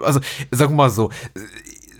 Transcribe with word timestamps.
also 0.00 0.20
sagen 0.50 0.72
wir 0.72 0.76
mal 0.76 0.90
so, 0.90 1.10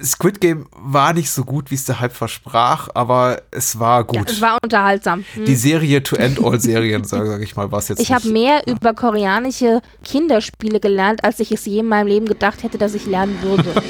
Squid 0.02 0.41
Game 0.41 0.67
war 0.73 1.12
nicht 1.12 1.31
so 1.31 1.44
gut, 1.44 1.71
wie 1.71 1.76
es 1.76 1.84
der 1.84 2.00
Hype 2.00 2.12
versprach, 2.12 2.88
aber 2.95 3.42
es 3.50 3.79
war 3.79 4.04
gut. 4.04 4.17
Ja, 4.17 4.25
es 4.26 4.41
war 4.41 4.58
unterhaltsam. 4.62 5.25
Hm. 5.34 5.45
Die 5.45 5.54
Serie 5.54 6.02
to 6.02 6.16
end 6.16 6.42
all 6.42 6.58
Serien, 6.60 7.04
sage 7.04 7.28
sag 7.28 7.42
ich 7.42 7.54
mal, 7.56 7.70
war 7.70 7.78
es 7.78 7.88
jetzt. 7.88 8.00
Ich 8.00 8.12
habe 8.12 8.28
mehr 8.28 8.62
ja. 8.66 8.72
über 8.72 8.94
koreanische 8.94 9.80
Kinderspiele 10.04 10.80
gelernt, 10.80 11.24
als 11.24 11.40
ich 11.40 11.52
es 11.52 11.64
je 11.66 11.80
in 11.80 11.88
meinem 11.88 12.08
Leben 12.08 12.26
gedacht 12.26 12.62
hätte, 12.62 12.78
dass 12.78 12.94
ich 12.94 13.06
lernen 13.06 13.38
würde. 13.42 13.73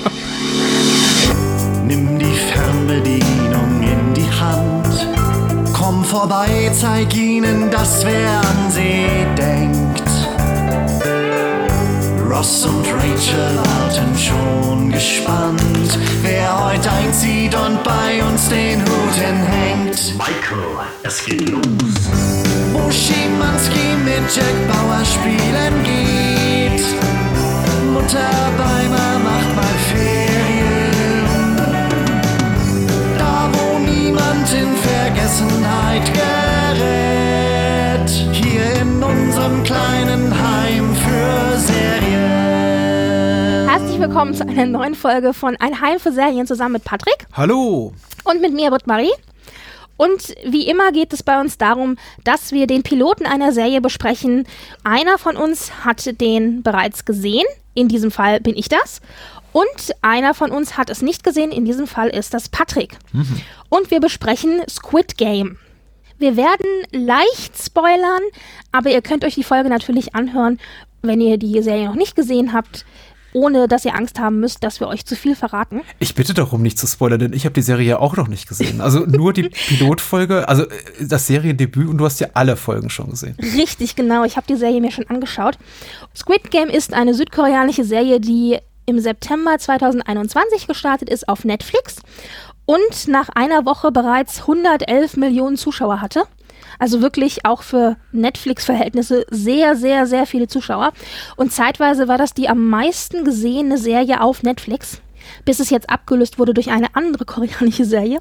Nimm 1.87 2.19
die 2.19 2.35
Fernbedienung 2.35 3.83
in 3.83 4.15
die 4.15 4.31
Hand. 4.31 5.73
Komm 5.73 6.05
vorbei, 6.05 6.71
zeig 6.79 7.15
ihnen, 7.17 7.71
dass 7.71 8.05
wer 8.05 8.41
an 8.41 8.71
sie 8.71 9.27
denkt. 9.37 9.82
Ross 12.33 12.65
und 12.65 12.87
Rachel 12.87 13.57
warten 13.57 14.17
schon 14.17 14.91
gespannt, 14.91 15.99
wer 16.23 16.65
heute 16.65 16.91
einzieht 16.91 17.55
und 17.55 17.83
bei 17.85 18.25
uns 18.27 18.49
den 18.49 18.81
Hut 18.81 19.15
hinhängt. 19.15 20.15
Michael, 20.17 20.79
es 21.03 21.23
geht 21.27 21.51
los. 21.51 21.61
Wo 22.73 22.91
Schimanski 22.91 23.97
mit 24.03 24.35
Jack 24.35 24.57
Bauer 24.67 25.05
spielen 25.05 25.75
geht. 25.85 26.83
Mutter 27.93 28.51
Beimer 28.57 29.19
macht 29.19 29.55
mal 29.55 29.77
Ferien. 29.93 31.57
Da 33.19 33.51
wo 33.53 33.79
niemand 33.79 34.51
in 34.55 34.75
Vergessenheit 34.91 36.07
gerät. 36.15 38.11
Hier 38.33 38.81
in 38.81 39.03
unserem 39.03 39.63
kleinen 39.65 40.33
Heim 40.33 40.82
willkommen 44.03 44.35
zu 44.35 44.45
einer 44.45 44.67
neuen 44.67 44.97
Folge 44.97 45.33
von 45.33 45.55
Ein 45.61 45.81
Heim 45.81 46.01
für 46.01 46.11
Serien 46.11 46.45
zusammen 46.45 46.73
mit 46.73 46.83
Patrick. 46.83 47.25
Hallo. 47.35 47.93
Und 48.25 48.41
mit 48.41 48.53
mir, 48.53 48.69
Britt 48.71 48.89
Marie. 48.89 49.13
Und 49.97 50.35
wie 50.45 50.67
immer 50.67 50.91
geht 50.91 51.13
es 51.13 51.23
bei 51.23 51.41
uns 51.41 51.57
darum, 51.57 51.97
dass 52.25 52.51
wir 52.51 52.67
den 52.67 52.83
Piloten 52.83 53.27
einer 53.27 53.53
Serie 53.53 53.81
besprechen. 53.81 54.45
Einer 54.83 55.19
von 55.19 55.37
uns 55.37 55.85
hat 55.85 56.21
den 56.21 56.65
bereits 56.65 57.05
gesehen. 57.05 57.47
In 57.75 57.87
diesem 57.87 58.11
Fall 58.11 58.41
bin 58.41 58.57
ich 58.57 58.69
das. 58.69 59.01
Und 59.53 59.95
einer 60.03 60.35
von 60.35 60.51
uns 60.51 60.77
hat 60.77 60.91
es 60.91 61.01
nicht 61.01 61.23
gesehen. 61.23 61.53
In 61.53 61.65
diesem 61.65 61.87
Fall 61.87 62.09
ist 62.09 62.35
das 62.35 62.49
Patrick. 62.49 62.99
Mhm. 63.13 63.41
Und 63.69 63.93
wir 63.93 64.01
besprechen 64.01 64.63
Squid 64.69 65.17
Game. 65.17 65.59
Wir 66.19 66.37
werden 66.37 66.67
leicht 66.91 67.57
spoilern, 67.57 68.23
aber 68.73 68.91
ihr 68.91 69.01
könnt 69.01 69.25
euch 69.25 69.37
die 69.37 69.45
Folge 69.45 69.69
natürlich 69.69 70.17
anhören, 70.17 70.59
wenn 71.03 71.21
ihr 71.21 71.39
die 71.39 71.63
Serie 71.63 71.87
noch 71.87 71.95
nicht 71.95 72.17
gesehen 72.17 72.53
habt 72.53 72.85
ohne 73.33 73.69
dass 73.69 73.85
ihr 73.85 73.95
Angst 73.95 74.19
haben 74.19 74.41
müsst, 74.41 74.63
dass 74.63 74.81
wir 74.81 74.89
euch 74.89 75.05
zu 75.05 75.17
viel 75.17 75.35
verraten. 75.35 75.83
Ich 75.99 76.15
bitte 76.15 76.35
darum, 76.35 76.63
nicht 76.63 76.79
zu 76.79 76.87
spoilern, 76.87 77.19
denn 77.19 77.33
ich 77.33 77.45
habe 77.45 77.55
die 77.55 77.63
Serie 77.63 77.89
ja 77.89 77.99
auch 77.99 78.17
noch 78.17 78.29
nicht 78.29 78.49
gesehen. 78.49 78.81
Also 78.81 79.01
nur 79.01 79.33
die 79.33 79.49
Pilotfolge, 79.69 80.49
also 80.49 80.65
äh, 80.65 80.69
das 81.01 81.27
Seriendebüt 81.27 81.89
und 81.89 81.99
du 81.99 82.05
hast 82.05 82.21
ja 82.21 82.29
alle 82.35 82.57
Folgen 82.57 82.91
schon 82.91 83.11
gesehen. 83.11 83.37
Richtig, 83.57 83.97
genau. 83.97 84.25
Ich 84.25 84.37
habe 84.37 84.47
die 84.47 84.57
Serie 84.57 84.81
mir 84.81 84.91
schon 84.91 85.09
angeschaut. 85.09 85.59
Squid 86.17 86.51
Game 86.51 86.69
ist 86.69 86.93
eine 86.93 87.15
südkoreanische 87.15 87.85
Serie, 87.85 88.21
die 88.21 88.59
im 88.87 88.99
September 88.99 89.59
2021 89.59 90.67
gestartet 90.67 91.09
ist 91.09 91.29
auf 91.29 91.45
Netflix 91.45 91.97
und 92.65 93.09
nach 93.09 93.29
einer 93.31 93.65
Woche 93.65 93.93
bereits 93.93 94.41
111 94.41 95.17
Millionen 95.17 95.57
Zuschauer 95.57 96.01
hatte. 96.01 96.25
Also 96.83 97.01
wirklich 97.01 97.45
auch 97.45 97.63
für 97.63 97.97
Netflix-Verhältnisse 98.11 99.25
sehr, 99.31 99.77
sehr, 99.77 100.05
sehr 100.09 100.27
viele 100.27 100.49
Zuschauer. 100.49 100.93
Und 101.37 101.53
zeitweise 101.53 102.09
war 102.09 102.19
das 102.19 102.35
die 102.35 102.49
am 102.49 102.69
meisten 102.69 103.25
gesehene 103.25 103.79
Serie 103.79 104.21
auf 104.21 104.43
Netflix, 104.43 105.01
bis 105.45 105.61
es 105.61 105.71
jetzt 105.71 105.89
abgelöst 105.89 106.41
wurde 106.41 106.55
durch 106.55 106.73
eine 106.73 106.97
andere 106.97 107.25
koreanische 107.25 107.85
Serie. 107.85 108.19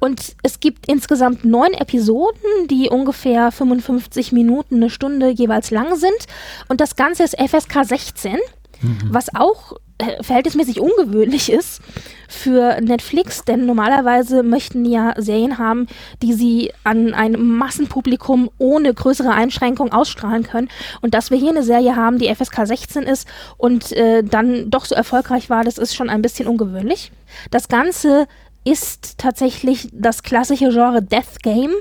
Und 0.00 0.36
es 0.42 0.58
gibt 0.58 0.88
insgesamt 0.88 1.44
neun 1.44 1.74
Episoden, 1.74 2.66
die 2.70 2.88
ungefähr 2.88 3.52
55 3.52 4.32
Minuten, 4.32 4.76
eine 4.76 4.88
Stunde 4.88 5.28
jeweils 5.28 5.70
lang 5.70 5.94
sind. 5.96 6.26
Und 6.68 6.80
das 6.80 6.96
Ganze 6.96 7.24
ist 7.24 7.38
FSK 7.38 7.84
16, 7.84 8.38
mhm. 8.82 8.98
was 9.10 9.34
auch 9.34 9.74
äh, 9.98 10.22
verhältnismäßig 10.22 10.80
ungewöhnlich 10.80 11.50
ist 11.52 11.80
für 12.28 12.80
Netflix, 12.80 13.44
denn 13.44 13.66
normalerweise 13.66 14.42
möchten 14.42 14.84
ja 14.84 15.14
Serien 15.16 15.58
haben, 15.58 15.86
die 16.22 16.32
sie 16.32 16.72
an 16.82 17.14
ein 17.14 17.40
Massenpublikum 17.40 18.50
ohne 18.58 18.94
größere 18.94 19.32
Einschränkung 19.32 19.92
ausstrahlen 19.92 20.42
können. 20.42 20.68
Und 21.02 21.14
dass 21.14 21.30
wir 21.30 21.38
hier 21.38 21.50
eine 21.50 21.62
Serie 21.62 21.94
haben, 21.94 22.18
die 22.18 22.34
FSK 22.34 22.66
16 22.66 23.02
ist 23.04 23.28
und 23.58 23.92
äh, 23.92 24.22
dann 24.24 24.70
doch 24.70 24.86
so 24.86 24.94
erfolgreich 24.94 25.50
war, 25.50 25.62
das 25.62 25.78
ist 25.78 25.94
schon 25.94 26.10
ein 26.10 26.22
bisschen 26.22 26.48
ungewöhnlich. 26.48 27.12
Das 27.50 27.68
Ganze 27.68 28.26
ist 28.64 29.18
tatsächlich 29.18 29.88
das 29.92 30.22
klassische 30.22 30.70
Genre 30.70 31.02
Death 31.02 31.42
Game. 31.42 31.72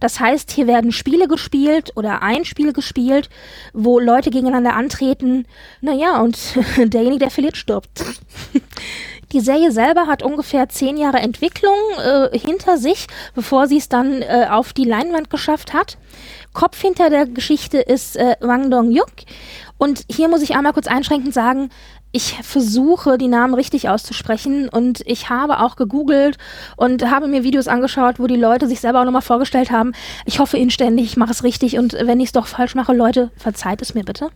Das 0.00 0.20
heißt, 0.20 0.50
hier 0.50 0.66
werden 0.66 0.92
Spiele 0.92 1.26
gespielt 1.28 1.92
oder 1.96 2.22
ein 2.22 2.44
Spiel 2.44 2.72
gespielt, 2.72 3.28
wo 3.72 3.98
Leute 3.98 4.30
gegeneinander 4.30 4.74
antreten. 4.74 5.46
Naja, 5.80 6.20
und 6.20 6.38
derjenige, 6.76 7.20
der 7.20 7.30
verliert, 7.30 7.56
stirbt. 7.56 8.04
Die 9.32 9.40
Serie 9.40 9.72
selber 9.72 10.06
hat 10.06 10.22
ungefähr 10.22 10.70
zehn 10.70 10.96
Jahre 10.96 11.18
Entwicklung 11.18 11.76
äh, 11.98 12.38
hinter 12.38 12.78
sich, 12.78 13.08
bevor 13.34 13.66
sie 13.66 13.76
es 13.76 13.90
dann 13.90 14.22
äh, 14.22 14.46
auf 14.48 14.72
die 14.72 14.84
Leinwand 14.84 15.28
geschafft 15.28 15.74
hat. 15.74 15.98
Kopf 16.54 16.80
hinter 16.80 17.10
der 17.10 17.26
Geschichte 17.26 17.78
ist 17.78 18.16
äh, 18.16 18.36
Wang 18.40 18.70
Dong-yuk. 18.70 19.10
Und 19.76 20.04
hier 20.10 20.28
muss 20.28 20.42
ich 20.42 20.56
einmal 20.56 20.72
kurz 20.72 20.86
einschränkend 20.86 21.34
sagen, 21.34 21.68
ich 22.12 22.38
versuche, 22.42 23.18
die 23.18 23.28
Namen 23.28 23.54
richtig 23.54 23.88
auszusprechen 23.88 24.68
und 24.68 25.02
ich 25.04 25.28
habe 25.28 25.60
auch 25.60 25.76
gegoogelt 25.76 26.38
und 26.76 27.10
habe 27.10 27.28
mir 27.28 27.44
Videos 27.44 27.68
angeschaut, 27.68 28.18
wo 28.18 28.26
die 28.26 28.36
Leute 28.36 28.66
sich 28.66 28.80
selber 28.80 29.00
auch 29.00 29.04
nochmal 29.04 29.22
vorgestellt 29.22 29.70
haben. 29.70 29.92
Ich 30.24 30.38
hoffe 30.38 30.56
inständig, 30.56 31.06
ich 31.06 31.16
mache 31.16 31.32
es 31.32 31.44
richtig 31.44 31.78
und 31.78 31.92
wenn 31.92 32.20
ich 32.20 32.26
es 32.26 32.32
doch 32.32 32.46
falsch 32.46 32.74
mache, 32.74 32.94
Leute, 32.94 33.30
verzeiht 33.36 33.82
es 33.82 33.94
mir 33.94 34.04
bitte. 34.04 34.30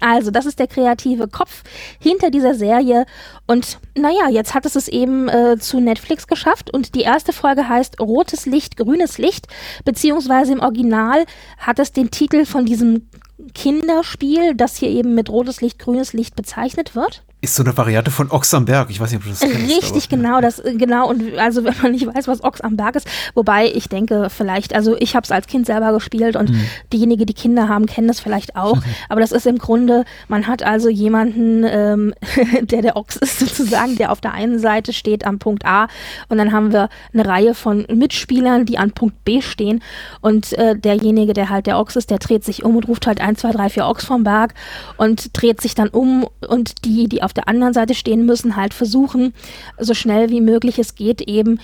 Also, 0.00 0.30
das 0.30 0.46
ist 0.46 0.58
der 0.58 0.66
kreative 0.66 1.28
Kopf 1.28 1.62
hinter 1.98 2.30
dieser 2.30 2.54
Serie. 2.54 3.04
Und 3.46 3.78
naja, 3.94 4.30
jetzt 4.30 4.54
hat 4.54 4.64
es 4.64 4.74
es 4.74 4.88
eben 4.88 5.28
äh, 5.28 5.58
zu 5.58 5.78
Netflix 5.78 6.26
geschafft. 6.26 6.72
Und 6.72 6.94
die 6.94 7.02
erste 7.02 7.34
Folge 7.34 7.68
heißt 7.68 8.00
Rotes 8.00 8.46
Licht, 8.46 8.78
grünes 8.78 9.18
Licht. 9.18 9.46
Beziehungsweise 9.84 10.52
im 10.52 10.60
Original 10.60 11.26
hat 11.58 11.78
es 11.78 11.92
den 11.92 12.10
Titel 12.10 12.46
von 12.46 12.64
diesem 12.64 13.08
Kinderspiel, 13.54 14.54
das 14.54 14.76
hier 14.76 14.90
eben 14.90 15.14
mit 15.14 15.30
rotes 15.30 15.60
Licht, 15.60 15.78
grünes 15.78 16.12
Licht 16.12 16.36
bezeichnet 16.36 16.94
wird 16.94 17.22
ist 17.42 17.54
so 17.54 17.62
eine 17.62 17.76
Variante 17.76 18.10
von 18.10 18.30
Ochs 18.30 18.52
am 18.52 18.66
Berg. 18.66 18.90
Ich 18.90 19.00
weiß 19.00 19.10
nicht, 19.10 19.18
ob 19.18 19.24
du 19.24 19.30
das 19.30 19.40
kennst. 19.40 19.76
Richtig, 19.76 20.08
aber, 20.10 20.16
genau. 20.16 20.40
Das, 20.42 20.62
genau. 20.62 21.08
Und 21.08 21.38
also, 21.38 21.64
wenn 21.64 21.74
man 21.82 21.92
nicht 21.92 22.06
weiß, 22.06 22.28
was 22.28 22.44
Ochs 22.44 22.60
am 22.60 22.76
Berg 22.76 22.96
ist, 22.96 23.08
wobei 23.34 23.66
ich 23.66 23.88
denke, 23.88 24.28
vielleicht, 24.28 24.74
also 24.74 24.94
ich 24.98 25.16
habe 25.16 25.24
es 25.24 25.30
als 25.30 25.46
Kind 25.46 25.64
selber 25.64 25.92
gespielt 25.92 26.36
und 26.36 26.50
mhm. 26.50 26.66
diejenigen, 26.92 27.24
die 27.24 27.34
Kinder 27.34 27.68
haben, 27.68 27.86
kennen 27.86 28.08
das 28.08 28.20
vielleicht 28.20 28.56
auch. 28.56 28.76
Mhm. 28.76 28.82
Aber 29.08 29.20
das 29.20 29.32
ist 29.32 29.46
im 29.46 29.56
Grunde, 29.56 30.04
man 30.28 30.46
hat 30.46 30.62
also 30.62 30.90
jemanden, 30.90 31.64
ähm, 31.64 32.14
der 32.62 32.82
der 32.82 32.96
Ochs 32.96 33.16
ist 33.16 33.38
sozusagen, 33.38 33.96
der 33.96 34.12
auf 34.12 34.20
der 34.20 34.34
einen 34.34 34.58
Seite 34.58 34.92
steht 34.92 35.24
am 35.24 35.38
Punkt 35.38 35.64
A 35.64 35.88
und 36.28 36.36
dann 36.36 36.52
haben 36.52 36.72
wir 36.72 36.90
eine 37.14 37.26
Reihe 37.26 37.54
von 37.54 37.86
Mitspielern, 37.92 38.66
die 38.66 38.76
an 38.76 38.92
Punkt 38.92 39.24
B 39.24 39.40
stehen 39.40 39.82
und 40.20 40.52
äh, 40.54 40.76
derjenige, 40.78 41.32
der 41.32 41.48
halt 41.48 41.66
der 41.66 41.78
Ochs 41.78 41.96
ist, 41.96 42.10
der 42.10 42.18
dreht 42.18 42.44
sich 42.44 42.64
um 42.64 42.76
und 42.76 42.86
ruft 42.86 43.06
halt 43.06 43.20
1, 43.20 43.40
2, 43.40 43.52
3, 43.52 43.68
4 43.70 43.86
Ochs 43.86 44.04
vom 44.04 44.24
Berg 44.24 44.54
und 44.98 45.30
dreht 45.32 45.60
sich 45.62 45.74
dann 45.74 45.88
um 45.88 46.26
und 46.46 46.84
die, 46.84 47.08
die 47.08 47.22
auf 47.22 47.29
auf 47.30 47.34
der 47.34 47.48
anderen 47.48 47.72
Seite 47.72 47.94
stehen 47.94 48.26
müssen, 48.26 48.56
halt 48.56 48.74
versuchen, 48.74 49.32
so 49.78 49.94
schnell 49.94 50.30
wie 50.30 50.40
möglich 50.40 50.80
es 50.80 50.96
geht, 50.96 51.20
eben 51.20 51.60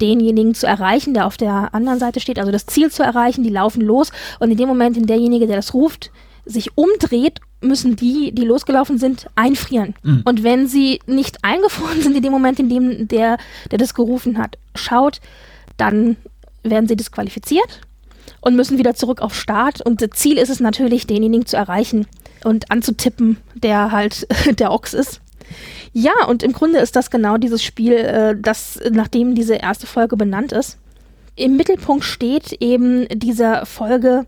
denjenigen 0.00 0.54
zu 0.54 0.68
erreichen, 0.68 1.14
der 1.14 1.26
auf 1.26 1.36
der 1.36 1.74
anderen 1.74 1.98
Seite 1.98 2.20
steht, 2.20 2.38
also 2.38 2.52
das 2.52 2.66
Ziel 2.66 2.92
zu 2.92 3.02
erreichen, 3.02 3.42
die 3.42 3.50
laufen 3.50 3.80
los 3.80 4.12
und 4.38 4.52
in 4.52 4.56
dem 4.56 4.68
Moment, 4.68 4.96
in 4.96 5.06
derjenige, 5.06 5.48
der 5.48 5.56
das 5.56 5.74
ruft, 5.74 6.12
sich 6.44 6.76
umdreht, 6.76 7.40
müssen 7.60 7.96
die, 7.96 8.32
die 8.32 8.44
losgelaufen 8.44 8.98
sind, 8.98 9.26
einfrieren. 9.34 9.94
Mhm. 10.04 10.22
Und 10.24 10.44
wenn 10.44 10.68
sie 10.68 11.00
nicht 11.06 11.38
eingefroren 11.42 12.02
sind 12.02 12.16
in 12.16 12.22
dem 12.22 12.32
Moment, 12.32 12.60
in 12.60 12.68
dem 12.68 13.08
der, 13.08 13.36
der 13.72 13.78
das 13.78 13.94
gerufen 13.94 14.38
hat, 14.38 14.58
schaut, 14.76 15.20
dann 15.76 16.16
werden 16.62 16.86
sie 16.86 16.96
disqualifiziert 16.96 17.80
und 18.40 18.54
müssen 18.54 18.78
wieder 18.78 18.94
zurück 18.94 19.20
auf 19.20 19.34
Start. 19.34 19.80
Und 19.80 20.02
das 20.02 20.10
Ziel 20.10 20.38
ist 20.38 20.50
es 20.50 20.60
natürlich, 20.60 21.08
denjenigen 21.08 21.46
zu 21.46 21.56
erreichen, 21.56 22.06
und 22.44 22.70
anzutippen, 22.70 23.38
der 23.54 23.92
halt 23.92 24.26
der 24.58 24.72
Ochs 24.72 24.94
ist. 24.94 25.20
Ja, 25.92 26.12
und 26.28 26.42
im 26.42 26.52
Grunde 26.52 26.78
ist 26.78 26.94
das 26.94 27.10
genau 27.10 27.36
dieses 27.36 27.62
Spiel, 27.62 27.94
äh, 27.94 28.36
das 28.40 28.78
nachdem 28.90 29.34
diese 29.34 29.56
erste 29.56 29.86
Folge 29.86 30.16
benannt 30.16 30.52
ist. 30.52 30.78
Im 31.36 31.56
Mittelpunkt 31.56 32.04
steht 32.04 32.52
eben 32.60 33.06
dieser 33.08 33.66
Folge 33.66 34.26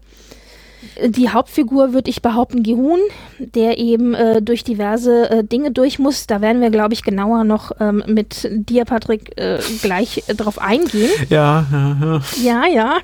Die 1.04 1.30
Hauptfigur 1.30 1.92
würde 1.92 2.10
ich 2.10 2.22
behaupten 2.22 2.62
Gihun, 2.62 2.98
der 3.38 3.78
eben 3.78 4.14
äh, 4.14 4.42
durch 4.42 4.64
diverse 4.64 5.30
äh, 5.30 5.44
Dinge 5.44 5.70
durch 5.70 5.98
muss. 5.98 6.26
Da 6.26 6.40
werden 6.40 6.60
wir, 6.60 6.70
glaube 6.70 6.94
ich, 6.94 7.02
genauer 7.02 7.44
noch 7.44 7.72
ähm, 7.80 8.02
mit 8.06 8.48
dir, 8.50 8.84
Patrick, 8.84 9.38
äh, 9.40 9.58
gleich 9.80 10.24
äh, 10.28 10.34
drauf 10.34 10.58
eingehen. 10.58 11.10
Ja, 11.28 11.66
ja, 11.72 11.96
ja. 12.00 12.20
Ja, 12.42 12.66
ja. 12.66 12.98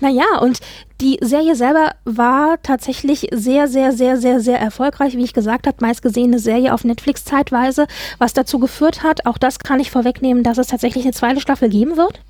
naja, 0.00 0.38
und 0.40 0.60
die 1.00 1.18
Serie 1.22 1.54
selber 1.54 1.92
war 2.04 2.60
tatsächlich 2.62 3.28
sehr, 3.32 3.68
sehr, 3.68 3.92
sehr, 3.92 4.18
sehr, 4.18 4.40
sehr 4.40 4.60
erfolgreich. 4.60 5.16
Wie 5.16 5.24
ich 5.24 5.32
gesagt 5.32 5.66
habe, 5.66 5.78
meistgesehene 5.80 6.38
Serie 6.38 6.74
auf 6.74 6.84
Netflix 6.84 7.24
zeitweise, 7.24 7.86
was 8.18 8.34
dazu 8.34 8.58
geführt 8.58 9.02
hat, 9.02 9.24
auch 9.24 9.38
das 9.38 9.58
kann 9.58 9.80
ich 9.80 9.90
vorwegnehmen, 9.90 10.42
dass 10.42 10.58
es 10.58 10.66
tatsächlich 10.66 11.04
eine 11.04 11.14
zweite 11.14 11.40
Staffel 11.40 11.70
geben 11.70 11.96
wird. 11.96 12.20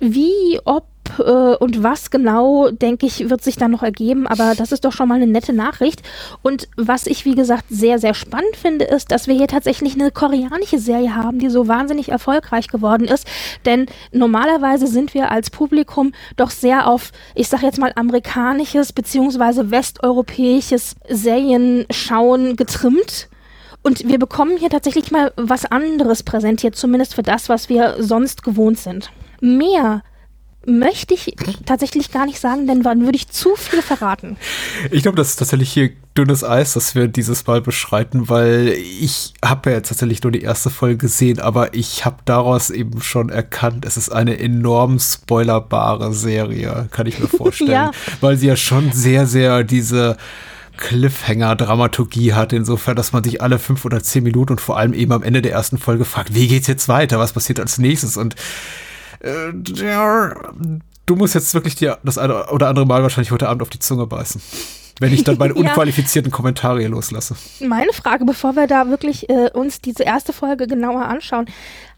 Wie, 0.00 0.58
ob 0.64 0.86
äh, 1.18 1.22
und 1.56 1.82
was 1.82 2.10
genau, 2.10 2.70
denke 2.70 3.06
ich, 3.06 3.28
wird 3.28 3.42
sich 3.42 3.56
dann 3.56 3.70
noch 3.70 3.82
ergeben, 3.82 4.26
aber 4.26 4.54
das 4.56 4.72
ist 4.72 4.84
doch 4.84 4.92
schon 4.92 5.08
mal 5.08 5.16
eine 5.16 5.26
nette 5.26 5.52
Nachricht. 5.52 6.02
Und 6.42 6.68
was 6.76 7.06
ich, 7.06 7.24
wie 7.24 7.34
gesagt, 7.34 7.64
sehr, 7.68 7.98
sehr 7.98 8.14
spannend 8.14 8.56
finde, 8.56 8.86
ist, 8.86 9.10
dass 9.10 9.26
wir 9.26 9.34
hier 9.34 9.46
tatsächlich 9.46 9.94
eine 9.94 10.10
koreanische 10.10 10.78
Serie 10.78 11.14
haben, 11.14 11.38
die 11.38 11.50
so 11.50 11.68
wahnsinnig 11.68 12.08
erfolgreich 12.08 12.68
geworden 12.68 13.06
ist. 13.06 13.26
Denn 13.64 13.86
normalerweise 14.12 14.86
sind 14.86 15.14
wir 15.14 15.30
als 15.30 15.50
Publikum 15.50 16.12
doch 16.36 16.50
sehr 16.50 16.88
auf, 16.88 17.12
ich 17.34 17.48
sag 17.48 17.62
jetzt 17.62 17.78
mal, 17.78 17.92
amerikanisches 17.94 18.92
beziehungsweise 18.92 19.70
westeuropäisches 19.70 20.96
Serienschauen 21.08 22.56
getrimmt. 22.56 23.28
Und 23.82 24.06
wir 24.06 24.18
bekommen 24.18 24.58
hier 24.58 24.68
tatsächlich 24.68 25.10
mal 25.10 25.32
was 25.36 25.64
anderes 25.64 26.22
präsentiert, 26.22 26.76
zumindest 26.76 27.14
für 27.14 27.22
das, 27.22 27.48
was 27.48 27.70
wir 27.70 27.96
sonst 27.98 28.42
gewohnt 28.42 28.78
sind. 28.78 29.10
Mehr 29.40 30.02
möchte 30.66 31.14
ich 31.14 31.34
tatsächlich 31.64 32.12
gar 32.12 32.26
nicht 32.26 32.38
sagen, 32.38 32.66
denn 32.66 32.82
dann 32.82 33.04
würde 33.04 33.16
ich 33.16 33.28
zu 33.28 33.56
viel 33.56 33.80
verraten. 33.80 34.36
Ich 34.90 35.02
glaube, 35.02 35.16
das 35.16 35.30
ist 35.30 35.36
tatsächlich 35.36 35.72
hier 35.72 35.90
dünnes 36.16 36.44
Eis, 36.44 36.74
das 36.74 36.94
wir 36.94 37.08
dieses 37.08 37.46
Mal 37.46 37.62
beschreiten, 37.62 38.28
weil 38.28 38.68
ich 38.68 39.32
habe 39.42 39.70
ja 39.70 39.76
jetzt 39.76 39.88
tatsächlich 39.88 40.22
nur 40.22 40.32
die 40.32 40.42
erste 40.42 40.68
Folge 40.68 40.98
gesehen, 40.98 41.40
aber 41.40 41.72
ich 41.74 42.04
habe 42.04 42.16
daraus 42.26 42.68
eben 42.68 43.00
schon 43.00 43.30
erkannt, 43.30 43.86
es 43.86 43.96
ist 43.96 44.10
eine 44.10 44.38
enorm 44.38 44.98
spoilerbare 44.98 46.12
Serie, 46.12 46.88
kann 46.90 47.06
ich 47.06 47.18
mir 47.18 47.28
vorstellen, 47.28 47.70
ja. 47.70 47.90
weil 48.20 48.36
sie 48.36 48.48
ja 48.48 48.56
schon 48.56 48.92
sehr, 48.92 49.26
sehr 49.26 49.64
diese 49.64 50.18
Cliffhanger-Dramaturgie 50.76 52.34
hat, 52.34 52.52
insofern, 52.52 52.96
dass 52.96 53.12
man 53.12 53.24
sich 53.24 53.40
alle 53.40 53.58
fünf 53.58 53.84
oder 53.84 54.02
zehn 54.02 54.24
Minuten 54.24 54.52
und 54.52 54.60
vor 54.60 54.78
allem 54.78 54.92
eben 54.92 55.12
am 55.12 55.22
Ende 55.22 55.42
der 55.42 55.52
ersten 55.52 55.78
Folge 55.78 56.04
fragt, 56.04 56.34
wie 56.34 56.48
geht's 56.48 56.66
jetzt 56.66 56.88
weiter, 56.88 57.18
was 57.18 57.32
passiert 57.32 57.60
als 57.60 57.78
nächstes 57.78 58.16
und 58.16 58.34
äh, 59.20 59.52
du 61.06 61.16
musst 61.16 61.34
jetzt 61.34 61.54
wirklich 61.54 61.74
dir 61.74 61.98
das 62.02 62.18
eine 62.18 62.46
oder 62.48 62.68
andere 62.68 62.86
Mal 62.86 63.02
wahrscheinlich 63.02 63.30
heute 63.30 63.48
Abend 63.48 63.62
auf 63.62 63.70
die 63.70 63.78
Zunge 63.78 64.06
beißen 64.06 64.40
wenn 65.00 65.12
ich 65.12 65.24
dann 65.24 65.38
meine 65.38 65.54
ja. 65.56 65.60
unqualifizierten 65.60 66.30
Kommentare 66.30 66.86
loslasse. 66.86 67.34
Meine 67.60 67.92
Frage, 67.92 68.24
bevor 68.24 68.54
wir 68.54 68.66
da 68.66 68.88
wirklich 68.88 69.28
äh, 69.28 69.50
uns 69.52 69.80
diese 69.80 70.04
erste 70.04 70.32
Folge 70.32 70.66
genauer 70.66 71.06
anschauen, 71.06 71.46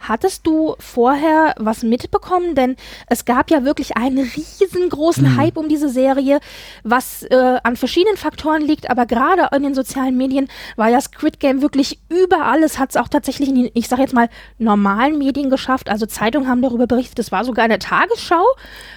hattest 0.01 0.47
du 0.47 0.75
vorher 0.79 1.55
was 1.59 1.83
mitbekommen? 1.83 2.55
Denn 2.55 2.77
es 3.09 3.25
gab 3.25 3.51
ja 3.51 3.65
wirklich 3.65 3.97
einen 3.97 4.19
riesengroßen 4.19 5.27
hm. 5.27 5.37
Hype 5.37 5.57
um 5.57 5.69
diese 5.69 5.89
Serie, 5.89 6.41
was 6.83 7.25
äh, 7.25 7.59
an 7.63 7.77
verschiedenen 7.77 8.17
Faktoren 8.17 8.63
liegt, 8.63 8.89
aber 8.89 9.07
gerade 9.07 9.49
in 9.55 9.63
den 9.63 9.75
sozialen 9.75 10.17
Medien 10.17 10.49
war 10.77 10.89
ja 10.89 11.01
Squid 11.01 11.41
Game 11.41 11.61
wirklich 11.61 11.99
überall. 12.09 12.63
Es 12.63 12.79
hat 12.79 12.91
es 12.91 12.97
auch 12.97 13.09
tatsächlich 13.09 13.49
in 13.49 13.57
den, 13.57 13.71
ich 13.75 13.89
sag 13.89 13.99
jetzt 13.99 14.15
mal, 14.15 14.29
normalen 14.59 15.19
Medien 15.19 15.51
geschafft. 15.51 15.89
Also 15.89 16.07
Zeitungen 16.07 16.49
haben 16.49 16.63
darüber 16.63 16.87
berichtet, 16.87 17.19
es 17.19 17.33
war 17.33 17.45
sogar 17.45 17.65
eine 17.65 17.81
Tagesschau, 17.81 18.45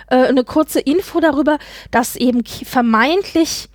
äh, 0.08 0.16
eine 0.16 0.44
kurze 0.44 0.80
Info 0.80 1.20
darüber, 1.20 1.58
dass 1.92 2.16
eben 2.16 2.44
vermeintlich 2.46 3.70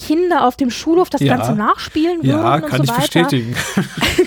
Kinder 0.00 0.46
auf 0.46 0.56
dem 0.56 0.70
Schulhof 0.70 1.10
das 1.10 1.20
ja. 1.20 1.36
Ganze 1.36 1.52
nachspielen 1.52 2.18
würden 2.18 2.30
ja, 2.30 2.54
und 2.54 2.66
kann 2.66 2.78
so 2.78 2.84
ich 2.84 2.90
weiter. 2.90 3.00
bestätigen. 3.00 3.54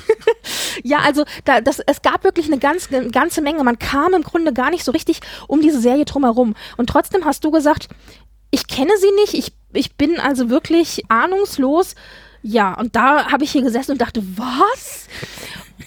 ja, 0.84 1.00
also 1.00 1.26
da, 1.46 1.62
das, 1.62 1.80
es 1.80 2.02
gab 2.02 2.24
wirklich 2.24 2.46
eine, 2.48 2.60
ganz, 2.60 2.90
eine 2.92 3.10
ganze 3.10 3.42
Menge. 3.42 3.64
Man 3.64 3.80
kam 3.80 4.14
im 4.14 4.24
Grunde 4.24 4.54
gar 4.54 4.70
nicht 4.70 4.84
so 4.84 4.92
richtig 4.92 5.20
um 5.48 5.62
diese 5.62 5.82
Serie 5.82 6.06
drumherum. 6.06 6.56
Und 6.78 6.88
trotzdem 6.88 7.26
hast 7.26 7.44
du 7.44 7.52
gesagt, 7.52 7.90
ich 8.52 8.68
kenne 8.68 8.92
sie 9.00 9.12
nicht, 9.22 9.34
ich, 9.34 9.54
ich 9.74 9.96
bin 9.96 10.20
also 10.20 10.50
wirklich 10.50 11.04
ahnungslos. 11.10 11.96
Ja, 12.44 12.74
und 12.74 12.96
da 12.96 13.32
habe 13.32 13.44
ich 13.44 13.52
hier 13.52 13.64
gesessen 13.64 13.94
und 13.94 14.02
dachte, 14.02 14.22
was? 14.38 15.08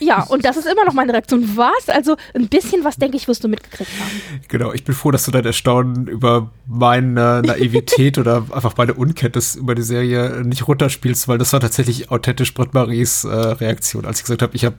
Ja, 0.00 0.22
und 0.24 0.44
das 0.44 0.56
ist 0.56 0.66
immer 0.66 0.84
noch 0.84 0.92
meine 0.92 1.12
Reaktion. 1.12 1.56
Was? 1.56 1.88
Also 1.88 2.16
ein 2.34 2.48
bisschen 2.48 2.84
was, 2.84 2.96
denke 2.96 3.16
ich, 3.16 3.28
wirst 3.28 3.44
du 3.44 3.48
mitgekriegt 3.48 3.90
haben. 4.00 4.40
Genau, 4.48 4.72
ich 4.72 4.84
bin 4.84 4.94
froh, 4.94 5.10
dass 5.10 5.24
du 5.24 5.30
dein 5.30 5.44
Erstaunen 5.44 6.06
über 6.06 6.50
meine 6.66 7.42
Naivität 7.44 8.18
oder 8.18 8.44
einfach 8.50 8.76
meine 8.76 8.94
Unkenntnis 8.94 9.54
über 9.54 9.74
die 9.74 9.82
Serie 9.82 10.42
nicht 10.44 10.66
runterspielst, 10.66 11.28
weil 11.28 11.38
das 11.38 11.52
war 11.52 11.60
tatsächlich 11.60 12.10
authentisch 12.10 12.52
Britt 12.54 12.74
Maries 12.74 13.24
äh, 13.24 13.28
Reaktion, 13.28 14.04
als 14.04 14.18
ich 14.18 14.24
gesagt 14.24 14.42
habe, 14.42 14.54
ich 14.54 14.64
habe 14.64 14.76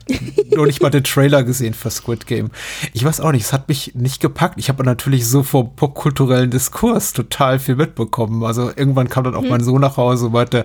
nur 0.54 0.66
nicht 0.66 0.82
mal 0.82 0.90
den 0.90 1.04
Trailer 1.04 1.42
gesehen 1.42 1.74
für 1.74 1.90
Squid 1.90 2.26
Game. 2.26 2.50
Ich 2.92 3.04
weiß 3.04 3.20
auch 3.20 3.32
nicht, 3.32 3.42
es 3.44 3.52
hat 3.52 3.68
mich 3.68 3.94
nicht 3.94 4.20
gepackt. 4.20 4.58
Ich 4.58 4.68
habe 4.68 4.84
natürlich 4.84 5.26
so 5.26 5.42
vom 5.42 5.74
popkulturellen 5.74 6.50
Diskurs 6.50 7.12
total 7.12 7.58
viel 7.58 7.76
mitbekommen. 7.76 8.44
Also 8.44 8.70
irgendwann 8.74 9.08
kam 9.08 9.24
dann 9.24 9.34
auch 9.34 9.42
hm. 9.42 9.50
mein 9.50 9.64
Sohn 9.64 9.80
nach 9.80 9.96
Hause 9.96 10.26
und 10.26 10.32
meinte, 10.32 10.64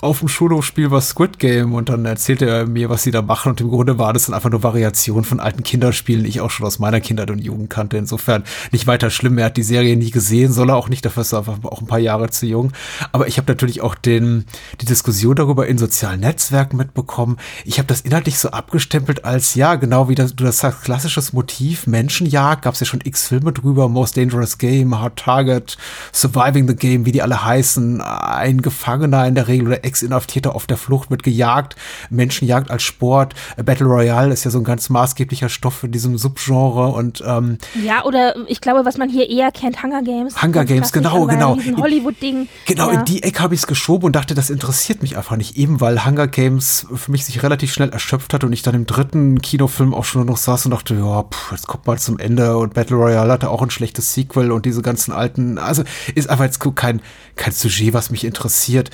auf 0.00 0.20
dem 0.20 0.28
Schulhof 0.28 0.64
spielen 0.64 0.90
wir 0.90 1.00
Squid 1.00 1.38
Game 1.38 1.74
und 1.74 1.88
dann 1.88 2.04
erzählte 2.04 2.46
er 2.46 2.66
mir, 2.66 2.88
was 2.88 3.02
sie 3.02 3.10
da 3.10 3.22
machen 3.22 3.50
und 3.50 3.60
im 3.60 3.68
Grunde 3.68 3.83
war 3.98 4.12
das 4.12 4.26
dann 4.26 4.34
einfach 4.34 4.50
nur 4.50 4.62
Variation 4.62 5.24
von 5.24 5.40
alten 5.40 5.62
Kinderspielen, 5.62 6.24
die 6.24 6.30
ich 6.30 6.40
auch 6.40 6.50
schon 6.50 6.66
aus 6.66 6.78
meiner 6.78 7.00
Kindheit 7.00 7.30
und 7.30 7.38
Jugend 7.38 7.70
kannte. 7.70 7.96
Insofern 7.96 8.44
nicht 8.72 8.86
weiter 8.86 9.10
schlimm. 9.10 9.38
Er 9.38 9.46
hat 9.46 9.56
die 9.56 9.62
Serie 9.62 9.96
nie 9.96 10.10
gesehen, 10.10 10.52
soll 10.52 10.70
er 10.70 10.76
auch 10.76 10.88
nicht, 10.88 11.04
dafür 11.04 11.22
ist 11.22 11.32
er 11.32 11.40
einfach 11.40 11.58
auch 11.64 11.80
ein 11.80 11.86
paar 11.86 11.98
Jahre 11.98 12.30
zu 12.30 12.46
jung. 12.46 12.72
Aber 13.12 13.28
ich 13.28 13.38
habe 13.38 13.50
natürlich 13.50 13.80
auch 13.80 13.94
den, 13.94 14.44
die 14.80 14.86
Diskussion 14.86 15.36
darüber 15.36 15.66
in 15.66 15.78
sozialen 15.78 16.20
Netzwerken 16.20 16.76
mitbekommen. 16.76 17.36
Ich 17.64 17.78
habe 17.78 17.86
das 17.86 18.00
inhaltlich 18.00 18.38
so 18.38 18.50
abgestempelt 18.50 19.24
als, 19.24 19.54
ja, 19.54 19.74
genau 19.74 20.08
wie 20.08 20.14
das, 20.14 20.34
du 20.34 20.44
das 20.44 20.58
sagst, 20.58 20.82
klassisches 20.82 21.32
Motiv, 21.32 21.86
Menschenjagd, 21.86 22.62
gab 22.62 22.74
es 22.74 22.80
ja 22.80 22.86
schon 22.86 23.00
x 23.04 23.28
Filme 23.28 23.52
drüber, 23.52 23.88
Most 23.88 24.16
Dangerous 24.16 24.58
Game, 24.58 24.98
Hard 24.98 25.16
Target, 25.16 25.76
Surviving 26.12 26.68
the 26.68 26.74
Game, 26.74 27.06
wie 27.06 27.12
die 27.12 27.22
alle 27.22 27.44
heißen, 27.44 28.00
ein 28.00 28.62
Gefangener 28.62 29.26
in 29.26 29.34
der 29.34 29.48
Regel 29.48 29.68
oder 29.68 29.84
Ex-Inhaftierter 29.84 30.54
auf 30.54 30.66
der 30.66 30.76
Flucht 30.76 31.10
wird 31.10 31.22
gejagt, 31.22 31.76
Menschenjagd 32.10 32.70
als 32.70 32.82
Sport, 32.82 33.34
Battle 33.74 33.88
Royale 33.88 34.32
ist 34.32 34.44
ja 34.44 34.52
so 34.52 34.58
ein 34.58 34.64
ganz 34.64 34.88
maßgeblicher 34.88 35.48
Stoff 35.48 35.82
in 35.82 35.90
diesem 35.90 36.16
Subgenre 36.16 36.92
und 36.92 37.24
ähm, 37.26 37.58
ja 37.82 38.04
oder 38.04 38.36
ich 38.46 38.60
glaube, 38.60 38.84
was 38.84 38.98
man 38.98 39.08
hier 39.08 39.28
eher 39.28 39.50
kennt, 39.50 39.82
Hunger 39.82 40.00
Games. 40.00 40.40
Hunger 40.40 40.64
Games, 40.64 40.92
genau, 40.92 41.26
genau. 41.26 41.58
Hollywood-Ding. 41.76 42.46
Genau, 42.66 42.92
ja. 42.92 43.00
in 43.00 43.04
die 43.04 43.24
Ecke 43.24 43.42
habe 43.42 43.54
ich 43.54 43.62
es 43.62 43.66
geschoben 43.66 44.06
und 44.06 44.14
dachte, 44.14 44.36
das 44.36 44.48
interessiert 44.48 45.02
mich 45.02 45.16
einfach 45.16 45.36
nicht, 45.36 45.56
eben 45.56 45.80
weil 45.80 46.06
Hunger 46.06 46.28
Games 46.28 46.86
für 46.94 47.10
mich 47.10 47.24
sich 47.24 47.42
relativ 47.42 47.72
schnell 47.72 47.88
erschöpft 47.88 48.32
hat 48.32 48.44
und 48.44 48.52
ich 48.52 48.62
dann 48.62 48.76
im 48.76 48.86
dritten 48.86 49.42
Kinofilm 49.42 49.92
auch 49.92 50.04
schon 50.04 50.24
noch 50.24 50.36
saß 50.36 50.66
und 50.66 50.70
dachte, 50.70 50.94
ja, 50.94 51.24
pff, 51.24 51.50
jetzt 51.50 51.66
kommt 51.66 51.88
mal 51.88 51.98
zum 51.98 52.20
Ende 52.20 52.56
und 52.56 52.74
Battle 52.74 52.96
Royale 52.96 53.32
hatte 53.32 53.50
auch 53.50 53.62
ein 53.62 53.70
schlechtes 53.70 54.14
Sequel 54.14 54.52
und 54.52 54.66
diese 54.66 54.82
ganzen 54.82 55.10
alten, 55.10 55.58
also 55.58 55.82
ist 56.14 56.30
einfach 56.30 56.44
jetzt 56.44 56.60
kein 56.76 57.02
kein 57.36 57.52
Sujet, 57.52 57.92
was 57.92 58.10
mich 58.10 58.24
interessiert. 58.24 58.90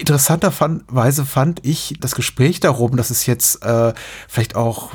Interessanterweise 0.00 1.24
fand 1.24 1.64
ich 1.64 1.94
das 2.00 2.14
Gespräch 2.14 2.60
darum, 2.60 2.96
dass 2.96 3.10
es 3.10 3.26
jetzt 3.26 3.64
äh, 3.64 3.92
vielleicht 4.26 4.56
auch 4.56 4.92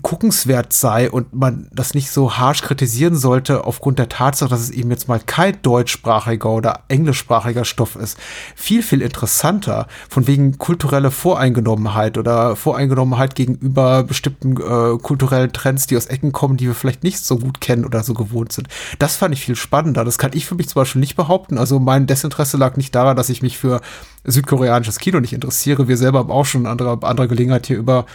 guckenswert 0.00 0.72
sei 0.72 1.10
und 1.10 1.34
man 1.34 1.68
das 1.72 1.94
nicht 1.94 2.10
so 2.10 2.36
harsch 2.36 2.62
kritisieren 2.62 3.14
sollte 3.14 3.64
aufgrund 3.64 3.98
der 3.98 4.08
Tatsache, 4.08 4.48
dass 4.50 4.60
es 4.60 4.70
eben 4.70 4.90
jetzt 4.90 5.06
mal 5.06 5.20
kein 5.20 5.60
deutschsprachiger 5.62 6.50
oder 6.50 6.80
englischsprachiger 6.88 7.64
Stoff 7.64 7.96
ist. 7.96 8.18
Viel, 8.56 8.82
viel 8.82 9.02
interessanter 9.02 9.86
von 10.08 10.26
wegen 10.26 10.58
kulturelle 10.58 11.10
Voreingenommenheit 11.10 12.16
oder 12.16 12.56
Voreingenommenheit 12.56 13.34
gegenüber 13.34 14.02
bestimmten 14.02 14.56
äh, 14.56 14.98
kulturellen 14.98 15.52
Trends, 15.52 15.86
die 15.86 15.96
aus 15.96 16.06
Ecken 16.06 16.32
kommen, 16.32 16.56
die 16.56 16.66
wir 16.66 16.74
vielleicht 16.74 17.04
nicht 17.04 17.18
so 17.18 17.38
gut 17.38 17.60
kennen 17.60 17.84
oder 17.84 18.02
so 18.02 18.14
gewohnt 18.14 18.52
sind. 18.52 18.68
Das 18.98 19.16
fand 19.16 19.34
ich 19.34 19.44
viel 19.44 19.56
spannender. 19.56 20.04
Das 20.04 20.18
kann 20.18 20.32
ich 20.34 20.46
für 20.46 20.54
mich 20.54 20.68
zum 20.68 20.80
Beispiel 20.80 21.00
nicht 21.00 21.16
behaupten. 21.16 21.58
Also 21.58 21.78
mein 21.78 22.06
Desinteresse 22.06 22.56
lag 22.56 22.76
nicht 22.76 22.94
daran, 22.94 23.16
dass 23.16 23.28
ich 23.28 23.42
mich 23.42 23.58
für 23.58 23.80
südkoreanisches 24.24 24.98
Kino 24.98 25.20
nicht 25.20 25.32
interessiere. 25.32 25.88
Wir 25.88 25.96
selber 25.96 26.20
haben 26.20 26.30
auch 26.30 26.46
schon 26.46 26.66
andere, 26.66 26.98
andere 27.02 27.28
Gelegenheit 27.28 27.66
hier 27.66 27.76
über 27.76 28.06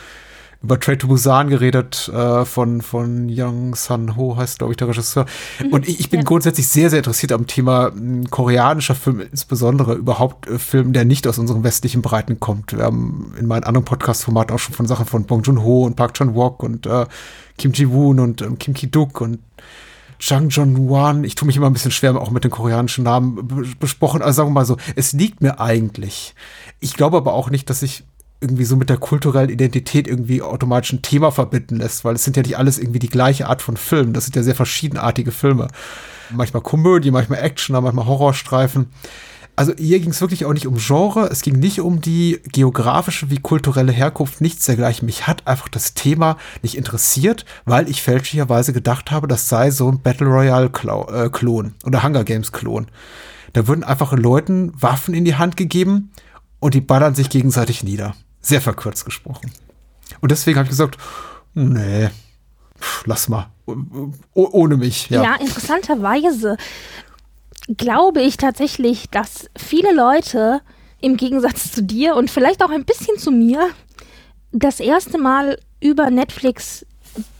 über 0.64 0.80
Trade 0.80 0.98
to 0.98 1.08
Busan 1.08 1.50
geredet, 1.50 2.10
äh, 2.14 2.44
von, 2.46 2.82
von 2.82 3.28
Young 3.30 3.76
Sun 3.76 4.16
Ho 4.16 4.38
heißt, 4.38 4.60
glaube 4.60 4.74
ich, 4.74 4.78
der 4.78 4.88
Regisseur. 4.88 5.26
Mhm, 5.64 5.74
und 5.74 5.88
ich, 5.88 6.00
ich 6.00 6.10
bin 6.10 6.22
ja. 6.22 6.26
grundsätzlich 6.26 6.68
sehr, 6.68 6.90
sehr 6.90 7.00
interessiert 7.00 7.32
am 7.32 7.46
Thema 7.48 7.92
hm, 7.92 8.30
koreanischer 8.30 8.96
Film, 8.96 9.22
insbesondere 9.22 9.94
überhaupt 9.94 10.48
äh, 10.48 10.58
Film, 10.58 10.94
der 10.94 11.06
nicht 11.06 11.28
aus 11.28 11.38
unseren 11.38 11.64
westlichen 11.64 12.02
Breiten 12.02 12.40
kommt. 12.40 12.76
Wir 12.76 12.86
haben 12.86 13.34
in 13.40 13.46
meinen 13.46 13.64
anderen 13.64 13.86
Podcast-Formaten 13.86 14.54
auch 14.56 14.60
schon 14.60 14.74
von 14.74 14.88
Sachen 14.88 15.06
von 15.06 15.26
Bong 15.26 15.44
Joon-ho 15.44 15.86
und 15.86 15.96
Park 15.96 16.16
Chan-wook 16.16 16.64
und 16.64 16.86
äh, 16.88 17.06
Kim 17.58 17.74
Ji-woon 17.74 18.20
und 18.20 18.42
ähm, 18.42 18.58
Kim 18.58 18.74
Ki-duk 18.74 19.22
und 19.22 19.40
Jang 20.20 20.50
Jong-wan, 20.50 21.24
ich 21.24 21.36
tue 21.36 21.46
mich 21.46 21.58
immer 21.58 21.68
ein 21.68 21.74
bisschen 21.74 21.92
schwer 21.92 22.20
auch 22.20 22.32
mit 22.32 22.44
den 22.44 22.50
koreanischen 22.50 23.04
Namen 23.04 23.68
besprochen, 23.80 24.24
also 24.24 24.38
sagen 24.38 24.50
wir 24.50 24.54
mal 24.54 24.66
so, 24.66 24.78
es 24.96 25.14
liegt 25.14 25.42
mir 25.42 25.60
eigentlich. 25.60 26.34
Ich 26.80 26.96
glaube 26.96 27.18
aber 27.18 27.34
auch 27.34 27.52
nicht, 27.52 27.70
dass 27.70 27.84
ich 27.84 28.04
irgendwie 28.40 28.66
so 28.66 28.76
mit 28.76 28.90
der 28.90 28.98
kulturellen 28.98 29.50
Identität 29.50 30.08
irgendwie 30.08 30.42
automatisch 30.42 30.94
ein 30.94 31.02
Thema 31.02 31.32
verbinden 31.32 31.78
lässt, 31.78 32.06
weil 32.06 32.16
es 32.16 32.24
sind 32.24 32.38
ja 32.38 32.44
nicht 32.44 32.58
alles 32.58 32.78
irgendwie 32.78 33.00
die 33.00 33.10
gleiche 33.10 33.48
Art 33.48 33.62
von 33.62 33.78
Filmen. 33.78 34.14
Das 34.14 34.26
sind 34.26 34.36
ja 34.36 34.44
sehr 34.44 34.56
verschiedenartige 34.56 35.32
Filme. 35.32 35.68
Manchmal 36.30 36.62
Komödie, 36.62 37.12
manchmal 37.12 37.40
Action, 37.40 37.82
manchmal 37.82 38.06
Horrorstreifen. 38.06 38.88
Also 39.56 39.74
hier 39.76 40.00
ging 40.00 40.12
es 40.12 40.22
wirklich 40.22 40.46
auch 40.46 40.54
nicht 40.54 40.68
um 40.68 40.78
Genre, 40.78 41.30
es 41.32 41.42
ging 41.42 41.58
nicht 41.58 41.82
um 41.82 42.00
die 42.00 42.40
geografische 42.52 43.32
wie 43.32 43.40
kulturelle 43.40 43.92
Herkunft, 43.92 44.40
nichts 44.40 44.68
dergleichen. 44.68 45.08
Mich 45.08 45.26
hat 45.26 45.48
einfach 45.48 45.68
das 45.68 45.96
Thema 45.96 46.38
nicht 46.62 46.78
interessiert, 46.78 47.44
weil 47.66 47.90
ich 47.90 48.04
fälschlicherweise 48.04 48.72
gedacht 48.72 49.10
habe, 49.10 49.28
das 49.28 49.50
sei 49.50 49.72
so 49.72 49.90
ein 49.92 50.00
Battle 50.00 50.28
Royale-Klon 50.28 51.74
äh, 51.74 51.88
oder 51.88 52.04
Hunger 52.04 52.24
Games-Klon. 52.24 52.86
Da 53.54 53.68
würden 53.68 53.84
einfach 53.84 54.14
Leuten 54.14 54.74
Waffen 54.80 55.16
in 55.16 55.26
die 55.26 55.38
Hand 55.38 55.58
gegeben 55.58 56.12
und 56.60 56.76
die 56.76 56.82
ballern 56.82 57.16
sich 57.16 57.32
gegenseitig 57.32 57.84
nieder. 57.84 58.14
Sehr 58.48 58.62
verkürzt 58.62 59.04
gesprochen. 59.04 59.52
Und 60.22 60.32
deswegen 60.32 60.58
habe 60.58 60.68
ich 60.68 60.70
gesagt, 60.70 60.98
nee, 61.54 62.10
lass 63.04 63.28
mal. 63.28 63.50
Oh, 63.66 64.50
ohne 64.52 64.78
mich. 64.78 65.10
Ja. 65.10 65.22
ja, 65.22 65.36
interessanterweise 65.36 66.56
glaube 67.76 68.22
ich 68.22 68.38
tatsächlich, 68.38 69.10
dass 69.10 69.50
viele 69.58 69.94
Leute 69.94 70.62
im 71.02 71.18
Gegensatz 71.18 71.74
zu 71.74 71.84
dir 71.84 72.16
und 72.16 72.32
vielleicht 72.32 72.64
auch 72.64 72.70
ein 72.70 72.86
bisschen 72.86 73.18
zu 73.18 73.32
mir 73.32 73.70
das 74.54 74.80
erste 74.80 75.18
Mal 75.18 75.60
über 75.82 76.10
Netflix 76.10 76.86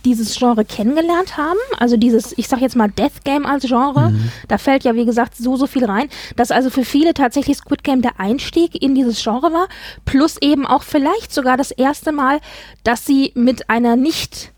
dieses 0.06 0.38
Genre 0.38 0.66
kennengelernt 0.66 1.38
haben. 1.38 1.60
Also 1.78 1.98
dieses, 1.98 2.38
ich 2.38 2.48
sag 2.48 2.62
jetzt 2.62 2.76
mal 2.76 2.90
Death 2.90 3.24
Game 3.24 3.46
als 3.46 3.66
Genre. 3.66 4.12
Mhm. 4.12 4.32
Da 4.48 4.58
fällt 4.58 4.84
ja, 4.84 4.96
wie 4.96 5.06
gesagt, 5.06 5.36
so, 5.38 5.56
so 5.58 5.68
viel 5.68 5.86
rein, 5.86 6.10
dass 6.36 6.52
also 6.52 6.70
für 6.70 6.86
viele 6.86 7.14
tatsächlich 7.14 7.58
Squid 7.58 7.84
Game 7.84 8.02
der 8.02 8.20
Einstieg 8.20 8.82
in 8.82 8.96
dieses 8.96 9.22
Genre 9.24 9.52
war. 9.54 9.68
Plus 10.06 10.38
eben 10.42 10.66
auch 10.66 10.84
vielleicht 10.84 11.34
sogar 11.34 11.58
das 11.58 11.72
erste 11.72 12.12
Mal, 12.12 12.40
dass 12.84 13.06
sie 13.06 13.32
mit 13.36 13.70
einer 13.70 13.96
nicht 13.96 14.52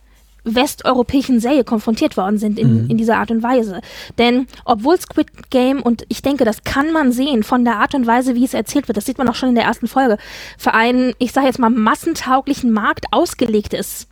westeuropäischen 0.43 1.39
Serie 1.39 1.63
konfrontiert 1.63 2.17
worden 2.17 2.37
sind 2.37 2.59
in, 2.59 2.83
mhm. 2.83 2.89
in 2.89 2.97
dieser 2.97 3.17
Art 3.17 3.31
und 3.31 3.43
Weise. 3.43 3.81
Denn 4.17 4.47
obwohl 4.65 4.99
Squid 4.99 5.49
Game, 5.49 5.81
und 5.81 6.05
ich 6.09 6.21
denke, 6.21 6.45
das 6.45 6.63
kann 6.63 6.91
man 6.91 7.11
sehen 7.11 7.43
von 7.43 7.65
der 7.65 7.77
Art 7.77 7.93
und 7.95 8.07
Weise, 8.07 8.35
wie 8.35 8.45
es 8.45 8.53
erzählt 8.53 8.87
wird, 8.87 8.97
das 8.97 9.05
sieht 9.05 9.17
man 9.17 9.27
auch 9.27 9.35
schon 9.35 9.49
in 9.49 9.55
der 9.55 9.65
ersten 9.65 9.87
Folge, 9.87 10.17
für 10.57 10.73
einen, 10.73 11.13
ich 11.19 11.31
sage 11.31 11.47
jetzt 11.47 11.59
mal, 11.59 11.69
massentauglichen 11.69 12.71
Markt 12.71 13.05
ausgelegt 13.11 13.73
ist, 13.73 14.07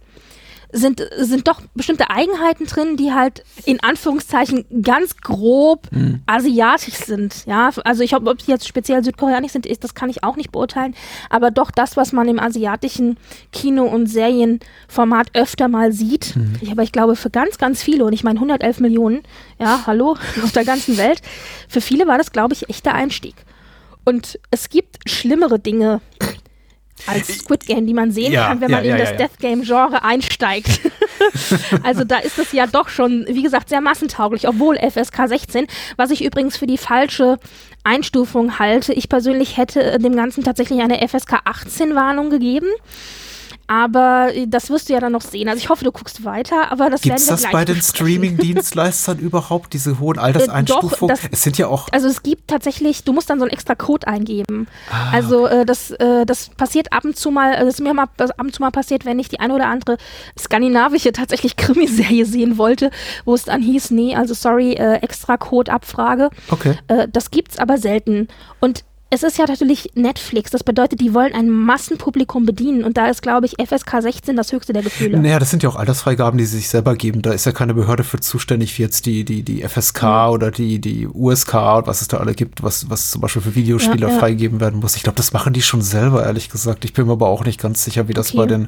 sind, 0.71 1.01
sind 1.17 1.47
doch 1.47 1.61
bestimmte 1.75 2.09
Eigenheiten 2.09 2.65
drin, 2.65 2.97
die 2.97 3.13
halt 3.13 3.43
in 3.65 3.81
Anführungszeichen 3.81 4.65
ganz 4.81 5.17
grob 5.17 5.87
mhm. 5.91 6.21
asiatisch 6.25 6.95
sind. 6.95 7.45
Ja, 7.45 7.69
also 7.83 8.03
ich 8.03 8.15
ob 8.15 8.41
sie 8.41 8.51
jetzt 8.51 8.67
speziell 8.67 9.03
südkoreanisch 9.03 9.53
sind, 9.53 9.65
ist, 9.65 9.83
das 9.83 9.95
kann 9.95 10.09
ich 10.09 10.23
auch 10.23 10.35
nicht 10.35 10.51
beurteilen. 10.51 10.95
Aber 11.29 11.51
doch 11.51 11.71
das, 11.71 11.95
was 11.95 12.11
man 12.11 12.27
im 12.27 12.39
asiatischen 12.39 13.17
Kino- 13.53 13.85
und 13.85 14.07
Serienformat 14.07 15.29
öfter 15.33 15.67
mal 15.67 15.93
sieht. 15.93 16.35
Mhm. 16.35 16.55
Ich, 16.61 16.71
aber 16.71 16.83
ich 16.83 16.91
glaube, 16.91 17.15
für 17.15 17.29
ganz, 17.29 17.57
ganz 17.57 17.81
viele, 17.81 18.05
und 18.05 18.13
ich 18.13 18.23
meine 18.23 18.39
111 18.39 18.79
Millionen, 18.79 19.23
ja, 19.59 19.83
hallo, 19.87 20.17
auf 20.43 20.51
der 20.51 20.65
ganzen 20.65 20.97
Welt, 20.97 21.21
für 21.69 21.81
viele 21.81 22.07
war 22.07 22.17
das, 22.17 22.31
glaube 22.31 22.53
ich, 22.53 22.69
echter 22.69 22.93
Einstieg. 22.93 23.35
Und 24.03 24.39
es 24.51 24.69
gibt 24.69 25.09
schlimmere 25.09 25.59
Dinge, 25.59 25.99
als 27.05 27.27
Squid 27.27 27.65
Game, 27.65 27.85
die 27.85 27.93
man 27.93 28.11
sehen 28.11 28.33
ja, 28.33 28.47
kann, 28.47 28.61
wenn 28.61 28.71
man 28.71 28.83
ja, 28.83 28.95
in 28.95 29.01
das 29.01 29.15
Death 29.15 29.39
Game 29.39 29.63
Genre 29.63 30.03
einsteigt. 30.03 30.81
also 31.83 32.03
da 32.03 32.17
ist 32.17 32.39
es 32.39 32.51
ja 32.51 32.67
doch 32.67 32.89
schon, 32.89 33.25
wie 33.29 33.43
gesagt, 33.43 33.69
sehr 33.69 33.81
massentauglich, 33.81 34.47
obwohl 34.47 34.77
FSK 34.77 35.27
16, 35.27 35.67
was 35.95 36.11
ich 36.11 36.23
übrigens 36.23 36.57
für 36.57 36.67
die 36.67 36.77
falsche 36.77 37.39
Einstufung 37.83 38.59
halte. 38.59 38.93
Ich 38.93 39.09
persönlich 39.09 39.57
hätte 39.57 39.97
dem 39.99 40.15
Ganzen 40.15 40.43
tatsächlich 40.43 40.81
eine 40.81 41.07
FSK 41.07 41.41
18 41.45 41.95
Warnung 41.95 42.29
gegeben. 42.29 42.67
Aber 43.67 44.29
äh, 44.33 44.47
das 44.47 44.69
wirst 44.69 44.89
du 44.89 44.93
ja 44.93 44.99
dann 44.99 45.11
noch 45.11 45.21
sehen. 45.21 45.49
Also 45.49 45.59
ich 45.59 45.69
hoffe, 45.69 45.83
du 45.83 45.91
guckst 45.91 46.23
weiter, 46.23 46.71
aber 46.71 46.89
das 46.89 47.01
Gibt's 47.01 47.27
werden 47.27 47.39
wir 47.39 47.43
das 47.43 47.51
bei 47.51 47.65
den 47.65 47.81
Streaming-Dienstleistern 47.81 49.19
überhaupt, 49.19 49.73
diese 49.73 49.99
hohen 49.99 50.17
Alterseinstufungen? 50.17 51.15
Äh, 51.15 51.29
es 51.31 51.43
sind 51.43 51.57
ja 51.57 51.67
auch. 51.67 51.87
Also 51.91 52.07
es 52.07 52.23
gibt 52.23 52.47
tatsächlich, 52.47 53.03
du 53.03 53.13
musst 53.13 53.29
dann 53.29 53.39
so 53.39 53.45
einen 53.45 53.51
extra 53.51 53.75
Code 53.75 54.07
eingeben. 54.07 54.67
Ah, 54.89 55.11
also 55.11 55.47
äh, 55.47 55.65
das, 55.65 55.91
äh, 55.91 56.25
das 56.25 56.49
passiert 56.49 56.93
ab 56.93 57.05
und 57.05 57.17
zu 57.17 57.31
mal, 57.31 57.53
äh, 57.53 57.59
das 57.65 57.75
ist 57.75 57.81
mir 57.81 57.93
mal 57.93 58.03
ab 58.03 58.33
und 58.39 58.53
zu 58.53 58.61
mal 58.61 58.71
passiert, 58.71 59.05
wenn 59.05 59.19
ich 59.19 59.29
die 59.29 59.39
eine 59.39 59.53
oder 59.53 59.67
andere 59.67 59.97
skandinavische 60.39 61.11
tatsächlich 61.11 61.55
Krimiserie 61.57 62.25
sehen 62.25 62.57
wollte, 62.57 62.91
wo 63.25 63.35
es 63.35 63.43
dann 63.43 63.61
hieß, 63.61 63.91
nee, 63.91 64.15
also 64.15 64.33
sorry, 64.33 64.73
äh, 64.73 64.95
extra 64.97 65.37
Code 65.37 65.71
Abfrage. 65.71 66.29
Okay. 66.49 66.75
das 67.11 67.31
gibt's 67.31 67.59
aber 67.59 67.77
selten. 67.77 68.27
Und 68.59 68.83
es 69.09 69.23
ist 69.23 69.37
ja 69.37 69.45
natürlich 69.47 69.91
Netflix. 69.95 70.51
Das 70.51 70.63
bedeutet, 70.63 70.99
die 70.99 71.13
wollen 71.13 71.33
ein 71.33 71.49
Massenpublikum 71.49 72.45
bedienen. 72.45 72.83
Und 72.83 72.97
da 72.97 73.07
ist, 73.07 73.21
glaube 73.21 73.45
ich, 73.45 73.53
FSK 73.53 74.01
16 74.01 74.35
das 74.35 74.51
höchste 74.51 74.73
der 74.73 74.83
Gefühle. 74.83 75.17
Naja, 75.19 75.39
das 75.39 75.49
sind 75.49 75.63
ja 75.63 75.69
auch 75.69 75.77
Altersfreigaben, 75.77 76.37
die 76.37 76.45
sie 76.45 76.57
sich 76.57 76.67
selber 76.67 76.95
geben. 76.95 77.21
Da 77.21 77.31
ist 77.31 77.45
ja 77.45 77.53
keine 77.53 77.73
Behörde 77.73 78.03
für 78.03 78.19
zuständig, 78.19 78.77
wie 78.77 78.81
jetzt 78.81 79.05
die, 79.05 79.23
die, 79.23 79.43
die 79.43 79.61
FSK 79.65 80.03
mhm. 80.03 80.31
oder 80.31 80.51
die, 80.51 80.79
die 80.79 81.07
USK 81.07 81.53
und 81.53 81.87
was 81.87 82.01
es 82.01 82.09
da 82.09 82.17
alle 82.17 82.33
gibt, 82.33 82.63
was, 82.63 82.89
was 82.89 83.11
zum 83.11 83.21
Beispiel 83.21 83.41
für 83.41 83.55
Videospieler 83.55 84.09
ja, 84.09 84.13
ja. 84.13 84.19
freigegeben 84.19 84.59
werden 84.59 84.81
muss. 84.81 84.97
Ich 84.97 85.03
glaube, 85.03 85.15
das 85.15 85.31
machen 85.31 85.53
die 85.53 85.61
schon 85.61 85.81
selber, 85.81 86.25
ehrlich 86.25 86.49
gesagt. 86.49 86.83
Ich 86.83 86.93
bin 86.93 87.05
mir 87.07 87.13
aber 87.13 87.27
auch 87.27 87.45
nicht 87.45 87.61
ganz 87.61 87.85
sicher, 87.85 88.09
wie 88.09 88.13
das 88.13 88.29
okay. 88.29 88.37
bei 88.37 88.45
den 88.45 88.67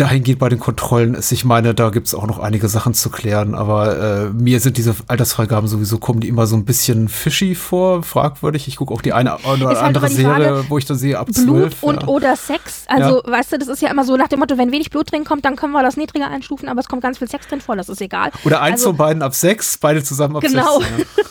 dahingehend 0.00 0.38
bei 0.38 0.48
den 0.48 0.58
Kontrollen 0.58 1.14
ist. 1.14 1.30
Ich 1.30 1.44
meine, 1.44 1.74
da 1.74 1.90
gibt 1.90 2.06
es 2.06 2.14
auch 2.14 2.26
noch 2.26 2.38
einige 2.38 2.68
Sachen 2.68 2.94
zu 2.94 3.10
klären, 3.10 3.54
aber 3.54 3.98
äh, 3.98 4.30
mir 4.30 4.60
sind 4.60 4.78
diese 4.78 4.94
Altersfreigaben 5.08 5.68
sowieso, 5.68 5.98
kommen 5.98 6.20
die 6.20 6.28
immer 6.28 6.46
so 6.46 6.56
ein 6.56 6.64
bisschen 6.64 7.08
fishy 7.08 7.54
vor, 7.54 8.02
fragwürdig. 8.02 8.66
Ich 8.66 8.76
gucke 8.76 8.94
auch 8.94 9.02
die 9.02 9.12
eine 9.12 9.36
oder 9.38 9.66
halt 9.66 9.78
andere 9.78 10.08
Serie, 10.08 10.48
Frage, 10.48 10.64
wo 10.68 10.78
ich 10.78 10.86
da 10.86 10.94
sehe, 10.94 11.18
ab 11.18 11.26
Blut 11.26 11.72
12, 11.72 11.82
und 11.82 12.02
ja. 12.02 12.08
oder 12.08 12.36
Sex. 12.36 12.84
Also, 12.88 13.22
ja. 13.24 13.30
weißt 13.30 13.52
du, 13.52 13.58
das 13.58 13.68
ist 13.68 13.82
ja 13.82 13.90
immer 13.90 14.04
so 14.04 14.16
nach 14.16 14.28
dem 14.28 14.40
Motto, 14.40 14.56
wenn 14.56 14.72
wenig 14.72 14.90
Blut 14.90 15.12
drin 15.12 15.24
kommt, 15.24 15.44
dann 15.44 15.56
können 15.56 15.72
wir 15.72 15.82
das 15.82 15.98
niedriger 15.98 16.28
einstufen, 16.28 16.68
aber 16.68 16.80
es 16.80 16.88
kommt 16.88 17.02
ganz 17.02 17.18
viel 17.18 17.28
Sex 17.28 17.46
drin 17.48 17.60
vor, 17.60 17.76
das 17.76 17.90
ist 17.90 18.00
egal. 18.00 18.30
Oder 18.44 18.62
eins 18.62 18.80
also, 18.80 18.90
von 18.90 18.96
beiden 18.96 19.22
ab 19.22 19.34
sechs, 19.34 19.76
beide 19.76 20.02
zusammen 20.02 20.36
ab 20.36 20.42
genau. 20.42 20.80
sechs. 20.80 20.90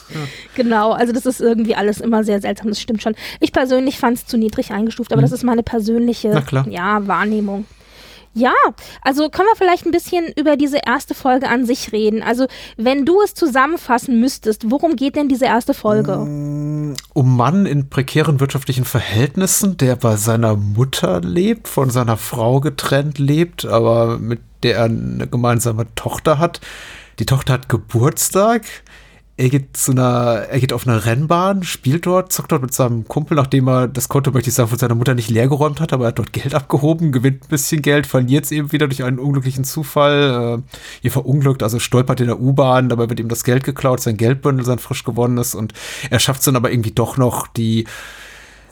Ja. 0.10 0.16
genau, 0.56 0.92
also 0.92 1.12
das 1.12 1.26
ist 1.26 1.42
irgendwie 1.42 1.76
alles 1.76 2.02
immer 2.02 2.24
sehr 2.24 2.40
seltsam, 2.40 2.70
das 2.70 2.80
stimmt 2.80 3.02
schon. 3.02 3.16
Ich 3.40 3.52
persönlich 3.52 3.98
fand 3.98 4.18
es 4.18 4.26
zu 4.28 4.38
niedrig 4.38 4.72
eingestuft, 4.72 5.12
aber 5.12 5.22
mhm. 5.22 5.26
das 5.26 5.32
ist 5.32 5.44
meine 5.44 5.64
persönliche 5.64 6.44
ja, 6.70 7.08
Wahrnehmung. 7.08 7.66
Ja, 8.34 8.54
also 9.02 9.30
können 9.30 9.48
wir 9.52 9.56
vielleicht 9.56 9.86
ein 9.86 9.92
bisschen 9.92 10.32
über 10.36 10.56
diese 10.56 10.80
erste 10.86 11.16
Folge 11.16 11.50
an 11.50 11.66
sich 11.66 11.92
reden. 11.92 12.22
Also, 12.22 12.48
wenn 12.78 13.06
du 13.06 13.22
es 13.22 13.34
zusammenfassen 13.34 14.20
müsstest, 14.20 14.70
worum 14.70 14.96
geht 14.96 15.16
denn 15.16 15.30
diese 15.30 15.46
erste 15.46 15.74
Folge? 15.74 16.18
Mm, 16.18 16.96
um 17.14 17.36
Mann 17.36 17.66
in 17.66 17.90
prekären 17.90 18.40
wirtschaftlichen 18.40 18.86
Verhältnissen, 18.86 19.78
der 19.78 19.96
bei 19.96 20.16
seiner 20.16 20.56
Mutter 20.56 21.22
lebt, 21.22 21.68
von 21.68 21.90
seiner 21.90 22.18
Frau 22.18 22.60
getrennt 22.60 23.18
lebt, 23.18 23.66
aber 23.66 24.20
mit 24.20 24.40
der 24.64 24.78
er 24.78 24.86
eine 24.86 25.28
gemeinsame 25.28 25.88
Tochter 25.96 26.38
hat. 26.38 26.60
Die 27.20 27.26
Tochter 27.26 27.54
hat 27.54 27.70
Geburtstag 27.70 28.64
er 29.40 29.48
geht 29.48 29.78
zu 29.78 29.92
einer, 29.92 30.48
er 30.50 30.60
geht 30.60 30.74
auf 30.74 30.86
eine 30.86 31.06
Rennbahn, 31.06 31.64
spielt 31.64 32.06
dort, 32.06 32.34
zockt 32.34 32.52
dort 32.52 32.62
mit 32.62 32.74
seinem 32.74 33.08
Kumpel, 33.08 33.36
nachdem 33.36 33.70
er 33.70 33.88
das 33.88 34.10
Konto, 34.10 34.32
möchte 34.32 34.50
ich 34.50 34.54
sagen, 34.54 34.68
von 34.68 34.78
seiner 34.78 34.96
Mutter 34.96 35.16
nicht 35.16 35.30
leergeräumt 35.30 35.80
hat, 35.80 35.94
aber 35.94 36.04
er 36.04 36.08
hat 36.10 36.20
dort 36.20 36.34
Geld 36.34 36.54
abgehoben, 36.54 37.14
gewinnt 37.14 37.46
ein 37.46 37.48
bisschen 37.48 37.82
Geld, 37.82 38.06
verliert 38.06 38.44
es 38.44 38.52
eben 38.52 38.74
wieder 38.74 38.90
durch 38.90 39.02
einen 39.02 39.18
unglücklichen 39.18 39.64
Zufall. 39.64 40.60
Äh, 40.60 40.76
ihr 41.04 41.12
verunglückt, 41.12 41.64
also 41.64 41.80
stolpert 41.80 42.20
in 42.20 42.28
der 42.28 42.42
U-Bahn, 42.42 42.90
dabei 42.90 43.10
wird 43.10 43.22
ihm 43.22 43.30
das 43.30 43.46
Geld 43.46 43.64
geklaut, 43.64 44.02
sein 44.02 44.18
Geldbündel, 44.18 44.66
sein 44.66 44.78
frisch 44.78 45.06
gewonnenes 45.06 45.56
und 45.56 45.72
er 46.10 46.20
schafft 46.20 46.40
es 46.40 46.46
dann 46.46 46.58
aber 46.58 46.72
irgendwie 46.72 46.92
doch 46.92 47.16
noch 47.16 47.48
die 47.48 47.86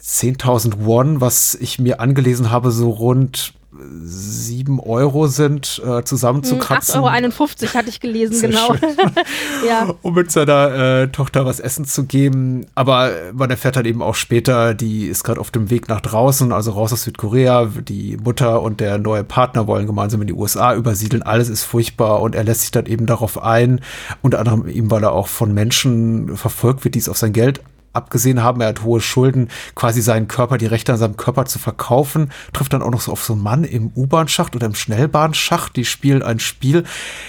10.000 0.02 0.84
Won, 0.84 1.22
was 1.22 1.54
ich 1.54 1.78
mir 1.78 1.98
angelesen 1.98 2.50
habe, 2.50 2.72
so 2.72 2.90
rund 2.90 3.54
7 3.70 4.80
Euro 4.80 5.26
sind, 5.26 5.82
äh, 5.84 6.02
zusammenzukratzen. 6.02 7.02
8,51 7.02 7.62
Euro 7.64 7.74
hatte 7.74 7.88
ich 7.90 8.00
gelesen, 8.00 8.34
Sehr 8.34 8.48
genau. 8.48 8.74
ja. 9.66 9.94
Um 10.02 10.14
mit 10.14 10.30
seiner 10.30 11.02
äh, 11.02 11.08
Tochter 11.08 11.44
was 11.44 11.60
essen 11.60 11.84
zu 11.84 12.04
geben. 12.04 12.64
Aber 12.74 13.10
man 13.34 13.50
erfährt 13.50 13.76
dann 13.76 13.84
eben 13.84 14.00
auch 14.00 14.14
später, 14.14 14.72
die 14.72 15.06
ist 15.06 15.22
gerade 15.22 15.38
auf 15.40 15.50
dem 15.50 15.68
Weg 15.68 15.88
nach 15.88 16.00
draußen, 16.00 16.50
also 16.50 16.70
raus 16.70 16.94
aus 16.94 17.02
Südkorea. 17.02 17.66
Die 17.66 18.16
Mutter 18.16 18.62
und 18.62 18.80
der 18.80 18.96
neue 18.96 19.24
Partner 19.24 19.66
wollen 19.66 19.86
gemeinsam 19.86 20.22
in 20.22 20.28
die 20.28 20.34
USA 20.34 20.74
übersiedeln. 20.74 21.22
Alles 21.22 21.50
ist 21.50 21.64
furchtbar 21.64 22.22
und 22.22 22.34
er 22.34 22.44
lässt 22.44 22.62
sich 22.62 22.70
dann 22.70 22.86
eben 22.86 23.04
darauf 23.04 23.42
ein, 23.42 23.80
unter 24.22 24.38
anderem 24.38 24.66
eben, 24.66 24.90
weil 24.90 25.02
er 25.02 25.12
auch 25.12 25.28
von 25.28 25.52
Menschen 25.52 26.36
verfolgt 26.38 26.84
wird, 26.84 26.94
die 26.94 27.00
es 27.00 27.08
auf 27.08 27.18
sein 27.18 27.34
Geld 27.34 27.60
abgesehen 27.98 28.42
haben, 28.42 28.60
er 28.60 28.68
hat 28.68 28.82
hohe 28.82 29.00
Schulden, 29.00 29.48
quasi 29.74 30.00
seinen 30.00 30.28
Körper, 30.28 30.58
die 30.58 30.66
Rechte 30.66 30.92
an 30.92 30.98
seinem 30.98 31.16
Körper 31.16 31.44
zu 31.44 31.58
verkaufen, 31.58 32.30
trifft 32.52 32.72
dann 32.72 32.82
auch 32.82 32.90
noch 32.90 33.00
so 33.00 33.12
auf 33.12 33.24
so 33.24 33.34
einen 33.34 33.42
Mann 33.42 33.64
im 33.64 33.92
U-Bahn-Schacht 33.94 34.56
oder 34.56 34.66
im 34.66 34.74
Schnellbahnschacht, 34.74 35.76
die 35.76 35.84
spielen 35.84 36.22
ein 36.22 36.40
Spiel, 36.40 36.84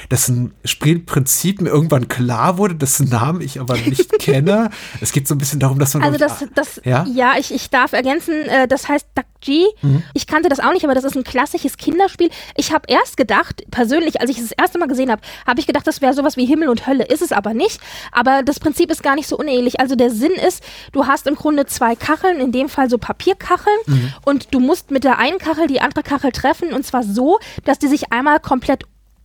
dessen 0.10 0.54
Spielprinzip 0.64 1.62
mir 1.62 1.70
irgendwann 1.70 2.08
klar 2.08 2.58
wurde, 2.58 2.76
dessen 2.76 3.10
Namen 3.10 3.42
ich 3.42 3.60
aber 3.60 3.78
nicht 3.78 4.12
kenne. 4.20 4.70
Es 5.02 5.12
geht 5.12 5.28
so 5.28 5.36
ein 5.36 5.38
bisschen 5.38 5.60
darum, 5.60 5.80
dass 5.80 5.94
man... 5.94 6.04
Also 6.04 6.18
das, 6.18 6.46
das 6.56 6.82
ja, 6.86 7.06
ja 7.14 7.34
ich, 7.38 7.54
ich 7.54 7.70
darf 7.70 7.94
ergänzen, 7.94 8.34
äh, 8.48 8.68
das 8.68 8.88
heißt 8.88 9.08
Dakji. 9.16 9.66
Mhm. 9.82 10.04
Ich 10.14 10.28
kannte 10.28 10.50
das 10.50 10.60
auch 10.60 10.74
nicht, 10.74 10.84
aber 10.84 10.96
das 10.96 11.04
ist 11.04 11.16
ein 11.16 11.24
klassisches 11.24 11.78
Kinderspiel. 11.78 12.30
Ich 12.56 12.72
habe 12.72 12.84
erst 12.88 13.18
gedacht, 13.18 13.64
persönlich, 13.72 14.22
als 14.22 14.30
ich 14.30 14.38
es 14.38 14.50
das 14.50 14.58
erste 14.58 14.80
Mal 14.80 14.88
gesehen 14.88 15.12
habe, 15.12 15.22
habe 15.46 15.60
ich 15.60 15.68
gedacht, 15.68 15.88
das 15.88 16.02
wäre 16.02 16.14
sowas 16.14 16.38
wie 16.38 16.46
Himmel 16.46 16.70
und 16.70 16.88
Hölle. 16.88 17.06
Ist 17.06 17.22
es 17.22 17.32
aber 17.32 17.54
nicht. 17.54 17.80
Aber 18.12 18.44
das 18.44 18.60
Prinzip 18.60 18.92
ist 18.92 19.04
gar 19.04 19.16
nicht 19.16 19.28
so 19.28 19.38
unähnlich. 19.38 19.80
Also 19.80 19.96
der 19.96 20.12
Sinn 20.12 20.32
ist, 20.32 20.59
ist, 20.60 20.64
du 20.92 21.08
hast 21.08 21.28
im 21.28 21.36
Grunde 21.36 21.66
zwei 21.66 21.96
Kacheln, 21.96 22.40
in 22.40 22.52
dem 22.52 22.70
Fall 22.70 22.90
so 22.90 22.98
Papierkacheln 22.98 23.78
Mhm. 23.88 24.14
und 24.26 24.54
du 24.54 24.60
musst 24.60 24.92
mit 24.92 25.04
der 25.04 25.18
einen 25.20 25.38
Kachel 25.40 25.68
die 25.68 25.82
andere 25.82 26.04
Kachel 26.04 26.32
treffen 26.32 26.74
und 26.74 26.86
zwar 26.86 27.04
so, 27.04 27.40
dass 27.66 27.80
die 27.80 27.88
sich 27.88 28.12
einmal 28.12 28.40
komplett 28.40 28.84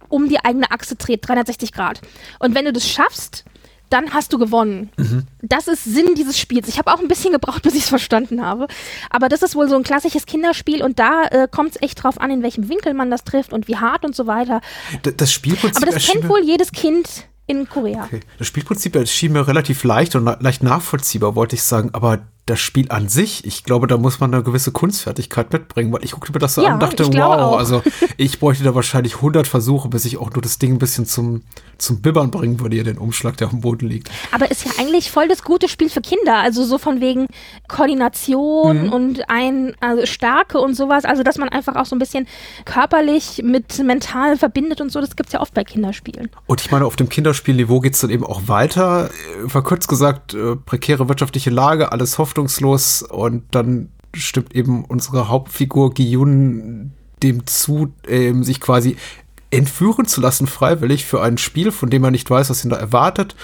um 0.09 0.29
die 0.29 0.39
eigene 0.45 0.71
Achse 0.71 0.97
dreht, 0.97 1.27
360 1.27 1.73
Grad. 1.73 2.01
Und 2.39 2.55
wenn 2.55 2.65
du 2.67 2.73
das 2.73 2.89
schaffst, 2.89 3.45
dann 3.91 4.13
hast 4.13 4.33
du 4.33 4.39
gewonnen. 4.39 4.91
Mhm. 4.97 5.27
Das 5.43 5.67
ist 5.69 5.85
Sinn 5.85 6.15
dieses 6.17 6.39
Spiels. 6.39 6.69
Ich 6.69 6.79
habe 6.79 6.93
auch 6.93 7.01
ein 7.01 7.09
bisschen 7.09 7.33
gebraucht, 7.33 7.63
bis 7.63 7.75
ich 7.75 7.83
es 7.85 7.89
verstanden 7.89 8.45
habe. 8.45 8.67
Aber 9.11 9.29
das 9.29 9.43
ist 9.43 9.55
wohl 9.57 9.69
so 9.69 9.77
ein 9.77 9.83
klassisches 9.83 10.27
Kinderspiel 10.27 10.83
und 10.83 10.99
da 10.99 11.25
äh, 11.25 11.49
kommt 11.51 11.77
es 11.77 11.83
echt 11.83 12.03
drauf 12.03 12.21
an, 12.21 12.31
in 12.31 12.43
welchem 12.43 12.69
Winkel 12.69 12.95
man 12.95 13.11
das 13.11 13.25
trifft 13.25 13.53
und 13.53 13.69
wie 13.69 13.77
hart 13.77 14.05
und 14.05 14.15
so 14.17 14.27
weiter. 14.27 14.61
D- 15.05 15.13
Das 15.17 15.33
Spielprinzip 15.33 15.83
Aber 15.83 15.93
das 15.93 16.07
kennt 16.07 16.29
wohl 16.29 16.43
jedes 16.45 16.73
Kind 16.73 17.27
in 17.47 17.69
Korea. 17.69 18.05
Okay. 18.05 18.21
Das 18.39 18.47
Spielprinzip 18.47 18.97
erschien 18.97 19.33
mir 19.33 19.47
relativ 19.47 19.85
leicht 19.85 20.17
und 20.17 20.25
leicht 20.41 20.63
nachvollziehbar, 20.63 21.35
wollte 21.35 21.57
ich 21.57 21.63
sagen, 21.63 21.91
aber 21.93 22.27
das 22.47 22.61
Spiel 22.61 22.91
an 22.91 23.09
sich, 23.09 23.45
ich 23.47 23.65
glaube, 23.65 23.87
da 23.87 23.97
muss 23.97 24.21
man 24.21 24.35
eine 24.35 24.43
gewisse 24.43 24.71
Kunstfertigkeit 24.71 25.53
mitbringen, 25.53 25.93
weil 25.93 26.05
ich 26.05 26.11
guckte 26.13 26.31
mir 26.33 26.39
das 26.41 26.55
so 26.55 26.63
Ja, 26.63 26.69
an 26.69 26.75
und 26.75 26.83
dachte, 26.83 27.07
wow, 27.07 27.23
auch. 27.41 27.59
also 27.59 27.83
ich 28.19 28.39
bräuchte 28.39 28.65
da 28.65 28.75
wahrscheinlich 28.75 29.17
100 29.17 29.47
Versuche, 29.47 29.89
bis 29.89 30.05
ich 30.05 30.19
auch 30.19 30.31
nur 30.31 30.43
das 30.43 30.59
Ding 30.59 30.75
ein 30.75 30.79
bisschen 30.79 31.07
zum, 31.07 31.43
zum 31.79 32.03
Bibbern 32.03 32.31
bringen 32.31 32.61
würde, 32.61 32.77
hier 32.77 32.85
den 32.85 32.99
Umschlag, 32.99 33.37
der 33.39 33.47
auf 33.47 33.53
dem 33.53 33.63
Boden 33.63 33.89
liegt. 33.89 34.11
Aber 34.31 34.51
ist 34.51 34.65
ja 34.67 34.73
eigentlich 34.79 35.11
voll 35.11 35.27
das 35.29 35.43
gute 35.43 35.69
Spiel 35.69 35.89
für 35.89 36.03
Kinder. 36.03 36.37
Also 36.37 36.65
so 36.65 36.77
von 36.79 37.01
wegen 37.01 37.29
Koordination 37.67 38.87
Mhm. 38.87 38.93
und 38.93 39.31
ein 39.31 39.75
also 39.81 40.07
Stärke 40.07 40.59
und 40.59 40.75
sowas. 40.75 41.05
Also 41.05 41.23
dass 41.23 41.39
man 41.39 41.49
einfach 41.49 41.77
auch 41.77 41.87
so 41.87 41.95
ein 41.95 41.99
bisschen 41.99 42.27
körperlich 42.65 43.43
mit 43.45 43.79
mental 43.83 44.37
verbindet 44.37 44.81
und 44.81 44.91
so. 44.91 45.01
Das 45.01 45.17
gibt's 45.17 45.33
ja 45.33 45.41
oft 45.41 45.55
bei 45.55 45.65
Kinderspielen. 45.65 46.31
Und 46.47 46.61
ich 46.61 46.71
meine, 46.71 46.87
auf 46.87 46.97
dem 46.97 47.09
Kinderspielniveau 47.09 47.81
geht's 47.81 48.01
dann 48.01 48.11
eben 48.11 48.25
auch 48.25 48.43
weiter. 48.47 49.11
Äh, 49.45 49.49
Verkürzt 49.49 49.89
gesagt, 49.89 50.35
äh, 50.35 50.57
prekäre 50.57 51.09
wirtschaftliche 51.09 51.51
Lage, 51.51 51.93
alles 51.93 52.19
hoffnungslos 52.35 53.03
und 53.03 53.45
dann 53.53 53.91
stimmt 54.13 54.55
eben 54.55 54.85
unsere 54.85 55.29
Hauptfigur 55.29 55.95
Giyun 55.95 56.93
dem 57.23 57.47
zu, 57.47 57.93
ähm, 58.09 58.43
sich 58.45 58.61
quasi 58.61 58.97
entführen 59.51 60.07
zu 60.07 60.21
lassen, 60.21 60.47
freiwillig 60.47 61.05
für 61.05 61.23
ein 61.23 61.39
Spiel, 61.39 61.71
von 61.71 61.91
dem 61.91 62.03
er 62.05 62.11
nicht 62.11 62.29
weiß, 62.29 62.51
was 62.51 62.65
ihn 62.65 62.71
da 62.71 62.77
erwartet. 62.77 63.37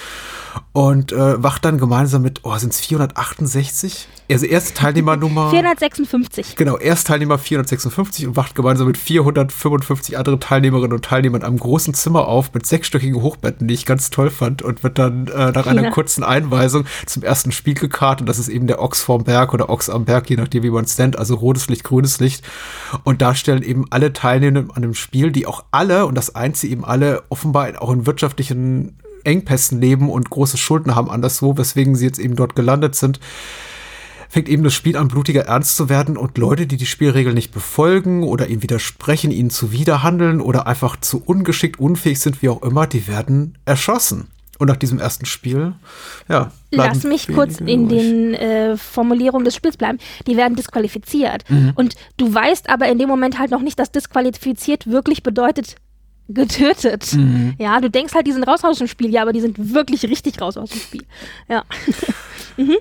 Und 0.72 1.12
äh, 1.12 1.42
wacht 1.42 1.64
dann 1.64 1.78
gemeinsam 1.78 2.22
mit, 2.22 2.40
oh, 2.44 2.56
sind 2.56 2.72
es 2.72 2.80
468? 2.80 4.08
Also 4.30 4.46
erste 4.46 4.74
Teilnehmernummer. 4.74 5.50
456. 5.50 6.54
Genau, 6.54 6.76
erst 6.78 7.08
Teilnehmer 7.08 7.36
456 7.38 8.28
und 8.28 8.36
wacht 8.36 8.54
gemeinsam 8.54 8.86
mit 8.86 8.96
455 8.96 10.16
anderen 10.16 10.38
Teilnehmerinnen 10.38 10.92
und 10.92 11.04
Teilnehmern 11.04 11.40
in 11.40 11.46
einem 11.46 11.58
großen 11.58 11.94
Zimmer 11.94 12.28
auf 12.28 12.54
mit 12.54 12.64
sechsstöckigen 12.64 13.20
Hochbetten, 13.20 13.66
die 13.66 13.74
ich 13.74 13.86
ganz 13.86 14.10
toll 14.10 14.30
fand 14.30 14.62
und 14.62 14.84
wird 14.84 14.98
dann 14.98 15.26
äh, 15.26 15.50
nach 15.50 15.66
einer 15.66 15.82
Ja. 15.82 15.90
kurzen 15.90 16.22
Einweisung 16.22 16.84
zum 17.06 17.24
ersten 17.24 17.50
Spiel 17.50 17.74
gekarrt 17.74 18.20
und 18.20 18.28
das 18.28 18.38
ist 18.38 18.48
eben 18.48 18.68
der 18.68 18.80
Ochs 18.80 19.02
vorm 19.02 19.24
Berg 19.24 19.52
oder 19.52 19.68
Ochs 19.68 19.90
am 19.90 20.04
Berg, 20.04 20.30
je 20.30 20.36
nachdem 20.36 20.62
wie 20.62 20.70
man 20.70 20.84
es 20.84 20.96
nennt, 20.96 21.18
also 21.18 21.34
rotes 21.34 21.68
Licht, 21.68 21.82
grünes 21.82 22.20
Licht 22.20 22.44
und 23.02 23.20
da 23.22 23.34
stellen 23.34 23.62
eben 23.62 23.86
alle 23.90 24.12
Teilnehmer 24.12 24.64
an 24.74 24.82
dem 24.82 24.94
Spiel, 24.94 25.32
die 25.32 25.46
auch 25.46 25.64
alle 25.72 26.06
und 26.06 26.14
das 26.14 26.34
eint 26.36 26.56
sie 26.56 26.70
eben 26.70 26.84
alle 26.84 27.24
offenbar 27.30 27.70
auch 27.82 27.90
in 27.90 28.06
wirtschaftlichen 28.06 28.96
Engpässen 29.24 29.80
leben 29.80 30.10
und 30.10 30.30
große 30.30 30.56
Schulden 30.56 30.94
haben 30.94 31.10
anderswo, 31.10 31.56
weswegen 31.56 31.94
sie 31.94 32.06
jetzt 32.06 32.18
eben 32.18 32.36
dort 32.36 32.56
gelandet 32.56 32.94
sind, 32.94 33.20
fängt 34.28 34.48
eben 34.48 34.62
das 34.62 34.74
Spiel 34.74 34.96
an, 34.96 35.08
blutiger 35.08 35.46
ernst 35.46 35.76
zu 35.76 35.88
werden 35.88 36.16
und 36.16 36.38
Leute, 36.38 36.66
die 36.66 36.76
die 36.76 36.86
Spielregeln 36.86 37.34
nicht 37.34 37.52
befolgen 37.52 38.22
oder 38.22 38.46
ihnen 38.46 38.62
widersprechen, 38.62 39.32
ihnen 39.32 39.50
zuwiderhandeln 39.50 40.40
oder 40.40 40.68
einfach 40.68 40.96
zu 40.98 41.20
ungeschickt, 41.24 41.80
unfähig 41.80 42.20
sind, 42.20 42.40
wie 42.40 42.48
auch 42.48 42.62
immer, 42.62 42.86
die 42.86 43.08
werden 43.08 43.58
erschossen. 43.64 44.28
Und 44.60 44.68
nach 44.68 44.76
diesem 44.76 44.98
ersten 44.98 45.24
Spiel, 45.24 45.72
ja. 46.28 46.52
Lass 46.70 47.02
mich 47.02 47.28
kurz 47.28 47.60
in 47.60 47.86
übrig. 47.86 47.98
den 47.98 48.34
äh, 48.34 48.76
Formulierungen 48.76 49.46
des 49.46 49.56
Spiels 49.56 49.78
bleiben. 49.78 49.98
Die 50.26 50.36
werden 50.36 50.54
disqualifiziert. 50.54 51.48
Mhm. 51.48 51.72
Und 51.76 51.94
du 52.18 52.32
weißt 52.32 52.68
aber 52.68 52.86
in 52.88 52.98
dem 52.98 53.08
Moment 53.08 53.38
halt 53.38 53.50
noch 53.50 53.62
nicht, 53.62 53.78
dass 53.78 53.90
disqualifiziert 53.90 54.86
wirklich 54.86 55.22
bedeutet 55.22 55.76
getötet. 56.34 57.12
Mhm. 57.14 57.54
Ja, 57.58 57.80
du 57.80 57.90
denkst 57.90 58.14
halt, 58.14 58.26
die 58.26 58.32
sind 58.32 58.44
raus 58.44 58.64
aus 58.64 58.78
dem 58.78 58.86
Spiel, 58.86 59.10
ja, 59.10 59.22
aber 59.22 59.32
die 59.32 59.40
sind 59.40 59.74
wirklich 59.74 60.04
richtig 60.04 60.40
raus 60.40 60.56
aus 60.56 60.70
dem 60.70 60.80
Spiel. 60.80 61.04
Ja. 61.48 61.64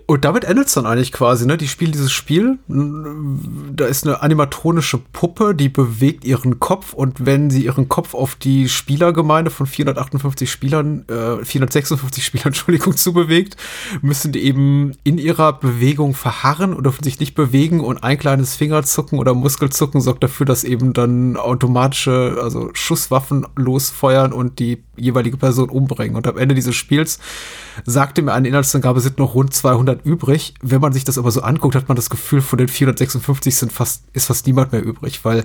Und 0.05 0.25
damit 0.25 0.43
endet 0.43 0.67
es 0.67 0.73
dann 0.73 0.85
eigentlich 0.85 1.11
quasi, 1.11 1.45
ne? 1.45 1.57
Die 1.57 1.67
spielen 1.67 1.91
dieses 1.91 2.11
Spiel. 2.11 2.59
Da 2.67 3.85
ist 3.85 4.05
eine 4.05 4.21
animatronische 4.21 4.97
Puppe, 4.97 5.55
die 5.55 5.69
bewegt 5.69 6.25
ihren 6.25 6.59
Kopf 6.59 6.93
und 6.93 7.25
wenn 7.25 7.49
sie 7.49 7.65
ihren 7.65 7.87
Kopf 7.87 8.13
auf 8.13 8.35
die 8.35 8.67
Spielergemeinde 8.67 9.51
von 9.51 9.67
458 9.67 10.51
Spielern, 10.51 11.05
äh, 11.07 11.43
456 11.43 12.25
Spielern, 12.25 12.47
Entschuldigung, 12.47 12.95
zubewegt, 12.95 13.55
müssen 14.01 14.31
die 14.31 14.43
eben 14.43 14.93
in 15.03 15.17
ihrer 15.17 15.53
Bewegung 15.53 16.13
verharren 16.13 16.73
und 16.73 16.83
dürfen 16.83 17.03
sich 17.03 17.19
nicht 17.19 17.35
bewegen 17.35 17.79
und 17.79 18.03
ein 18.03 18.17
kleines 18.17 18.55
Fingerzucken 18.55 19.19
oder 19.19 19.33
Muskelzucken 19.33 20.01
sorgt 20.01 20.23
dafür, 20.23 20.45
dass 20.45 20.63
eben 20.63 20.93
dann 20.93 21.37
automatische, 21.37 22.39
also 22.41 22.69
Schusswaffen 22.73 23.38
losfeuern 23.55 24.33
und 24.33 24.59
die 24.59 24.83
jeweilige 24.95 25.37
Person 25.37 25.69
umbringen. 25.69 26.15
Und 26.15 26.27
am 26.27 26.37
Ende 26.37 26.55
dieses 26.55 26.75
Spiels 26.75 27.19
sagte 27.85 28.21
mir 28.21 28.33
eine 28.33 28.47
Inhaltsangabe, 28.47 28.99
sind 28.99 29.17
noch 29.17 29.35
rund 29.35 29.53
200 29.53 30.05
übrig. 30.05 30.53
Wenn 30.61 30.81
man 30.81 30.93
sich 30.93 31.03
das 31.03 31.17
aber 31.17 31.31
so 31.31 31.41
anguckt, 31.41 31.75
hat 31.75 31.87
man 31.87 31.95
das 31.95 32.09
Gefühl, 32.09 32.41
von 32.41 32.57
den 32.57 32.67
456 32.67 33.55
sind 33.55 33.71
fast, 33.71 34.03
ist 34.13 34.25
fast 34.25 34.47
niemand 34.47 34.71
mehr 34.71 34.83
übrig, 34.83 35.23
weil 35.23 35.43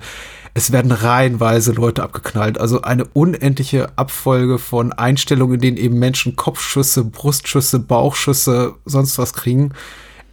es 0.55 0.73
werden 0.73 0.93
reihenweise 0.93 1.73
Leute 1.73 2.03
abgeknallt. 2.03 2.59
Also 2.59 2.83
eine 2.83 3.05
unendliche 3.07 3.97
Abfolge 3.97 4.59
von 4.59 4.93
Einstellungen, 4.93 5.55
in 5.55 5.61
denen 5.61 5.77
eben 5.77 5.99
Menschen 5.99 6.37
Kopfschüsse, 6.37 7.05
Brustschüsse, 7.05 7.81
Bauchschüsse, 7.81 8.75
sonst 8.85 9.19
was 9.19 9.33
kriegen. 9.33 9.73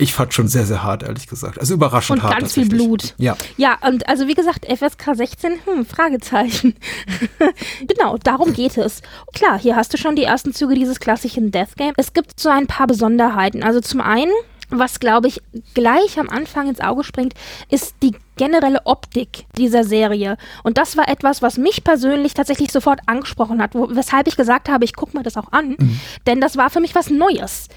Ich 0.01 0.13
fand 0.13 0.33
schon 0.33 0.47
sehr, 0.47 0.65
sehr 0.65 0.81
hart, 0.81 1.03
ehrlich 1.03 1.27
gesagt. 1.27 1.59
Also 1.59 1.75
überraschend 1.75 2.17
Und 2.17 2.23
hart. 2.23 2.39
ganz 2.39 2.55
viel. 2.55 2.67
Blut. 2.67 3.13
Ja. 3.19 3.37
Ja, 3.57 3.77
und 3.87 4.09
also 4.09 4.27
wie 4.27 4.33
gesagt, 4.33 4.65
FSK 4.65 5.13
16, 5.13 5.59
hm, 5.63 5.85
Fragezeichen. 5.85 6.73
genau, 7.87 8.17
darum 8.17 8.51
geht 8.53 8.77
es. 8.77 9.03
Klar, 9.35 9.59
hier 9.59 9.75
hast 9.75 9.93
du 9.93 9.97
schon 9.99 10.15
die 10.15 10.23
ersten 10.23 10.55
Züge 10.55 10.73
dieses 10.73 10.99
klassischen 10.99 11.51
Death 11.51 11.75
Game. 11.77 11.93
Es 11.97 12.13
gibt 12.13 12.39
so 12.39 12.49
ein 12.49 12.65
paar 12.65 12.87
Besonderheiten. 12.87 13.61
Also 13.61 13.79
zum 13.79 14.01
einen, 14.01 14.31
was 14.71 14.99
glaube 14.99 15.27
ich 15.27 15.41
gleich 15.73 16.19
am 16.19 16.29
Anfang 16.29 16.67
ins 16.67 16.79
Auge 16.79 17.03
springt, 17.03 17.33
ist 17.69 17.95
die 18.01 18.15
generelle 18.37 18.79
Optik 18.85 19.45
dieser 19.57 19.83
Serie. 19.83 20.37
Und 20.63 20.77
das 20.77 20.97
war 20.97 21.07
etwas, 21.07 21.41
was 21.41 21.57
mich 21.57 21.83
persönlich 21.83 22.33
tatsächlich 22.33 22.71
sofort 22.71 23.01
angesprochen 23.05 23.61
hat, 23.61 23.75
wo, 23.75 23.87
weshalb 23.91 24.27
ich 24.27 24.35
gesagt 24.35 24.69
habe, 24.69 24.83
ich 24.85 24.95
gucke 24.95 25.15
mir 25.15 25.23
das 25.23 25.37
auch 25.37 25.51
an, 25.51 25.75
denn 26.25 26.41
das 26.41 26.57
war 26.57 26.69
für 26.69 26.79
mich 26.79 26.95
was 26.95 27.09
Neues. 27.09 27.67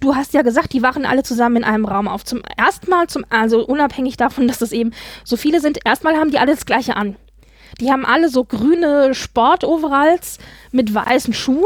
Du 0.00 0.14
hast 0.14 0.32
ja 0.32 0.42
gesagt, 0.42 0.72
die 0.72 0.82
wachen 0.82 1.04
alle 1.04 1.24
zusammen 1.24 1.56
in 1.56 1.64
einem 1.64 1.84
Raum 1.84 2.08
auf. 2.08 2.24
Zum 2.24 2.40
ersten 2.56 2.88
Mal, 2.88 3.06
zum, 3.08 3.26
also 3.28 3.66
unabhängig 3.66 4.16
davon, 4.16 4.48
dass 4.48 4.62
es 4.62 4.72
eben 4.72 4.92
so 5.24 5.36
viele 5.36 5.60
sind, 5.60 5.80
erstmal 5.84 6.16
haben 6.16 6.30
die 6.30 6.38
alle 6.38 6.54
das 6.54 6.64
gleiche 6.64 6.96
an. 6.96 7.16
Die 7.80 7.90
haben 7.90 8.04
alle 8.04 8.28
so 8.28 8.44
grüne 8.44 9.14
Sportoveralls 9.14 10.38
mit 10.72 10.94
weißen 10.94 11.34
Schuhen. 11.34 11.64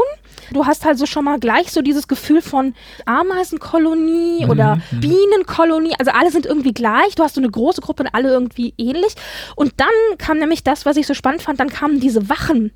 Du 0.51 0.65
hast 0.65 0.85
also 0.85 1.05
schon 1.05 1.25
mal 1.25 1.39
gleich 1.39 1.71
so 1.71 1.81
dieses 1.81 2.07
Gefühl 2.07 2.41
von 2.41 2.73
Ameisenkolonie 3.05 4.47
oder 4.47 4.81
Bienenkolonie. 4.91 5.93
Also 5.99 6.11
alle 6.11 6.31
sind 6.31 6.45
irgendwie 6.45 6.73
gleich. 6.73 7.15
Du 7.15 7.23
hast 7.23 7.35
so 7.35 7.41
eine 7.41 7.51
große 7.51 7.81
Gruppe 7.81 8.03
und 8.03 8.09
alle 8.13 8.29
irgendwie 8.29 8.73
ähnlich. 8.77 9.13
Und 9.55 9.73
dann 9.77 10.17
kam 10.17 10.39
nämlich 10.39 10.63
das, 10.63 10.85
was 10.85 10.97
ich 10.97 11.05
so 11.05 11.13
spannend 11.13 11.41
fand, 11.41 11.59
dann 11.59 11.69
kamen 11.69 11.99
diese 11.99 12.29
Wachen. 12.29 12.71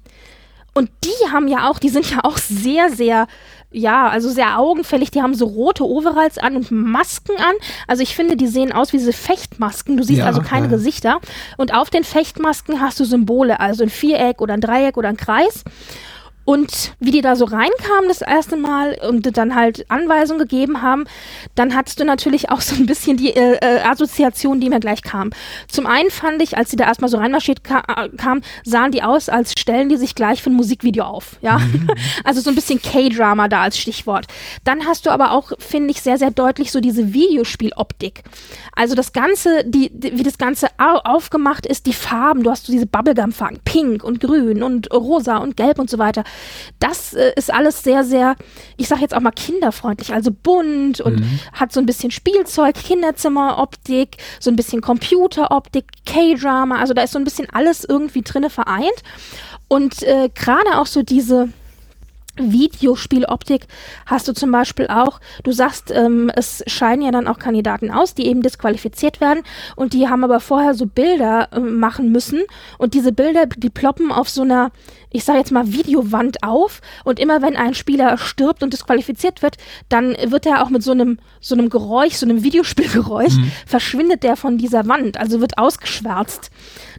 Und 0.75 0.89
die 1.03 1.31
haben 1.31 1.47
ja 1.47 1.69
auch, 1.69 1.77
die 1.79 1.89
sind 1.89 2.09
ja 2.09 2.19
auch 2.23 2.37
sehr, 2.37 2.89
sehr, 2.89 3.27
ja, 3.73 4.07
also 4.07 4.29
sehr 4.29 4.59
augenfällig. 4.59 5.11
Die 5.11 5.21
haben 5.21 5.33
so 5.33 5.45
rote 5.45 5.83
Overalls 5.83 6.37
an 6.37 6.55
und 6.55 6.71
Masken 6.71 7.35
an. 7.37 7.55
Also 7.87 8.03
ich 8.03 8.15
finde, 8.15 8.37
die 8.37 8.47
sehen 8.47 8.71
aus 8.71 8.93
wie 8.93 8.97
diese 8.97 9.13
Fechtmasken. 9.13 9.97
Du 9.97 10.03
siehst 10.03 10.19
Ja, 10.19 10.25
also 10.25 10.41
keine 10.41 10.67
ja. 10.67 10.71
Gesichter. 10.71 11.19
Und 11.57 11.73
auf 11.73 11.89
den 11.89 12.03
Fechtmasken 12.03 12.79
hast 12.79 12.99
du 12.99 13.05
Symbole, 13.05 13.59
also 13.59 13.83
ein 13.83 13.89
Viereck 13.89 14.41
oder 14.41 14.53
ein 14.53 14.61
Dreieck 14.61 14.95
oder 14.95 15.09
ein 15.09 15.17
Kreis. 15.17 15.63
Und 16.45 16.93
wie 16.99 17.11
die 17.11 17.21
da 17.21 17.35
so 17.35 17.45
reinkamen 17.45 18.07
das 18.07 18.21
erste 18.21 18.57
Mal 18.57 18.97
und 19.07 19.37
dann 19.37 19.55
halt 19.55 19.89
Anweisungen 19.89 20.39
gegeben 20.39 20.81
haben, 20.81 21.05
dann 21.55 21.75
hattest 21.75 21.99
du 21.99 22.05
natürlich 22.05 22.49
auch 22.49 22.61
so 22.61 22.75
ein 22.75 22.85
bisschen 22.85 23.17
die 23.17 23.35
äh, 23.35 23.57
äh, 23.61 23.81
Assoziation, 23.81 24.59
die 24.59 24.69
mir 24.69 24.79
gleich 24.79 25.01
kam. 25.01 25.31
Zum 25.67 25.85
einen 25.85 26.09
fand 26.11 26.41
ich, 26.41 26.57
als 26.57 26.69
sie 26.69 26.75
da 26.75 26.85
erstmal 26.85 27.09
so 27.09 27.17
reinmarschiert 27.17 27.63
ka 27.63 27.83
äh, 27.87 28.09
kamen, 28.09 28.41
sahen 28.63 28.91
die 28.91 29.03
aus, 29.03 29.29
als 29.29 29.53
stellen 29.57 29.89
die 29.89 29.97
sich 29.97 30.15
gleich 30.15 30.41
für 30.41 30.49
ein 30.49 30.55
Musikvideo 30.55 31.03
auf. 31.03 31.37
Ja, 31.41 31.61
also 32.23 32.41
so 32.41 32.49
ein 32.49 32.55
bisschen 32.55 32.81
K-Drama 32.81 33.47
da 33.47 33.61
als 33.61 33.77
Stichwort. 33.77 34.27
Dann 34.63 34.85
hast 34.85 35.05
du 35.05 35.11
aber 35.11 35.31
auch, 35.31 35.51
finde 35.59 35.91
ich, 35.91 36.01
sehr, 36.01 36.17
sehr 36.17 36.31
deutlich 36.31 36.71
so 36.71 36.81
diese 36.81 37.13
Videospieloptik. 37.13 38.23
Also 38.75 38.95
das 38.95 39.13
Ganze, 39.13 39.63
die, 39.65 39.89
die, 39.93 40.17
wie 40.17 40.23
das 40.23 40.37
Ganze 40.37 40.67
au 40.77 40.99
aufgemacht 41.03 41.65
ist, 41.65 41.85
die 41.85 41.93
Farben, 41.93 42.43
du 42.43 42.51
hast 42.51 42.65
so 42.65 42.73
diese 42.73 42.85
Bubblegum-Farben, 42.85 43.59
pink 43.63 44.03
und 44.03 44.19
grün 44.19 44.63
und 44.63 44.91
rosa 44.91 45.37
und 45.37 45.57
gelb 45.57 45.79
und 45.79 45.89
so 45.89 45.97
weiter. 45.97 46.23
Das 46.79 47.13
äh, 47.13 47.33
ist 47.35 47.53
alles 47.53 47.83
sehr, 47.83 48.03
sehr, 48.03 48.35
ich 48.77 48.87
sag 48.87 48.99
jetzt 49.01 49.15
auch 49.15 49.21
mal 49.21 49.31
kinderfreundlich, 49.31 50.13
also 50.13 50.31
bunt 50.31 51.01
und 51.01 51.23
hat 51.53 51.71
so 51.71 51.79
ein 51.79 51.85
bisschen 51.85 52.11
Spielzeug, 52.11 52.75
Kinderzimmeroptik, 52.75 54.17
so 54.39 54.49
ein 54.49 54.55
bisschen 54.55 54.81
Computeroptik, 54.81 55.85
K-Drama, 56.05 56.79
also 56.79 56.93
da 56.93 57.03
ist 57.03 57.13
so 57.13 57.19
ein 57.19 57.23
bisschen 57.23 57.47
alles 57.51 57.83
irgendwie 57.83 58.21
drinne 58.21 58.49
vereint. 58.49 59.03
Und 59.67 60.03
äh, 60.03 60.29
gerade 60.33 60.77
auch 60.77 60.85
so 60.85 61.01
diese, 61.01 61.49
Videospieloptik 62.35 63.67
hast 64.07 64.27
du 64.27 64.33
zum 64.33 64.51
Beispiel 64.51 64.87
auch, 64.87 65.19
du 65.43 65.51
sagst, 65.51 65.91
ähm, 65.91 66.31
es 66.35 66.63
scheiden 66.65 67.03
ja 67.03 67.11
dann 67.11 67.27
auch 67.27 67.37
Kandidaten 67.37 67.91
aus, 67.91 68.15
die 68.15 68.25
eben 68.25 68.41
disqualifiziert 68.41 69.21
werden 69.21 69.43
und 69.75 69.93
die 69.93 70.09
haben 70.09 70.23
aber 70.23 70.39
vorher 70.39 70.73
so 70.73 70.87
Bilder 70.87 71.49
äh, 71.51 71.59
machen 71.59 72.11
müssen. 72.11 72.41
Und 72.79 72.95
diese 72.95 73.11
Bilder, 73.11 73.45
die 73.45 73.69
ploppen 73.69 74.11
auf 74.11 74.29
so 74.29 74.41
einer, 74.41 74.71
ich 75.13 75.23
sage 75.23 75.39
jetzt 75.39 75.51
mal, 75.51 75.71
Videowand 75.71 76.43
auf 76.43 76.81
und 77.05 77.19
immer 77.19 77.41
wenn 77.41 77.55
ein 77.55 77.73
Spieler 77.75 78.17
stirbt 78.17 78.63
und 78.63 78.73
disqualifiziert 78.73 79.41
wird, 79.41 79.57
dann 79.87 80.17
wird 80.25 80.45
er 80.45 80.63
auch 80.63 80.69
mit 80.69 80.83
so 80.83 80.91
einem, 80.91 81.19
so 81.39 81.55
einem 81.55 81.69
Geräusch, 81.69 82.15
so 82.15 82.25
einem 82.25 82.43
Videospielgeräusch, 82.43 83.35
mhm. 83.35 83.51
verschwindet 83.65 84.23
der 84.23 84.35
von 84.35 84.57
dieser 84.57 84.87
Wand, 84.87 85.17
also 85.17 85.39
wird 85.39 85.57
ausgeschwärzt 85.57 86.51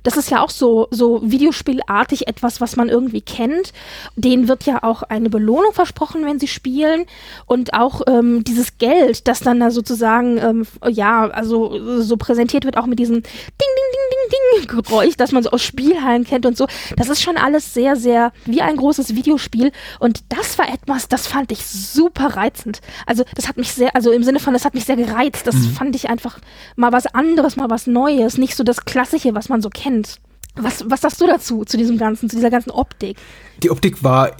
das 0.04 0.16
ist 0.16 0.30
ja 0.30 0.42
auch 0.42 0.50
so, 0.50 0.86
so 0.90 1.20
Videospielartig 1.22 2.28
etwas, 2.28 2.60
was 2.60 2.76
man 2.76 2.88
irgendwie 2.88 3.22
kennt. 3.22 3.72
Denen 4.16 4.48
wird 4.48 4.64
ja 4.64 4.82
auch 4.82 5.02
eine 5.02 5.30
Belohnung 5.30 5.72
versprochen, 5.72 6.24
wenn 6.24 6.38
sie 6.38 6.46
spielen. 6.46 7.06
Und 7.46 7.74
auch 7.74 8.02
ähm, 8.06 8.44
dieses 8.44 8.78
Geld, 8.78 9.26
das 9.26 9.40
dann 9.40 9.60
da 9.60 9.70
sozusagen, 9.70 10.38
ähm, 10.38 10.66
ja, 10.88 11.28
also 11.28 12.00
so 12.02 12.16
präsentiert 12.16 12.64
wird, 12.66 12.76
auch 12.76 12.86
mit 12.86 12.98
diesem 12.98 13.14
Ding, 13.14 13.22
Ding, 13.24 13.66
Ding, 13.92 14.30
Ding, 14.30 14.66
Ding 14.68 14.84
Geräusch, 14.84 15.16
das 15.16 15.32
man 15.32 15.42
so 15.42 15.50
aus 15.50 15.62
Spielhallen 15.62 16.24
kennt 16.24 16.44
und 16.44 16.56
so. 16.56 16.66
Das 16.96 17.08
ist 17.08 17.22
schon 17.22 17.36
alles 17.36 17.72
sehr, 17.72 17.96
sehr 17.96 18.32
wie 18.44 18.60
ein 18.60 18.76
großes 18.76 19.14
Videospiel. 19.14 19.72
Und 20.00 20.22
das 20.28 20.58
war 20.58 20.68
etwas, 20.68 21.08
das 21.08 21.26
fand 21.26 21.50
ich 21.50 21.66
super 21.66 22.36
reizend. 22.36 22.80
Also 23.06 23.24
das 23.34 23.48
hat 23.48 23.56
mich 23.56 23.72
sehr, 23.72 23.96
also 23.96 24.12
im 24.12 24.22
Sinne 24.22 24.38
von, 24.38 24.52
das 24.52 24.66
hat 24.66 24.74
mich 24.74 24.84
sehr 24.84 24.96
gereizt. 24.96 25.46
Das 25.46 25.54
mhm. 25.54 25.70
fand 25.70 25.96
ich 25.96 26.10
einfach 26.10 26.38
mal 26.76 26.92
was 26.92 27.06
anderes, 27.06 27.56
mal 27.56 27.70
was 27.70 27.86
Neues. 27.86 28.36
Nicht 28.36 28.54
so 28.54 28.64
das 28.64 28.84
Klassische, 28.84 29.34
was 29.34 29.48
man 29.48 29.62
so 29.62 29.70
kennt. 29.70 29.93
Band. 29.94 30.20
Was, 30.56 30.84
was 30.88 31.00
sagst 31.00 31.20
du 31.20 31.26
dazu, 31.26 31.64
zu 31.64 31.76
diesem 31.76 31.98
ganzen, 31.98 32.30
zu 32.30 32.36
dieser 32.36 32.50
ganzen 32.50 32.70
Optik? 32.70 33.16
Die 33.62 33.70
Optik 33.70 34.04
war 34.04 34.30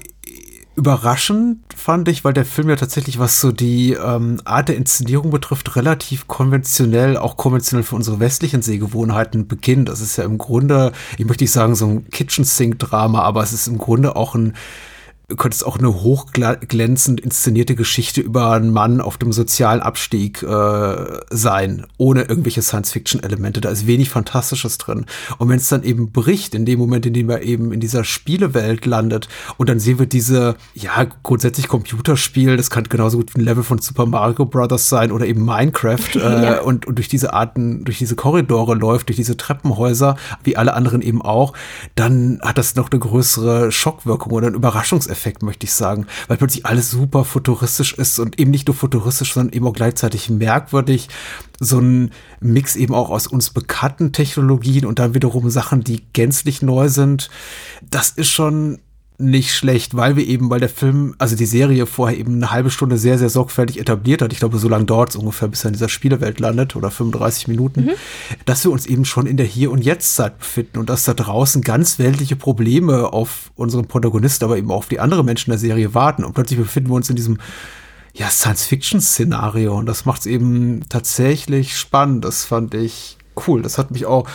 überraschend, 0.77 1.59
fand 1.75 2.07
ich, 2.09 2.23
weil 2.25 2.33
der 2.33 2.45
Film 2.45 2.69
ja 2.69 2.75
tatsächlich, 2.75 3.17
was 3.19 3.39
so 3.39 3.51
die 3.51 3.93
ähm, 3.93 4.41
Art 4.43 4.69
der 4.69 4.75
Inszenierung 4.75 5.31
betrifft, 5.31 5.75
relativ 5.75 6.27
konventionell, 6.27 7.17
auch 7.17 7.37
konventionell 7.37 7.83
für 7.83 7.95
unsere 7.95 8.19
westlichen 8.19 8.61
Sehgewohnheiten 8.61 9.47
beginnt. 9.47 9.87
Das 9.87 10.01
ist 10.01 10.17
ja 10.17 10.25
im 10.25 10.37
Grunde, 10.37 10.91
ich 11.17 11.25
möchte 11.25 11.43
nicht 11.43 11.51
sagen 11.51 11.75
so 11.75 11.87
ein 11.87 12.09
Kitchen-Sink-Drama, 12.09 13.21
aber 13.21 13.41
es 13.43 13.53
ist 13.53 13.67
im 13.67 13.77
Grunde 13.77 14.15
auch 14.15 14.35
ein 14.35 14.53
könnte 15.27 15.55
es 15.55 15.63
auch 15.63 15.79
eine 15.79 16.01
hochglänzend 16.01 17.19
inszenierte 17.19 17.75
Geschichte 17.75 18.21
über 18.21 18.51
einen 18.51 18.71
Mann 18.71 19.01
auf 19.01 19.17
dem 19.17 19.31
sozialen 19.31 19.81
Abstieg 19.81 20.43
äh, 20.43 20.95
sein, 21.31 21.87
ohne 21.97 22.23
irgendwelche 22.23 22.61
Science-Fiction-Elemente. 22.61 23.59
Da 23.59 23.69
ist 23.69 23.87
wenig 23.87 24.09
Fantastisches 24.09 24.77
drin. 24.77 25.05
Und 25.39 25.49
wenn 25.49 25.57
es 25.57 25.67
dann 25.67 25.83
eben 25.83 26.11
bricht, 26.11 26.53
in 26.53 26.65
dem 26.65 26.77
Moment, 26.77 27.07
in 27.07 27.13
dem 27.13 27.29
er 27.29 27.41
eben 27.41 27.71
in 27.71 27.79
dieser 27.79 28.03
Spielewelt 28.03 28.85
landet, 28.85 29.27
und 29.57 29.67
dann 29.67 29.79
sehen 29.79 29.97
wir 29.97 30.05
diese, 30.05 30.55
ja, 30.75 31.07
grundsätzlich 31.23 31.67
Computerspiel, 31.67 32.55
das 32.55 32.69
kann 32.69 32.83
genauso 32.83 33.17
gut 33.17 33.35
ein 33.35 33.41
Level 33.41 33.63
von 33.63 33.79
Super 33.79 34.05
Mario 34.05 34.45
Brothers 34.45 34.89
sein 34.89 35.11
oder 35.11 35.25
eben 35.25 35.43
Minecraft, 35.43 36.15
äh, 36.15 36.19
ja. 36.19 36.61
und, 36.61 36.85
und 36.85 36.99
durch 36.99 37.07
diese 37.07 37.33
Arten, 37.33 37.83
durch 37.83 37.97
diese 37.97 38.15
Korridore 38.15 38.75
läuft, 38.75 39.09
durch 39.09 39.17
diese 39.17 39.37
Treppenhäuser, 39.37 40.17
wie 40.43 40.55
alle 40.55 40.75
anderen 40.75 41.01
eben 41.01 41.23
auch, 41.23 41.53
dann 41.95 42.39
hat 42.43 42.59
das 42.59 42.75
noch 42.75 42.91
eine 42.91 42.99
größere 42.99 43.71
Schockwirkung 43.71 44.31
oder 44.31 44.47
ein 44.47 44.53
Überraschungseffekt 44.53 45.14
Effekt, 45.15 45.43
möchte 45.43 45.65
ich 45.65 45.73
sagen, 45.73 46.07
weil 46.27 46.37
plötzlich 46.37 46.65
alles 46.65 46.91
super 46.91 47.23
futuristisch 47.23 47.93
ist 47.93 48.19
und 48.19 48.37
eben 48.37 48.51
nicht 48.51 48.67
nur 48.67 48.75
futuristisch, 48.75 49.33
sondern 49.33 49.53
eben 49.53 49.67
auch 49.67 49.73
gleichzeitig 49.73 50.29
merkwürdig. 50.29 51.07
So 51.59 51.79
ein 51.79 52.11
Mix 52.41 52.75
eben 52.75 52.93
auch 52.93 53.09
aus 53.09 53.27
uns 53.27 53.49
bekannten 53.49 54.11
Technologien 54.11 54.85
und 54.85 54.99
dann 54.99 55.13
wiederum 55.13 55.49
Sachen, 55.49 55.83
die 55.83 56.03
gänzlich 56.11 56.61
neu 56.61 56.89
sind. 56.89 57.29
Das 57.89 58.09
ist 58.09 58.29
schon 58.29 58.79
nicht 59.17 59.53
schlecht, 59.53 59.95
weil 59.95 60.15
wir 60.15 60.27
eben, 60.27 60.49
weil 60.49 60.59
der 60.59 60.69
Film, 60.69 61.15
also 61.17 61.35
die 61.35 61.45
Serie 61.45 61.85
vorher 61.85 62.17
eben 62.17 62.35
eine 62.35 62.51
halbe 62.51 62.69
Stunde 62.69 62.97
sehr, 62.97 63.17
sehr 63.17 63.29
sorgfältig 63.29 63.79
etabliert 63.79 64.21
hat. 64.21 64.33
Ich 64.33 64.39
glaube, 64.39 64.57
so 64.57 64.67
lange 64.67 64.85
dauert 64.85 65.09
es 65.09 65.15
ungefähr, 65.15 65.47
bis 65.47 65.63
er 65.63 65.69
in 65.69 65.73
dieser 65.73 65.89
Spielewelt 65.89 66.39
landet 66.39 66.75
oder 66.75 66.91
35 66.91 67.47
Minuten, 67.47 67.85
mhm. 67.85 67.91
dass 68.45 68.63
wir 68.65 68.71
uns 68.71 68.85
eben 68.85 69.05
schon 69.05 69.25
in 69.25 69.37
der 69.37 69.45
Hier- 69.45 69.71
und 69.71 69.83
Jetzt-Zeit 69.83 70.39
befinden 70.39 70.79
und 70.79 70.89
dass 70.89 71.05
da 71.05 71.13
draußen 71.13 71.61
ganz 71.61 71.97
weltliche 71.97 72.35
Probleme 72.35 73.13
auf 73.13 73.51
unseren 73.55 73.87
Protagonisten, 73.87 74.43
aber 74.45 74.57
eben 74.57 74.71
auch 74.71 74.77
auf 74.77 74.89
die 74.89 74.99
anderen 74.99 75.25
Menschen 75.25 75.51
der 75.51 75.59
Serie 75.59 75.93
warten. 75.93 76.23
Und 76.23 76.33
plötzlich 76.33 76.59
befinden 76.59 76.89
wir 76.89 76.95
uns 76.95 77.09
in 77.09 77.15
diesem 77.15 77.37
ja, 78.13 78.29
Science-Fiction-Szenario 78.29 79.77
und 79.77 79.85
das 79.85 80.05
macht 80.05 80.21
es 80.21 80.25
eben 80.25 80.87
tatsächlich 80.89 81.77
spannend. 81.77 82.23
Das 82.25 82.45
fand 82.45 82.73
ich 82.73 83.17
cool. 83.47 83.61
Das 83.61 83.77
hat 83.77 83.91
mich 83.91 84.05
auch 84.05 84.27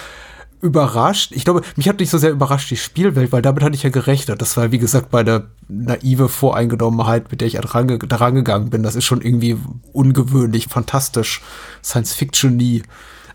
überrascht. 0.61 1.33
Ich 1.33 1.45
glaube, 1.45 1.63
mich 1.77 1.89
hat 1.89 2.01
nicht 2.01 2.11
so 2.11 2.19
sehr 2.19 2.31
überrascht 2.31 2.71
die 2.71 2.77
Spielwelt, 2.77 3.33
weil 3.33 3.43
damit 3.43 3.63
hatte 3.63 3.75
ich 3.75 3.83
ja 3.83 3.91
gerechnet. 3.91 4.41
Das 4.43 4.57
war, 4.57 4.73
wie 4.73 4.79
gesagt, 4.79 5.13
meine 5.13 5.49
naive 5.69 6.29
Voreingenommenheit, 6.29 7.31
mit 7.31 7.41
der 7.41 7.49
ich 7.49 7.59
da 7.59 8.17
rangegangen 8.17 8.71
bin. 8.71 8.83
Das 8.83 8.97
ist 8.97 9.05
schon 9.05 9.23
irgendwie 9.23 9.57
ungewöhnlich, 9.93 10.67
fantastisch, 10.67 11.41
Science-Fiction 11.83 12.57
nie. 12.57 12.83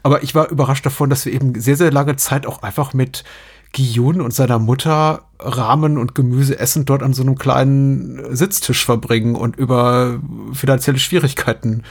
Aber 0.03 0.23
ich 0.23 0.35
war 0.35 0.49
überrascht 0.49 0.85
davon, 0.85 1.09
dass 1.09 1.25
wir 1.25 1.33
eben 1.33 1.59
sehr, 1.59 1.77
sehr 1.77 1.91
lange 1.91 2.15
Zeit 2.15 2.45
auch 2.45 2.61
einfach 2.61 2.93
mit 2.93 3.23
Giyun 3.71 4.21
und 4.21 4.33
seiner 4.33 4.59
Mutter 4.59 5.23
Rahmen 5.39 5.97
und 5.97 6.15
Gemüse 6.15 6.59
essen 6.59 6.85
dort 6.85 7.03
an 7.03 7.13
so 7.13 7.23
einem 7.23 7.37
kleinen 7.37 8.35
Sitztisch 8.35 8.85
verbringen 8.85 9.35
und 9.35 9.57
über 9.57 10.19
finanzielle 10.53 10.99
Schwierigkeiten 10.99 11.83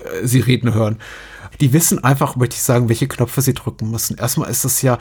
äh, 0.00 0.26
sie 0.26 0.40
reden 0.40 0.74
hören 0.74 0.98
die 1.60 1.72
wissen 1.72 2.02
einfach, 2.02 2.36
möchte 2.36 2.56
ich 2.56 2.62
sagen, 2.62 2.88
welche 2.88 3.08
Knöpfe 3.08 3.42
sie 3.42 3.54
drücken 3.54 3.90
müssen. 3.90 4.16
Erstmal 4.16 4.50
ist 4.50 4.64
es 4.64 4.82
ja 4.82 4.98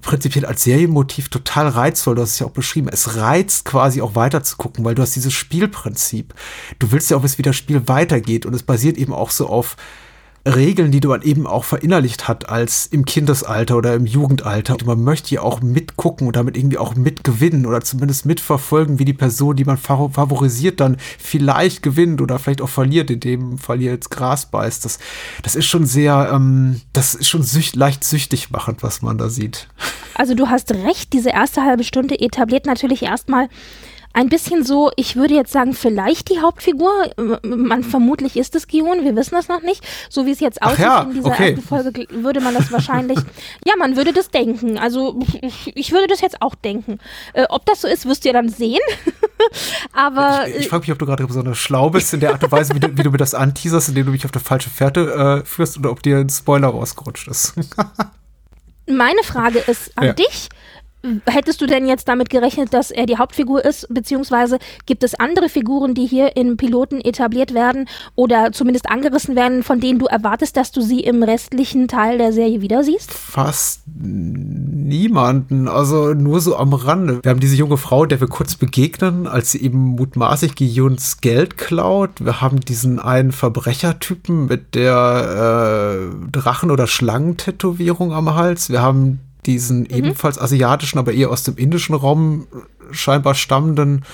prinzipiell 0.00 0.44
als 0.44 0.62
Serienmotiv 0.64 1.28
total 1.28 1.68
reizvoll, 1.68 2.14
du 2.14 2.22
hast 2.22 2.32
es 2.32 2.38
ja 2.38 2.46
auch 2.46 2.52
beschrieben. 2.52 2.88
Es 2.88 3.16
reizt 3.16 3.64
quasi 3.64 4.00
auch 4.00 4.14
weiter 4.14 4.42
zu 4.42 4.56
gucken, 4.56 4.84
weil 4.84 4.94
du 4.94 5.02
hast 5.02 5.16
dieses 5.16 5.32
Spielprinzip. 5.32 6.34
Du 6.78 6.92
willst 6.92 7.10
ja 7.10 7.16
auch 7.16 7.24
wie 7.24 7.42
das 7.42 7.56
Spiel 7.56 7.88
weitergeht 7.88 8.46
und 8.46 8.54
es 8.54 8.62
basiert 8.62 8.96
eben 8.96 9.12
auch 9.12 9.30
so 9.30 9.48
auf 9.48 9.76
Regeln, 10.46 10.90
die 10.90 11.06
man 11.06 11.22
eben 11.22 11.46
auch 11.46 11.64
verinnerlicht 11.64 12.28
hat 12.28 12.48
als 12.48 12.86
im 12.86 13.04
Kindesalter 13.04 13.76
oder 13.76 13.94
im 13.94 14.06
Jugendalter. 14.06 14.74
Und 14.74 14.86
man 14.86 15.02
möchte 15.02 15.34
ja 15.34 15.42
auch 15.42 15.60
mitgucken 15.60 16.26
und 16.26 16.36
damit 16.36 16.56
irgendwie 16.56 16.78
auch 16.78 16.94
mitgewinnen 16.94 17.66
oder 17.66 17.80
zumindest 17.80 18.26
mitverfolgen, 18.26 18.98
wie 18.98 19.04
die 19.04 19.12
Person, 19.12 19.56
die 19.56 19.64
man 19.64 19.76
favorisiert, 19.76 20.80
dann 20.80 20.96
vielleicht 21.18 21.82
gewinnt 21.82 22.20
oder 22.20 22.38
vielleicht 22.38 22.62
auch 22.62 22.68
verliert, 22.68 23.10
in 23.10 23.20
dem 23.20 23.58
Fall 23.58 23.78
hier 23.78 23.92
jetzt 23.92 24.10
Gras 24.10 24.46
beißt. 24.46 24.84
Das, 24.84 24.98
das 25.42 25.54
ist 25.54 25.66
schon 25.66 25.86
sehr, 25.86 26.30
ähm, 26.32 26.80
das 26.92 27.14
ist 27.14 27.28
schon 27.28 27.42
sücht, 27.42 27.76
leicht 27.76 28.04
süchtig 28.04 28.50
machend, 28.50 28.82
was 28.82 29.02
man 29.02 29.18
da 29.18 29.28
sieht. 29.28 29.68
Also 30.14 30.34
du 30.34 30.48
hast 30.48 30.72
recht, 30.72 31.12
diese 31.12 31.30
erste 31.30 31.62
halbe 31.62 31.84
Stunde 31.84 32.18
etabliert 32.18 32.66
natürlich 32.66 33.02
erstmal 33.02 33.48
ein 34.12 34.28
bisschen 34.28 34.64
so, 34.64 34.90
ich 34.96 35.16
würde 35.16 35.34
jetzt 35.34 35.52
sagen, 35.52 35.74
vielleicht 35.74 36.30
die 36.30 36.40
Hauptfigur. 36.40 36.90
Man 37.42 37.84
vermutlich 37.84 38.36
ist 38.36 38.54
es 38.54 38.66
Gion, 38.66 39.04
wir 39.04 39.14
wissen 39.14 39.34
das 39.34 39.48
noch 39.48 39.62
nicht. 39.62 39.86
So 40.08 40.26
wie 40.26 40.32
es 40.32 40.40
jetzt 40.40 40.62
aussieht 40.62 40.80
ja, 40.80 41.02
in 41.02 41.14
dieser 41.14 41.26
okay. 41.28 41.50
ersten 41.50 41.66
Folge, 41.66 42.06
würde 42.10 42.40
man 42.40 42.54
das 42.54 42.72
wahrscheinlich. 42.72 43.18
ja, 43.64 43.74
man 43.78 43.96
würde 43.96 44.12
das 44.12 44.30
denken. 44.30 44.78
Also 44.78 45.20
ich 45.74 45.92
würde 45.92 46.06
das 46.08 46.20
jetzt 46.20 46.42
auch 46.42 46.54
denken. 46.54 46.98
Äh, 47.32 47.44
ob 47.48 47.66
das 47.66 47.82
so 47.82 47.88
ist, 47.88 48.06
wirst 48.06 48.24
du 48.24 48.28
ja 48.28 48.32
dann 48.32 48.48
sehen. 48.48 48.80
Aber 49.92 50.48
ich, 50.48 50.56
ich 50.56 50.68
frage 50.68 50.82
mich, 50.82 50.92
ob 50.92 50.98
du 50.98 51.06
gerade 51.06 51.26
besonders 51.26 51.58
schlau 51.58 51.90
bist 51.90 52.12
in 52.14 52.20
der 52.20 52.32
Art 52.32 52.42
und 52.42 52.50
Weise, 52.50 52.74
wie 52.74 52.80
du, 52.80 52.96
wie 52.96 53.02
du 53.02 53.10
mir 53.10 53.18
das 53.18 53.34
anteaserst, 53.34 53.90
indem 53.90 54.06
du 54.06 54.12
mich 54.12 54.24
auf 54.24 54.32
der 54.32 54.40
falsche 54.40 54.70
Fährte 54.70 55.42
äh, 55.42 55.46
führst 55.46 55.78
oder 55.78 55.90
ob 55.90 56.02
dir 56.02 56.18
ein 56.18 56.28
Spoiler 56.28 56.68
rausgerutscht 56.68 57.28
ist. 57.28 57.54
Meine 58.90 59.22
Frage 59.22 59.58
ist 59.58 59.96
an 59.96 60.06
ja. 60.06 60.12
dich 60.14 60.48
Hättest 61.26 61.60
du 61.60 61.66
denn 61.66 61.86
jetzt 61.86 62.08
damit 62.08 62.28
gerechnet, 62.28 62.74
dass 62.74 62.90
er 62.90 63.06
die 63.06 63.18
Hauptfigur 63.18 63.64
ist, 63.64 63.86
beziehungsweise 63.88 64.58
gibt 64.84 65.04
es 65.04 65.14
andere 65.14 65.48
Figuren, 65.48 65.94
die 65.94 66.06
hier 66.06 66.36
im 66.36 66.56
Piloten 66.56 67.00
etabliert 67.00 67.54
werden 67.54 67.88
oder 68.16 68.50
zumindest 68.52 68.90
angerissen 68.90 69.36
werden, 69.36 69.62
von 69.62 69.78
denen 69.78 70.00
du 70.00 70.06
erwartest, 70.06 70.56
dass 70.56 70.72
du 70.72 70.80
sie 70.80 71.00
im 71.00 71.22
restlichen 71.22 71.86
Teil 71.86 72.18
der 72.18 72.32
Serie 72.32 72.60
wieder 72.62 72.82
siehst? 72.82 73.12
Fast 73.12 73.82
niemanden, 73.96 75.68
also 75.68 76.14
nur 76.14 76.40
so 76.40 76.56
am 76.56 76.72
Rande. 76.72 77.20
Wir 77.22 77.30
haben 77.30 77.40
diese 77.40 77.56
junge 77.56 77.76
Frau, 77.76 78.04
der 78.04 78.20
wir 78.20 78.28
kurz 78.28 78.56
begegnen, 78.56 79.28
als 79.28 79.52
sie 79.52 79.62
eben 79.62 79.78
mutmaßlich 79.78 80.56
Gions 80.56 81.20
Geld 81.20 81.56
klaut. 81.56 82.24
Wir 82.24 82.40
haben 82.40 82.60
diesen 82.60 82.98
einen 82.98 83.30
Verbrechertypen 83.30 84.46
mit 84.46 84.74
der 84.74 86.10
äh, 86.10 86.30
Drachen- 86.32 86.72
oder 86.72 86.88
Schlangentätowierung 86.88 88.12
am 88.12 88.34
Hals. 88.34 88.70
Wir 88.70 88.82
haben 88.82 89.20
diesen 89.46 89.80
mhm. 89.80 89.90
ebenfalls 89.90 90.38
asiatischen, 90.38 90.98
aber 90.98 91.12
eher 91.12 91.30
aus 91.30 91.42
dem 91.42 91.56
indischen 91.56 91.94
Raum 91.94 92.46
scheinbar 92.90 93.34
stammenden 93.34 94.04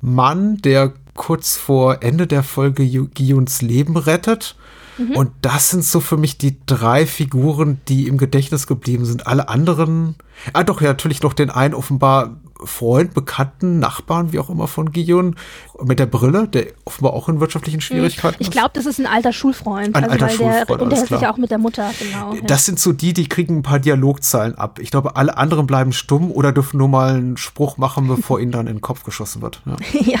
Mann, 0.00 0.58
der 0.58 0.92
kurz 1.14 1.56
vor 1.56 2.02
Ende 2.02 2.26
der 2.26 2.42
Folge 2.42 2.86
Gions 3.08 3.62
Leben 3.62 3.96
rettet. 3.96 4.56
Mhm. 4.98 5.16
Und 5.16 5.30
das 5.42 5.70
sind 5.70 5.84
so 5.84 6.00
für 6.00 6.16
mich 6.16 6.38
die 6.38 6.56
drei 6.66 7.06
Figuren, 7.06 7.80
die 7.88 8.06
im 8.06 8.18
Gedächtnis 8.18 8.66
geblieben 8.66 9.04
sind. 9.04 9.26
Alle 9.26 9.48
anderen, 9.48 10.16
ah 10.52 10.64
doch, 10.64 10.80
ja, 10.80 10.88
natürlich 10.88 11.22
noch 11.22 11.32
den 11.32 11.50
einen 11.50 11.74
offenbar 11.74 12.36
Freund, 12.64 13.14
Bekannten, 13.14 13.78
Nachbarn, 13.78 14.32
wie 14.32 14.38
auch 14.38 14.50
immer 14.50 14.66
von 14.66 14.92
Gion, 14.92 15.36
mit 15.82 15.98
der 15.98 16.06
Brille, 16.06 16.48
der 16.48 16.66
offenbar 16.84 17.12
auch 17.12 17.28
in 17.28 17.40
wirtschaftlichen 17.40 17.78
hm, 17.78 17.82
Schwierigkeiten 17.82 18.36
ich 18.38 18.40
ist. 18.42 18.46
Ich 18.48 18.52
glaube, 18.52 18.70
das 18.74 18.86
ist 18.86 18.98
ein 18.98 19.06
alter 19.06 19.32
Schulfreund. 19.32 19.94
Ein 19.94 20.04
also, 20.04 20.10
alter 20.10 20.28
Schulfreund, 20.28 20.68
der 20.68 20.82
unterhält 20.82 21.08
sich 21.08 21.20
ja 21.20 21.32
auch 21.32 21.36
mit 21.36 21.50
der 21.50 21.58
Mutter, 21.58 21.90
genau. 21.98 22.34
Das 22.46 22.64
sind 22.64 22.78
so 22.78 22.92
die, 22.92 23.12
die 23.12 23.28
kriegen 23.28 23.58
ein 23.58 23.62
paar 23.62 23.78
Dialogzeilen 23.78 24.56
ab. 24.56 24.78
Ich 24.78 24.90
glaube, 24.90 25.16
alle 25.16 25.36
anderen 25.36 25.66
bleiben 25.66 25.92
stumm 25.92 26.30
oder 26.30 26.52
dürfen 26.52 26.78
nur 26.78 26.88
mal 26.88 27.16
einen 27.16 27.36
Spruch 27.36 27.76
machen, 27.76 28.08
bevor 28.16 28.40
ihnen 28.40 28.52
dann 28.52 28.66
in 28.66 28.76
den 28.76 28.80
Kopf 28.80 29.04
geschossen 29.04 29.42
wird. 29.42 29.60
Ja. 29.66 29.76
ja. 30.00 30.18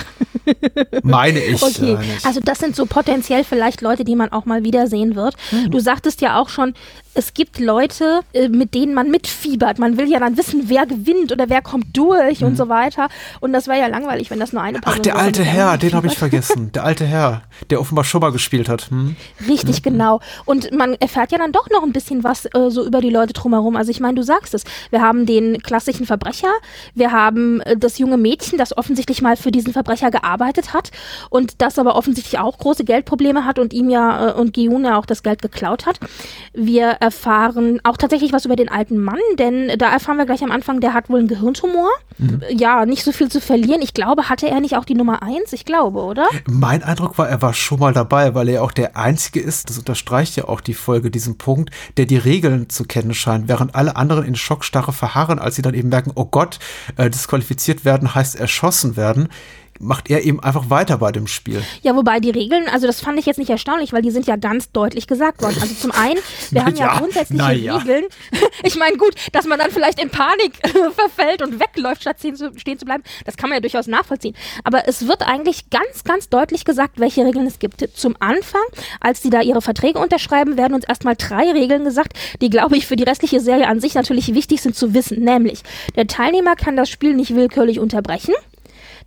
Meine 1.02 1.40
ich. 1.40 1.62
Okay, 1.62 1.94
äh, 1.94 1.98
also 2.24 2.40
das 2.40 2.58
sind 2.58 2.76
so 2.76 2.86
potenziell 2.86 3.44
vielleicht 3.44 3.80
Leute, 3.80 4.04
die 4.04 4.16
man 4.16 4.30
auch 4.32 4.44
mal 4.44 4.64
wiedersehen 4.64 5.16
wird. 5.16 5.36
Mhm. 5.50 5.70
Du 5.70 5.80
sagtest 5.80 6.20
ja 6.20 6.38
auch 6.40 6.48
schon, 6.48 6.74
es 7.16 7.34
gibt 7.34 7.58
Leute, 7.58 8.20
äh, 8.32 8.48
mit 8.48 8.74
denen 8.74 8.94
man 8.94 9.10
mitfiebert. 9.10 9.78
Man 9.78 9.96
will 9.96 10.08
ja 10.08 10.20
dann 10.20 10.36
wissen, 10.36 10.64
wer 10.66 10.86
gewinnt 10.86 11.32
oder 11.32 11.48
wer 11.48 11.62
kommt 11.62 11.96
durch 11.96 12.44
und 12.44 12.56
so 12.56 12.68
weiter. 12.68 13.08
Und 13.40 13.52
das 13.52 13.66
wäre 13.66 13.78
ja 13.80 13.86
langweilig, 13.86 14.30
wenn 14.30 14.38
das 14.38 14.52
nur 14.52 14.62
eine 14.62 14.78
Mhm. 14.78 14.82
Ach, 14.84 14.92
Person 14.92 15.02
der 15.02 15.16
alte 15.16 15.42
Herr, 15.44 15.78
den 15.78 15.94
habe 15.94 16.06
ich 16.06 16.16
vergessen. 16.18 16.70
Der 16.72 16.84
alte 16.84 17.04
Herr, 17.04 17.42
der 17.70 17.80
offenbar 17.80 18.04
schon 18.04 18.20
mal 18.20 18.32
gespielt 18.32 18.68
hat. 18.68 18.90
Hm? 18.90 19.16
Richtig, 19.48 19.82
genau. 19.82 20.20
Und 20.44 20.72
man 20.72 20.94
erfährt 20.94 21.32
ja 21.32 21.38
dann 21.38 21.52
doch 21.52 21.70
noch 21.70 21.82
ein 21.82 21.92
bisschen 21.92 22.22
was 22.24 22.44
äh, 22.46 22.70
so 22.70 22.84
über 22.84 23.00
die 23.00 23.10
Leute 23.10 23.32
drumherum. 23.32 23.76
Also 23.76 23.90
ich 23.90 24.00
meine, 24.00 24.14
du 24.14 24.22
sagst 24.22 24.54
es. 24.54 24.64
Wir 24.90 25.00
haben 25.00 25.26
den 25.26 25.62
klassischen 25.62 26.06
Verbrecher, 26.06 26.52
wir 26.94 27.12
haben 27.12 27.60
äh, 27.62 27.76
das 27.76 27.98
junge 27.98 28.18
Mädchen, 28.18 28.58
das 28.58 28.76
offensichtlich 28.76 29.22
mal 29.22 29.36
für 29.36 29.50
diesen 29.50 29.72
Verbrecher 29.72 30.10
gearbeitet 30.10 30.74
hat 30.74 30.90
und 31.30 31.62
das 31.62 31.78
aber 31.78 31.96
offensichtlich 31.96 32.38
auch 32.38 32.58
große 32.58 32.84
Geldprobleme 32.84 33.44
hat 33.44 33.58
und 33.58 33.72
ihm 33.72 33.88
ja 33.88 34.30
äh, 34.30 34.32
und 34.32 34.52
Giyun 34.52 34.84
ja 34.84 34.98
auch 34.98 35.06
das 35.06 35.22
Geld 35.22 35.40
geklaut 35.42 35.86
hat. 35.86 35.98
Wir 36.52 36.98
erfahren 37.06 37.78
auch 37.84 37.96
tatsächlich 37.96 38.32
was 38.32 38.44
über 38.46 38.56
den 38.56 38.68
alten 38.68 38.98
Mann, 38.98 39.20
denn 39.38 39.78
da 39.78 39.92
erfahren 39.92 40.16
wir 40.16 40.26
gleich 40.26 40.42
am 40.42 40.50
Anfang, 40.50 40.80
der 40.80 40.92
hat 40.92 41.08
wohl 41.08 41.20
einen 41.20 41.28
Gehirntumor. 41.28 41.88
Ja, 42.50 42.84
nicht 42.84 43.04
so 43.04 43.12
viel 43.12 43.28
zu 43.28 43.40
verlieren. 43.40 43.80
Ich 43.80 43.94
glaube, 43.94 44.28
hatte 44.28 44.48
er 44.48 44.60
nicht 44.60 44.76
auch 44.76 44.84
die 44.84 44.94
Nummer 44.94 45.22
eins? 45.22 45.52
Ich 45.52 45.64
glaube, 45.64 46.00
oder? 46.00 46.26
Mein 46.48 46.82
Eindruck 46.82 47.16
war, 47.16 47.28
er 47.28 47.42
war 47.42 47.54
schon 47.54 47.78
mal 47.78 47.92
dabei, 47.92 48.34
weil 48.34 48.48
er 48.48 48.64
auch 48.64 48.72
der 48.72 48.96
Einzige 48.96 49.38
ist, 49.38 49.70
das 49.70 49.78
unterstreicht 49.78 50.34
ja 50.36 50.48
auch 50.48 50.60
die 50.60 50.74
Folge, 50.74 51.10
diesen 51.10 51.38
Punkt, 51.38 51.70
der 51.96 52.06
die 52.06 52.16
Regeln 52.16 52.68
zu 52.68 52.84
kennen 52.84 53.14
scheint, 53.14 53.46
während 53.46 53.74
alle 53.76 53.94
anderen 53.94 54.24
in 54.24 54.34
Schockstarre 54.34 54.92
verharren, 54.92 55.38
als 55.38 55.54
sie 55.54 55.62
dann 55.62 55.74
eben 55.74 55.90
merken, 55.90 56.10
oh 56.14 56.24
Gott, 56.24 56.58
äh, 56.96 57.08
disqualifiziert 57.08 57.84
werden 57.84 58.14
heißt 58.14 58.34
erschossen 58.34 58.96
werden, 58.96 59.28
macht 59.78 60.10
er 60.10 60.24
eben 60.24 60.40
einfach 60.40 60.70
weiter 60.70 60.98
bei 60.98 61.12
dem 61.12 61.26
Spiel. 61.26 61.62
Ja, 61.82 61.94
wobei 61.96 62.20
die 62.20 62.30
Regeln, 62.30 62.68
also 62.68 62.86
das 62.86 63.00
fand 63.00 63.18
ich 63.18 63.26
jetzt 63.26 63.38
nicht 63.38 63.50
erstaunlich, 63.50 63.92
weil 63.92 64.02
die 64.02 64.10
sind 64.10 64.26
ja 64.26 64.36
ganz 64.36 64.70
deutlich 64.72 65.06
gesagt 65.06 65.42
worden. 65.42 65.56
Also 65.60 65.74
zum 65.74 65.90
einen, 65.92 66.18
wir 66.50 66.64
haben 66.64 66.74
ja, 66.76 66.86
Ja, 66.86 66.98
grundsätzliche 66.98 67.52
ja. 67.54 67.76
Regeln. 67.76 68.04
Ich 68.62 68.76
meine, 68.76 68.96
gut, 68.96 69.14
dass 69.32 69.46
man 69.46 69.58
dann 69.58 69.70
vielleicht 69.70 70.00
in 70.02 70.10
Panik 70.10 70.52
verfällt 70.94 71.42
und 71.42 71.60
wegläuft, 71.60 72.02
statt 72.02 72.18
stehen 72.18 72.36
zu, 72.36 72.52
stehen 72.56 72.78
zu 72.78 72.84
bleiben, 72.84 73.02
das 73.24 73.36
kann 73.36 73.50
man 73.50 73.56
ja 73.56 73.60
durchaus 73.60 73.86
nachvollziehen. 73.86 74.34
Aber 74.64 74.88
es 74.88 75.06
wird 75.06 75.22
eigentlich 75.22 75.70
ganz, 75.70 76.04
ganz 76.04 76.28
deutlich 76.28 76.64
gesagt, 76.64 76.98
welche 76.98 77.24
Regeln 77.24 77.46
es 77.46 77.58
gibt. 77.58 77.86
Zum 77.94 78.16
Anfang, 78.18 78.62
als 79.00 79.20
die 79.20 79.30
da 79.30 79.42
ihre 79.42 79.62
Verträge 79.62 79.98
unterschreiben, 79.98 80.56
werden 80.56 80.74
uns 80.74 80.84
erstmal 80.84 81.16
drei 81.16 81.52
Regeln 81.52 81.84
gesagt, 81.84 82.14
die, 82.40 82.50
glaube 82.50 82.76
ich, 82.76 82.86
für 82.86 82.96
die 82.96 83.04
restliche 83.04 83.40
Serie 83.40 83.68
an 83.68 83.80
sich 83.80 83.94
natürlich 83.94 84.34
wichtig 84.34 84.62
sind 84.62 84.74
zu 84.74 84.94
wissen. 84.94 85.22
Nämlich, 85.22 85.62
der 85.94 86.06
Teilnehmer 86.06 86.56
kann 86.56 86.76
das 86.76 86.88
Spiel 86.88 87.14
nicht 87.14 87.34
willkürlich 87.34 87.78
unterbrechen. 87.78 88.34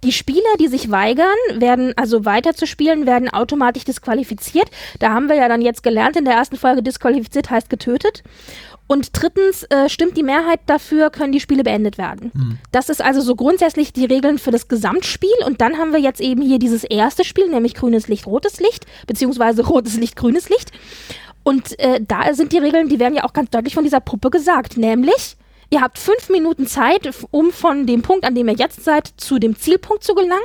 Die 0.04 0.12
Spieler, 0.12 0.56
die 0.60 0.68
sich 0.68 0.92
weigern, 0.92 1.28
werden 1.56 1.94
also 1.98 2.24
weiterzuspielen, 2.24 3.06
werden 3.06 3.30
automatisch 3.30 3.84
disqualifiziert. 3.84 4.70
Da 5.00 5.12
haben 5.12 5.28
wir 5.28 5.36
ja 5.36 5.50
dann 5.50 5.62
jetzt 5.62 5.84
gelernt 5.84 6.16
in 6.16 6.26
der 6.26 6.36
ersten 6.36 6.56
Folge, 6.56 6.82
disqualifiziert 6.82 7.50
heißt 7.50 7.70
getötet. 7.70 8.24
Und 8.88 9.12
drittens, 9.14 9.64
äh, 9.66 9.88
stimmt 9.88 10.18
die 10.18 10.24
Mehrheit 10.24 10.62
dafür, 10.66 11.12
können 11.12 11.32
die 11.32 11.40
Spiele 11.40 11.64
beendet 11.64 12.00
werden. 12.00 12.32
Das 12.72 12.90
ist 12.90 13.04
also 13.04 13.22
so 13.22 13.36
grundsätzlich 13.36 13.94
die 13.94 14.06
Regeln 14.06 14.40
für 14.40 14.50
das 14.50 14.68
Gesamtspiel. 14.68 15.30
Und 15.46 15.62
dann 15.62 15.78
haben 15.78 15.94
wir 15.94 16.00
jetzt 16.00 16.22
eben 16.22 16.42
hier 16.42 16.58
dieses 16.58 16.84
erste 16.86 17.24
Spiel, 17.24 17.50
nämlich 17.50 17.76
grünes 17.76 18.08
Licht, 18.08 18.26
rotes 18.26 18.60
Licht, 18.60 18.88
beziehungsweise 19.06 19.64
rotes 19.68 19.96
Licht, 19.96 20.16
grünes 20.16 20.50
Licht. 20.50 20.72
Und 21.44 21.78
äh, 21.80 22.00
da 22.06 22.34
sind 22.34 22.52
die 22.52 22.58
Regeln, 22.58 22.90
die 22.90 23.00
werden 23.00 23.16
ja 23.16 23.26
auch 23.26 23.34
ganz 23.34 23.52
deutlich 23.52 23.76
von 23.76 23.84
dieser 23.84 24.00
Puppe 24.00 24.32
gesagt, 24.32 24.78
nämlich 24.78 25.38
Ihr 25.70 25.82
habt 25.82 26.00
fünf 26.00 26.30
Minuten 26.30 26.68
Zeit, 26.68 27.10
um 27.32 27.52
von 27.52 27.86
dem 27.86 28.02
Punkt, 28.02 28.26
an 28.26 28.36
dem 28.36 28.48
ihr 28.48 28.56
jetzt 28.56 28.84
seid, 28.84 29.08
zu 29.18 29.40
dem 29.40 29.56
Zielpunkt 29.56 30.04
zu 30.04 30.16
gelangen. 30.16 30.42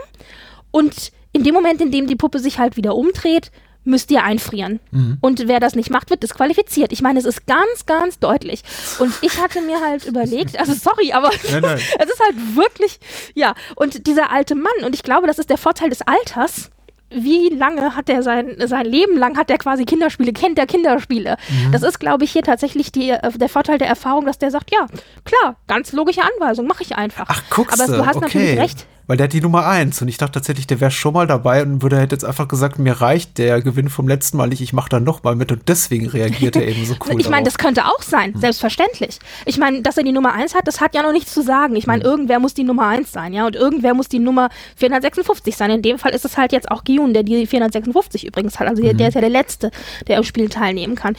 Und 0.70 1.12
in 1.32 1.44
dem 1.44 1.54
Moment, 1.54 1.80
in 1.80 1.90
dem 1.90 2.06
die 2.06 2.16
Puppe 2.16 2.38
sich 2.38 2.58
halt 2.58 2.76
wieder 2.76 2.94
umdreht, 2.94 3.50
müsst 3.84 4.10
ihr 4.10 4.22
einfrieren. 4.22 4.80
Und 5.20 5.46
wer 5.46 5.60
das 5.60 5.74
nicht 5.74 5.90
macht, 5.90 6.08
wird 6.10 6.22
disqualifiziert. 6.22 6.92
Ich 6.92 7.02
meine, 7.02 7.18
es 7.18 7.26
ist 7.26 7.46
ganz, 7.46 7.86
ganz 7.86 8.18
deutlich. 8.18 8.62
Und 8.98 9.12
ich 9.20 9.38
hatte 9.40 9.60
mir 9.60 9.80
halt 9.80 10.04
überlegt, 10.06 10.58
also 10.58 10.72
sorry, 10.72 11.12
aber 11.12 11.30
Nein, 11.50 11.62
nein. 11.62 11.78
es 11.98 12.10
ist 12.10 12.20
halt 12.20 12.56
wirklich, 12.56 12.98
ja. 13.34 13.54
Und 13.76 14.06
dieser 14.06 14.30
alte 14.30 14.54
Mann, 14.54 14.72
und 14.84 14.94
ich 14.94 15.02
glaube, 15.02 15.26
das 15.26 15.38
ist 15.38 15.50
der 15.50 15.58
Vorteil 15.58 15.90
des 15.90 16.00
Alters. 16.02 16.70
Wie 17.10 17.48
lange 17.48 17.94
hat 17.94 18.08
er 18.08 18.22
sein, 18.22 18.56
sein 18.66 18.86
Leben 18.86 19.16
lang 19.16 19.36
hat 19.36 19.50
er 19.50 19.58
quasi 19.58 19.84
Kinderspiele, 19.84 20.32
kennt 20.32 20.58
er 20.58 20.66
Kinderspiele? 20.66 21.36
Das 21.70 21.82
ist, 21.82 22.00
glaube 22.00 22.24
ich, 22.24 22.32
hier 22.32 22.42
tatsächlich 22.42 22.90
die, 22.92 23.10
äh, 23.10 23.30
der 23.32 23.48
Vorteil 23.48 23.78
der 23.78 23.88
Erfahrung, 23.88 24.26
dass 24.26 24.38
der 24.38 24.50
sagt, 24.50 24.72
ja, 24.72 24.86
klar, 25.24 25.56
ganz 25.68 25.92
logische 25.92 26.22
Anweisung, 26.22 26.66
mache 26.66 26.82
ich 26.82 26.96
einfach. 26.96 27.26
Ach, 27.28 27.42
guckst 27.50 27.80
Aber 27.80 27.96
du 27.96 28.06
hast 28.06 28.16
okay. 28.16 28.24
natürlich 28.24 28.58
recht. 28.58 28.86
Weil 29.06 29.18
der 29.18 29.24
hat 29.24 29.32
die 29.34 29.40
Nummer 29.42 29.66
eins 29.66 30.00
und 30.00 30.08
ich 30.08 30.16
dachte 30.16 30.32
tatsächlich, 30.32 30.66
der 30.66 30.80
wäre 30.80 30.90
schon 30.90 31.12
mal 31.12 31.26
dabei 31.26 31.62
und 31.62 31.82
würde 31.82 31.98
hätte 32.00 32.14
jetzt 32.14 32.24
einfach 32.24 32.48
gesagt, 32.48 32.78
mir 32.78 33.00
reicht 33.02 33.36
der 33.36 33.60
Gewinn 33.60 33.90
vom 33.90 34.08
letzten 34.08 34.38
Mal 34.38 34.46
nicht, 34.48 34.62
ich 34.62 34.72
mache 34.72 34.88
da 34.88 34.98
noch 34.98 35.22
mal 35.22 35.34
mit 35.36 35.52
und 35.52 35.68
deswegen 35.68 36.06
reagiert 36.08 36.56
er 36.56 36.66
eben 36.66 36.86
so 36.86 36.94
cool. 37.06 37.20
ich 37.20 37.28
meine, 37.28 37.44
das 37.44 37.58
könnte 37.58 37.84
auch 37.84 38.00
sein, 38.02 38.34
selbstverständlich. 38.36 39.18
Ich 39.44 39.58
meine, 39.58 39.82
dass 39.82 39.98
er 39.98 40.04
die 40.04 40.12
Nummer 40.12 40.32
1 40.32 40.54
hat, 40.54 40.66
das 40.66 40.80
hat 40.80 40.94
ja 40.94 41.02
noch 41.02 41.12
nichts 41.12 41.34
zu 41.34 41.42
sagen. 41.42 41.76
Ich 41.76 41.86
meine, 41.86 42.02
irgendwer 42.02 42.38
muss 42.38 42.54
die 42.54 42.64
Nummer 42.64 42.86
1 42.86 43.12
sein, 43.12 43.34
ja, 43.34 43.46
und 43.46 43.56
irgendwer 43.56 43.92
muss 43.92 44.08
die 44.08 44.18
Nummer 44.20 44.48
456 44.76 45.54
sein. 45.56 45.70
In 45.70 45.82
dem 45.82 45.98
Fall 45.98 46.12
ist 46.14 46.24
es 46.24 46.36
halt 46.38 46.52
jetzt 46.52 46.70
auch 46.70 46.84
Giyun, 46.84 47.12
der 47.12 47.24
die 47.24 47.46
456 47.46 48.26
übrigens 48.26 48.58
hat. 48.58 48.68
Also 48.68 48.82
der- 48.82 48.94
der 48.94 49.08
ist 49.08 49.14
ja 49.14 49.20
der 49.20 49.30
Letzte, 49.30 49.70
der 50.08 50.16
am 50.18 50.24
Spiel 50.24 50.48
teilnehmen 50.48 50.94
kann. 50.94 51.14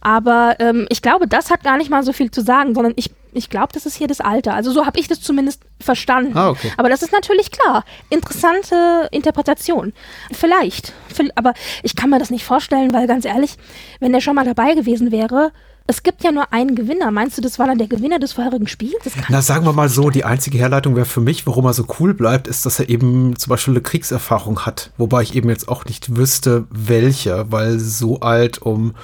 Aber 0.00 0.56
ähm, 0.60 0.86
ich 0.90 1.00
glaube, 1.02 1.26
das 1.26 1.50
hat 1.50 1.64
gar 1.64 1.78
nicht 1.78 1.90
mal 1.90 2.02
so 2.04 2.12
viel 2.12 2.30
zu 2.30 2.42
sagen, 2.42 2.74
sondern 2.74 2.92
ich, 2.96 3.10
ich 3.32 3.48
glaube, 3.48 3.68
das 3.72 3.86
ist 3.86 3.96
hier 3.96 4.06
das 4.06 4.20
Alter. 4.20 4.54
Also 4.54 4.70
so 4.70 4.84
habe 4.84 5.00
ich 5.00 5.08
das 5.08 5.20
zumindest 5.22 5.62
verstanden. 5.84 6.36
Ah, 6.36 6.50
okay. 6.50 6.72
Aber 6.76 6.88
das 6.88 7.02
ist 7.02 7.12
natürlich 7.12 7.50
klar. 7.50 7.84
Interessante 8.10 9.08
Interpretation. 9.10 9.92
Vielleicht. 10.32 10.92
Aber 11.36 11.54
ich 11.82 11.94
kann 11.94 12.10
mir 12.10 12.18
das 12.18 12.30
nicht 12.30 12.44
vorstellen, 12.44 12.92
weil 12.92 13.06
ganz 13.06 13.24
ehrlich, 13.24 13.56
wenn 14.00 14.12
der 14.12 14.20
schon 14.20 14.34
mal 14.34 14.44
dabei 14.44 14.74
gewesen 14.74 15.12
wäre, 15.12 15.52
es 15.86 16.02
gibt 16.02 16.24
ja 16.24 16.32
nur 16.32 16.50
einen 16.52 16.74
Gewinner. 16.74 17.10
Meinst 17.10 17.36
du, 17.36 17.42
das 17.42 17.58
war 17.58 17.66
dann 17.66 17.76
der 17.76 17.88
Gewinner 17.88 18.18
des 18.18 18.32
vorherigen 18.32 18.66
Spiels? 18.66 19.02
Na, 19.28 19.42
sagen 19.42 19.66
wir 19.66 19.74
mal 19.74 19.90
so, 19.90 20.08
die 20.08 20.24
einzige 20.24 20.56
Herleitung 20.56 20.96
wäre 20.96 21.04
für 21.04 21.20
mich, 21.20 21.46
warum 21.46 21.66
er 21.66 21.74
so 21.74 21.86
cool 22.00 22.14
bleibt, 22.14 22.48
ist, 22.48 22.64
dass 22.64 22.80
er 22.80 22.88
eben 22.88 23.36
zum 23.36 23.50
Beispiel 23.50 23.74
eine 23.74 23.82
Kriegserfahrung 23.82 24.60
hat. 24.60 24.90
Wobei 24.96 25.22
ich 25.22 25.34
eben 25.34 25.50
jetzt 25.50 25.68
auch 25.68 25.84
nicht 25.84 26.16
wüsste, 26.16 26.66
welche, 26.70 27.50
weil 27.52 27.78
so 27.78 28.20
alt 28.20 28.62
um. 28.62 28.94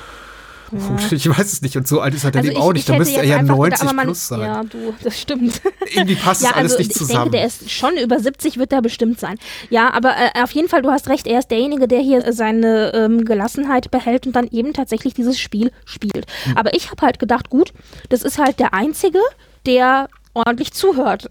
Ich 1.10 1.28
weiß 1.28 1.52
es 1.52 1.62
nicht. 1.62 1.76
Und 1.76 1.88
so 1.88 2.00
alt 2.00 2.14
ist 2.14 2.24
er 2.24 2.30
dann 2.30 2.40
also 2.40 2.50
eben 2.50 2.58
ich, 2.58 2.64
auch 2.64 2.70
ich 2.70 2.74
nicht. 2.74 2.88
Da 2.88 2.96
müsste 2.96 3.16
er 3.16 3.24
ja 3.24 3.36
einfach 3.38 3.56
90 3.56 3.80
gedacht, 3.80 4.04
plus 4.04 4.28
sein. 4.28 4.40
Ja, 4.40 4.62
du, 4.62 4.94
das 5.02 5.20
stimmt. 5.20 5.60
Irgendwie 5.92 6.14
passt 6.14 6.42
ja, 6.42 6.48
das 6.48 6.56
alles 6.56 6.72
also 6.72 6.82
nicht 6.82 6.90
ich 6.92 6.96
zusammen. 6.96 7.30
denke, 7.30 7.38
der 7.38 7.46
ist 7.46 7.70
schon 7.70 7.96
über 7.96 8.18
70 8.20 8.58
wird 8.58 8.72
er 8.72 8.82
bestimmt 8.82 9.18
sein. 9.18 9.38
Ja, 9.68 9.92
aber 9.92 10.14
äh, 10.16 10.42
auf 10.42 10.52
jeden 10.52 10.68
Fall, 10.68 10.82
du 10.82 10.90
hast 10.90 11.08
recht, 11.08 11.26
er 11.26 11.40
ist 11.40 11.50
derjenige, 11.50 11.88
der 11.88 12.00
hier 12.00 12.32
seine 12.32 12.92
ähm, 12.94 13.24
Gelassenheit 13.24 13.90
behält 13.90 14.26
und 14.26 14.36
dann 14.36 14.48
eben 14.50 14.72
tatsächlich 14.72 15.14
dieses 15.14 15.38
Spiel 15.38 15.72
spielt. 15.84 16.26
Hm. 16.44 16.56
Aber 16.56 16.74
ich 16.74 16.90
habe 16.90 17.02
halt 17.02 17.18
gedacht, 17.18 17.50
gut, 17.50 17.72
das 18.08 18.22
ist 18.22 18.38
halt 18.38 18.58
der 18.58 18.74
Einzige, 18.74 19.20
der 19.66 20.08
ordentlich 20.34 20.72
zuhört. 20.72 21.30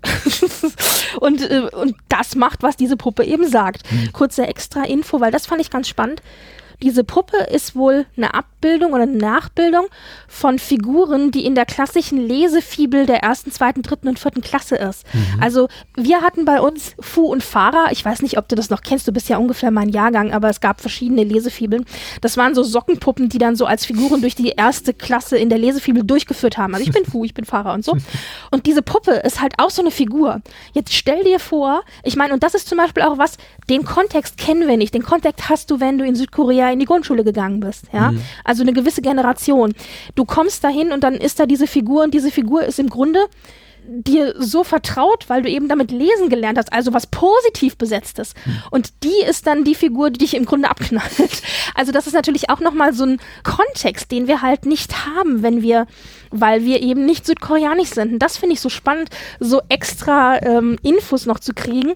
und, 1.20 1.50
äh, 1.50 1.62
und 1.72 1.96
das 2.10 2.36
macht, 2.36 2.64
was 2.64 2.76
diese 2.76 2.98
Puppe 2.98 3.24
eben 3.24 3.48
sagt. 3.48 3.90
Hm. 3.90 4.12
Kurze 4.14 4.48
extra 4.48 4.84
Info, 4.84 5.20
weil 5.20 5.32
das 5.32 5.46
fand 5.46 5.62
ich 5.62 5.70
ganz 5.70 5.88
spannend. 5.88 6.22
Diese 6.82 7.04
Puppe 7.04 7.38
ist 7.52 7.76
wohl 7.76 8.06
eine 8.16 8.34
Abbildung 8.34 8.94
oder 8.94 9.04
eine 9.04 9.18
Nachbildung 9.18 9.88
von 10.28 10.60
Figuren, 10.60 11.32
die 11.32 11.46
in 11.46 11.56
der 11.56 11.66
klassischen 11.66 12.20
Lesefibel 12.20 13.06
der 13.06 13.22
ersten, 13.22 13.52
zweiten, 13.52 13.82
dritten 13.82 14.08
und 14.08 14.20
vierten 14.20 14.42
Klasse 14.42 14.76
ist. 14.76 15.06
Also 15.42 15.68
wir 15.96 16.22
hatten 16.22 16.46
bei 16.46 16.62
uns 16.62 16.96
Fu 17.00 17.26
und 17.26 17.44
Farah, 17.44 17.92
ich 17.92 18.04
weiß 18.04 18.22
nicht, 18.22 18.38
ob 18.38 18.48
du 18.48 18.56
das 18.56 18.70
noch 18.70 18.82
kennst, 18.82 19.08
du 19.08 19.12
bist 19.12 19.30
ja 19.30 19.38
ungefähr 19.38 19.72
mein 19.72 19.90
Jahrgang, 19.90 20.32
aber 20.34 20.50
es 20.50 20.62
gab 20.62 20.82
verschiedene 20.82 21.24
Lesefibeln. 21.24 21.86
Das 22.22 22.38
waren 22.38 22.56
so 22.56 22.64
Sockenpuppen, 22.64 23.30
die 23.30 23.38
dann 23.38 23.56
so 23.56 23.66
als 23.66 23.86
Figuren 23.86 24.22
durch 24.22 24.36
die 24.36 24.50
erste 24.50 24.94
Klasse 24.94 25.38
in 25.38 25.50
der 25.50 25.58
Lesefibel 25.58 26.04
durchgeführt 26.04 26.58
haben. 26.58 26.74
Also 26.76 26.86
ich 26.86 26.94
bin 26.94 27.06
Fu, 27.10 27.26
ich 27.26 27.34
bin 27.34 27.46
Farah 27.46 27.74
und 27.74 27.84
so. 27.84 27.98
Und 28.52 28.66
diese 28.66 28.82
Puppe 28.82 29.12
ist 29.12 29.42
halt 29.42 29.54
auch 29.58 29.70
so 29.70 29.82
eine 29.82 29.92
Figur. 29.92 30.42
Jetzt 30.74 30.94
stell 30.94 31.24
dir 31.24 31.40
vor, 31.40 31.84
ich 32.04 32.16
meine, 32.16 32.34
und 32.34 32.44
das 32.44 32.54
ist 32.54 32.68
zum 32.68 32.78
Beispiel 32.78 33.04
auch 33.04 33.18
was, 33.18 33.38
den 33.70 33.86
Kontext 33.86 34.38
kennen 34.38 34.68
wir 34.68 34.78
nicht. 34.78 34.94
Den 34.94 35.04
Kontext 35.04 35.50
hast 35.50 35.72
du, 35.72 35.80
wenn 35.80 35.98
du 35.98 36.06
in 36.06 36.16
Südkorea 36.16 36.72
in 36.72 36.80
die 36.80 36.86
Grundschule 36.86 37.24
gegangen 37.24 37.60
bist. 37.60 37.86
Ja? 37.94 38.14
Also 38.44 38.64
eine 38.64 38.74
gewisse 38.74 39.02
Generation. 39.02 39.74
Du 40.16 40.26
kommst 40.26 40.64
dahin 40.64 40.92
und 40.92 41.04
dann 41.04 41.16
ist 41.16 41.40
da 41.40 41.46
diese 41.46 41.68
Figur 41.68 42.04
und 42.04 42.14
diese 42.14 42.32
Figur 42.32 42.64
ist 42.64 42.80
im 42.80 42.90
Grunde 42.90 43.20
dir 43.88 44.36
so 44.38 44.64
vertraut, 44.64 45.30
weil 45.30 45.42
du 45.42 45.50
eben 45.50 45.68
damit 45.68 45.92
lesen 45.92 46.30
gelernt 46.30 46.58
hast, 46.58 46.72
also 46.72 46.94
was 46.94 47.08
positiv 47.08 47.78
besetztes. 47.78 48.34
Und 48.72 49.04
die 49.04 49.24
ist 49.28 49.48
dann 49.48 49.64
die 49.64 49.76
Figur, 49.76 50.10
die 50.12 50.20
dich 50.20 50.36
im 50.36 50.46
Grunde 50.46 50.70
abknallt. 50.70 51.10
Also 51.76 51.92
das 51.92 52.08
ist 52.08 52.14
natürlich 52.14 52.50
auch 52.50 52.60
nochmal 52.60 52.94
so 52.94 53.06
ein 53.06 53.22
Kontext, 53.44 54.12
den 54.12 54.28
wir 54.28 54.42
halt 54.42 54.66
nicht 54.66 55.06
haben, 55.06 55.44
wenn 55.44 55.62
wir, 55.62 55.88
weil 56.30 56.66
wir 56.66 56.82
eben 56.82 57.06
nicht 57.06 57.26
südkoreanisch 57.26 57.90
sind. 57.90 58.14
Und 58.14 58.20
das 58.20 58.38
finde 58.38 58.54
ich 58.54 58.60
so 58.60 58.70
spannend, 58.70 59.10
so 59.40 59.62
extra 59.70 60.42
ähm, 60.42 60.78
Infos 60.84 61.26
noch 61.26 61.40
zu 61.40 61.54
kriegen, 61.54 61.94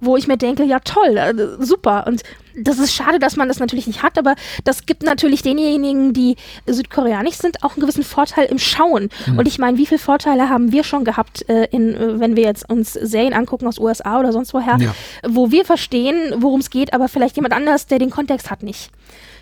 wo 0.00 0.16
ich 0.16 0.26
mir 0.26 0.38
denke, 0.38 0.64
ja 0.64 0.78
toll, 0.80 1.18
äh, 1.18 1.34
super. 1.62 2.06
Und 2.06 2.22
das 2.56 2.78
ist 2.78 2.94
schade, 2.94 3.18
dass 3.18 3.36
man 3.36 3.48
das 3.48 3.58
natürlich 3.58 3.86
nicht 3.86 4.02
hat, 4.02 4.18
aber 4.18 4.34
das 4.64 4.86
gibt 4.86 5.02
natürlich 5.02 5.42
denjenigen, 5.42 6.12
die 6.12 6.36
südkoreanisch 6.66 7.36
sind, 7.36 7.62
auch 7.62 7.72
einen 7.72 7.80
gewissen 7.80 8.04
Vorteil 8.04 8.46
im 8.46 8.58
Schauen. 8.58 9.10
Mhm. 9.26 9.38
Und 9.38 9.48
ich 9.48 9.58
meine, 9.58 9.78
wie 9.78 9.86
viele 9.86 9.98
Vorteile 9.98 10.48
haben 10.48 10.72
wir 10.72 10.84
schon 10.84 11.04
gehabt, 11.04 11.48
äh, 11.48 11.64
in, 11.70 11.94
äh, 11.94 12.20
wenn 12.20 12.36
wir 12.36 12.44
jetzt 12.44 12.68
uns 12.68 12.92
Serien 12.92 13.34
angucken 13.34 13.66
aus 13.66 13.78
USA 13.78 14.18
oder 14.18 14.32
sonst 14.32 14.54
woher, 14.54 14.76
ja. 14.78 14.94
wo 15.26 15.50
wir 15.50 15.64
verstehen, 15.64 16.34
worum 16.38 16.60
es 16.60 16.70
geht, 16.70 16.94
aber 16.94 17.08
vielleicht 17.08 17.36
jemand 17.36 17.54
anders, 17.54 17.86
der 17.86 17.98
den 17.98 18.10
Kontext 18.10 18.50
hat, 18.50 18.62
nicht. 18.62 18.90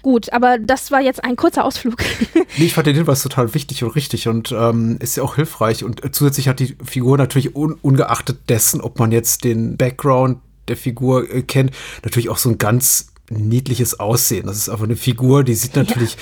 Gut, 0.03 0.31
aber 0.35 0.59
das 0.59 0.91
war 0.91 1.01
jetzt 1.01 1.25
ein 1.25 1.35
kurzer 1.35 1.65
Ausflug. 1.65 1.97
nee, 2.59 2.67
ich 2.67 2.75
fand 2.75 2.87
den 2.87 2.95
Hinweis 2.95 3.23
total 3.23 3.55
wichtig 3.55 3.83
und 3.85 3.97
richtig 3.97 4.29
und 4.29 4.53
ähm, 4.53 4.99
ist 5.01 5.17
ja 5.17 5.23
auch 5.23 5.37
hilfreich. 5.37 5.83
Und 5.83 6.05
äh, 6.05 6.13
zusätzlich 6.13 6.47
hat 6.47 6.61
die 6.61 6.77
Figur 6.85 7.17
natürlich 7.17 7.57
un 7.57 7.79
ungeachtet 7.81 8.51
dessen, 8.51 8.83
ob 8.83 8.99
man 8.99 9.13
jetzt 9.13 9.45
den 9.45 9.79
Background 9.79 10.41
der 10.69 10.77
Figur 10.77 11.31
äh, 11.31 11.43
kennt, 11.43 11.73
natürlich 12.03 12.29
auch 12.29 12.39
so 12.39 12.51
ein 12.51 12.59
ganz 12.59 13.09
niedliches 13.31 14.01
Aussehen. 14.01 14.47
Das 14.47 14.57
ist 14.57 14.69
einfach 14.69 14.85
eine 14.85 14.97
Figur, 14.97 15.45
die 15.45 15.55
sieht 15.55 15.77
natürlich 15.77 16.15
ja. 16.15 16.21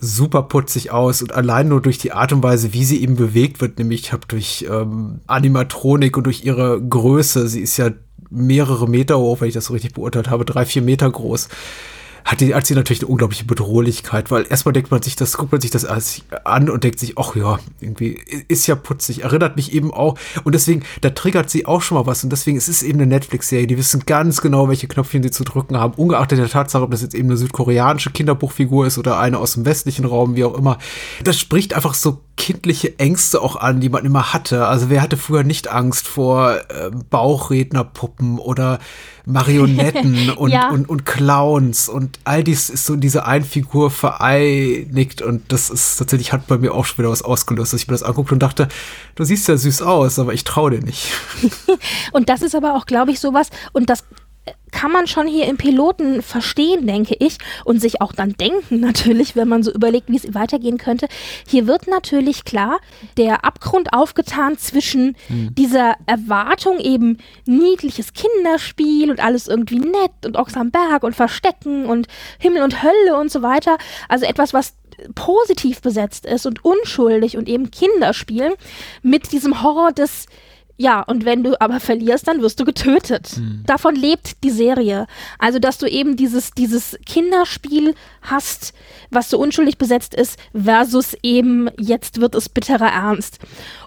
super 0.00 0.42
putzig 0.42 0.90
aus 0.90 1.22
und 1.22 1.32
allein 1.32 1.68
nur 1.68 1.80
durch 1.80 1.98
die 1.98 2.12
Art 2.12 2.32
und 2.32 2.42
Weise, 2.42 2.72
wie 2.72 2.84
sie 2.84 3.02
eben 3.02 3.16
bewegt 3.16 3.60
wird, 3.60 3.78
nämlich 3.78 4.12
habe 4.12 4.26
durch 4.28 4.66
ähm, 4.70 5.20
Animatronik 5.26 6.16
und 6.16 6.24
durch 6.24 6.44
ihre 6.44 6.80
Größe, 6.80 7.48
sie 7.48 7.60
ist 7.60 7.76
ja 7.76 7.90
mehrere 8.30 8.88
Meter 8.88 9.18
hoch, 9.18 9.40
wenn 9.40 9.48
ich 9.48 9.54
das 9.54 9.66
so 9.66 9.72
richtig 9.72 9.94
beurteilt 9.94 10.30
habe, 10.30 10.44
drei, 10.44 10.64
vier 10.64 10.82
Meter 10.82 11.10
groß 11.10 11.48
hat 12.24 12.40
die, 12.40 12.54
hat 12.54 12.66
sie 12.66 12.74
natürlich 12.74 13.02
eine 13.02 13.10
unglaubliche 13.10 13.44
Bedrohlichkeit, 13.44 14.30
weil 14.30 14.46
erstmal 14.48 14.72
denkt 14.72 14.90
man 14.90 15.02
sich 15.02 15.14
das, 15.14 15.36
guckt 15.36 15.52
man 15.52 15.60
sich 15.60 15.70
das 15.70 15.86
an 16.44 16.70
und 16.70 16.82
denkt 16.82 16.98
sich, 16.98 17.18
ach 17.18 17.36
ja, 17.36 17.58
irgendwie 17.80 18.18
ist 18.48 18.66
ja 18.66 18.76
putzig, 18.76 19.24
erinnert 19.24 19.56
mich 19.56 19.72
eben 19.72 19.92
auch 19.92 20.16
und 20.44 20.54
deswegen, 20.54 20.84
da 21.02 21.10
triggert 21.10 21.50
sie 21.50 21.66
auch 21.66 21.82
schon 21.82 21.98
mal 21.98 22.06
was 22.06 22.24
und 22.24 22.30
deswegen 22.30 22.56
es 22.56 22.68
ist 22.68 22.82
eben 22.82 22.98
eine 22.98 23.06
Netflix-Serie, 23.06 23.66
die 23.66 23.76
wissen 23.76 24.04
ganz 24.06 24.40
genau, 24.40 24.68
welche 24.68 24.88
Knöpfchen 24.88 25.22
sie 25.22 25.30
zu 25.30 25.44
drücken 25.44 25.76
haben, 25.76 25.94
ungeachtet 25.94 26.38
der 26.38 26.48
Tatsache, 26.48 26.82
ob 26.82 26.90
das 26.90 27.02
jetzt 27.02 27.14
eben 27.14 27.28
eine 27.28 27.36
südkoreanische 27.36 28.10
Kinderbuchfigur 28.10 28.86
ist 28.86 28.96
oder 28.96 29.18
eine 29.18 29.38
aus 29.38 29.54
dem 29.54 29.66
westlichen 29.66 30.06
Raum, 30.06 30.34
wie 30.34 30.44
auch 30.44 30.54
immer. 30.54 30.78
Das 31.24 31.38
spricht 31.38 31.74
einfach 31.74 31.94
so 31.94 32.20
kindliche 32.36 32.98
Ängste 32.98 33.40
auch 33.40 33.56
an, 33.56 33.80
die 33.80 33.88
man 33.88 34.04
immer 34.04 34.32
hatte. 34.32 34.66
Also 34.66 34.90
wer 34.90 35.02
hatte 35.02 35.16
früher 35.16 35.44
nicht 35.44 35.70
Angst 35.70 36.08
vor 36.08 36.56
äh, 36.56 36.90
Bauchrednerpuppen 37.10 38.38
oder 38.38 38.80
Marionetten 39.24 40.30
und, 40.36 40.50
ja. 40.50 40.70
und, 40.70 40.88
und 40.88 41.06
Clowns 41.06 41.88
und 41.88 42.13
all 42.24 42.44
dies 42.44 42.70
ist 42.70 42.86
so 42.86 42.94
in 42.94 43.00
diese 43.00 43.26
Einfigur 43.26 43.90
vereinigt 43.90 45.22
und 45.22 45.52
das 45.52 45.70
ist 45.70 45.96
tatsächlich 45.96 46.32
hat 46.32 46.46
bei 46.46 46.58
mir 46.58 46.72
auch 46.72 46.84
schon 46.84 46.98
wieder 46.98 47.10
was 47.10 47.22
ausgelöst, 47.22 47.72
dass 47.72 47.80
ich 47.80 47.88
mir 47.88 47.94
das 47.94 48.02
anguckte 48.02 48.34
und 48.34 48.42
dachte, 48.42 48.68
du 49.14 49.24
siehst 49.24 49.48
ja 49.48 49.56
süß 49.56 49.82
aus, 49.82 50.18
aber 50.18 50.32
ich 50.32 50.44
traue 50.44 50.70
dir 50.70 50.80
nicht. 50.80 51.12
und 52.12 52.28
das 52.28 52.42
ist 52.42 52.54
aber 52.54 52.74
auch, 52.74 52.86
glaube 52.86 53.10
ich, 53.10 53.20
sowas 53.20 53.50
und 53.72 53.90
das 53.90 54.04
kann 54.74 54.90
man 54.90 55.06
schon 55.06 55.26
hier 55.26 55.46
im 55.46 55.56
Piloten 55.56 56.20
verstehen, 56.20 56.86
denke 56.86 57.14
ich, 57.18 57.38
und 57.64 57.80
sich 57.80 58.00
auch 58.00 58.12
dann 58.12 58.32
denken 58.32 58.80
natürlich, 58.80 59.36
wenn 59.36 59.48
man 59.48 59.62
so 59.62 59.72
überlegt, 59.72 60.08
wie 60.10 60.16
es 60.16 60.34
weitergehen 60.34 60.78
könnte. 60.78 61.06
Hier 61.46 61.66
wird 61.66 61.86
natürlich 61.86 62.44
klar 62.44 62.80
der 63.16 63.44
Abgrund 63.44 63.92
aufgetan 63.92 64.58
zwischen 64.58 65.16
mhm. 65.28 65.54
dieser 65.54 65.94
Erwartung 66.06 66.80
eben 66.80 67.18
niedliches 67.46 68.12
Kinderspiel 68.12 69.10
und 69.10 69.20
alles 69.20 69.48
irgendwie 69.48 69.78
nett 69.78 70.26
und 70.26 70.36
Ochs 70.36 70.56
am 70.56 70.70
Berg 70.70 71.04
und 71.04 71.14
Verstecken 71.14 71.86
und 71.86 72.08
Himmel 72.38 72.62
und 72.62 72.82
Hölle 72.82 73.16
und 73.18 73.30
so 73.30 73.42
weiter. 73.42 73.78
Also 74.08 74.26
etwas, 74.26 74.52
was 74.52 74.74
positiv 75.14 75.80
besetzt 75.82 76.26
ist 76.26 76.46
und 76.46 76.64
unschuldig 76.64 77.36
und 77.36 77.48
eben 77.48 77.70
Kinderspielen 77.70 78.54
mit 79.02 79.32
diesem 79.32 79.62
Horror 79.62 79.92
des 79.92 80.26
ja, 80.76 81.02
und 81.02 81.24
wenn 81.24 81.44
du 81.44 81.60
aber 81.60 81.78
verlierst, 81.78 82.26
dann 82.26 82.42
wirst 82.42 82.58
du 82.58 82.64
getötet. 82.64 83.36
Mhm. 83.36 83.62
Davon 83.64 83.94
lebt 83.94 84.42
die 84.42 84.50
Serie. 84.50 85.06
Also, 85.38 85.60
dass 85.60 85.78
du 85.78 85.86
eben 85.86 86.16
dieses, 86.16 86.50
dieses 86.50 86.98
Kinderspiel 87.06 87.94
hast, 88.22 88.74
was 89.10 89.30
so 89.30 89.38
unschuldig 89.38 89.78
besetzt 89.78 90.14
ist, 90.14 90.36
versus 90.52 91.16
eben 91.22 91.70
jetzt 91.78 92.20
wird 92.20 92.34
es 92.34 92.48
bitterer 92.48 92.88
Ernst. 92.88 93.38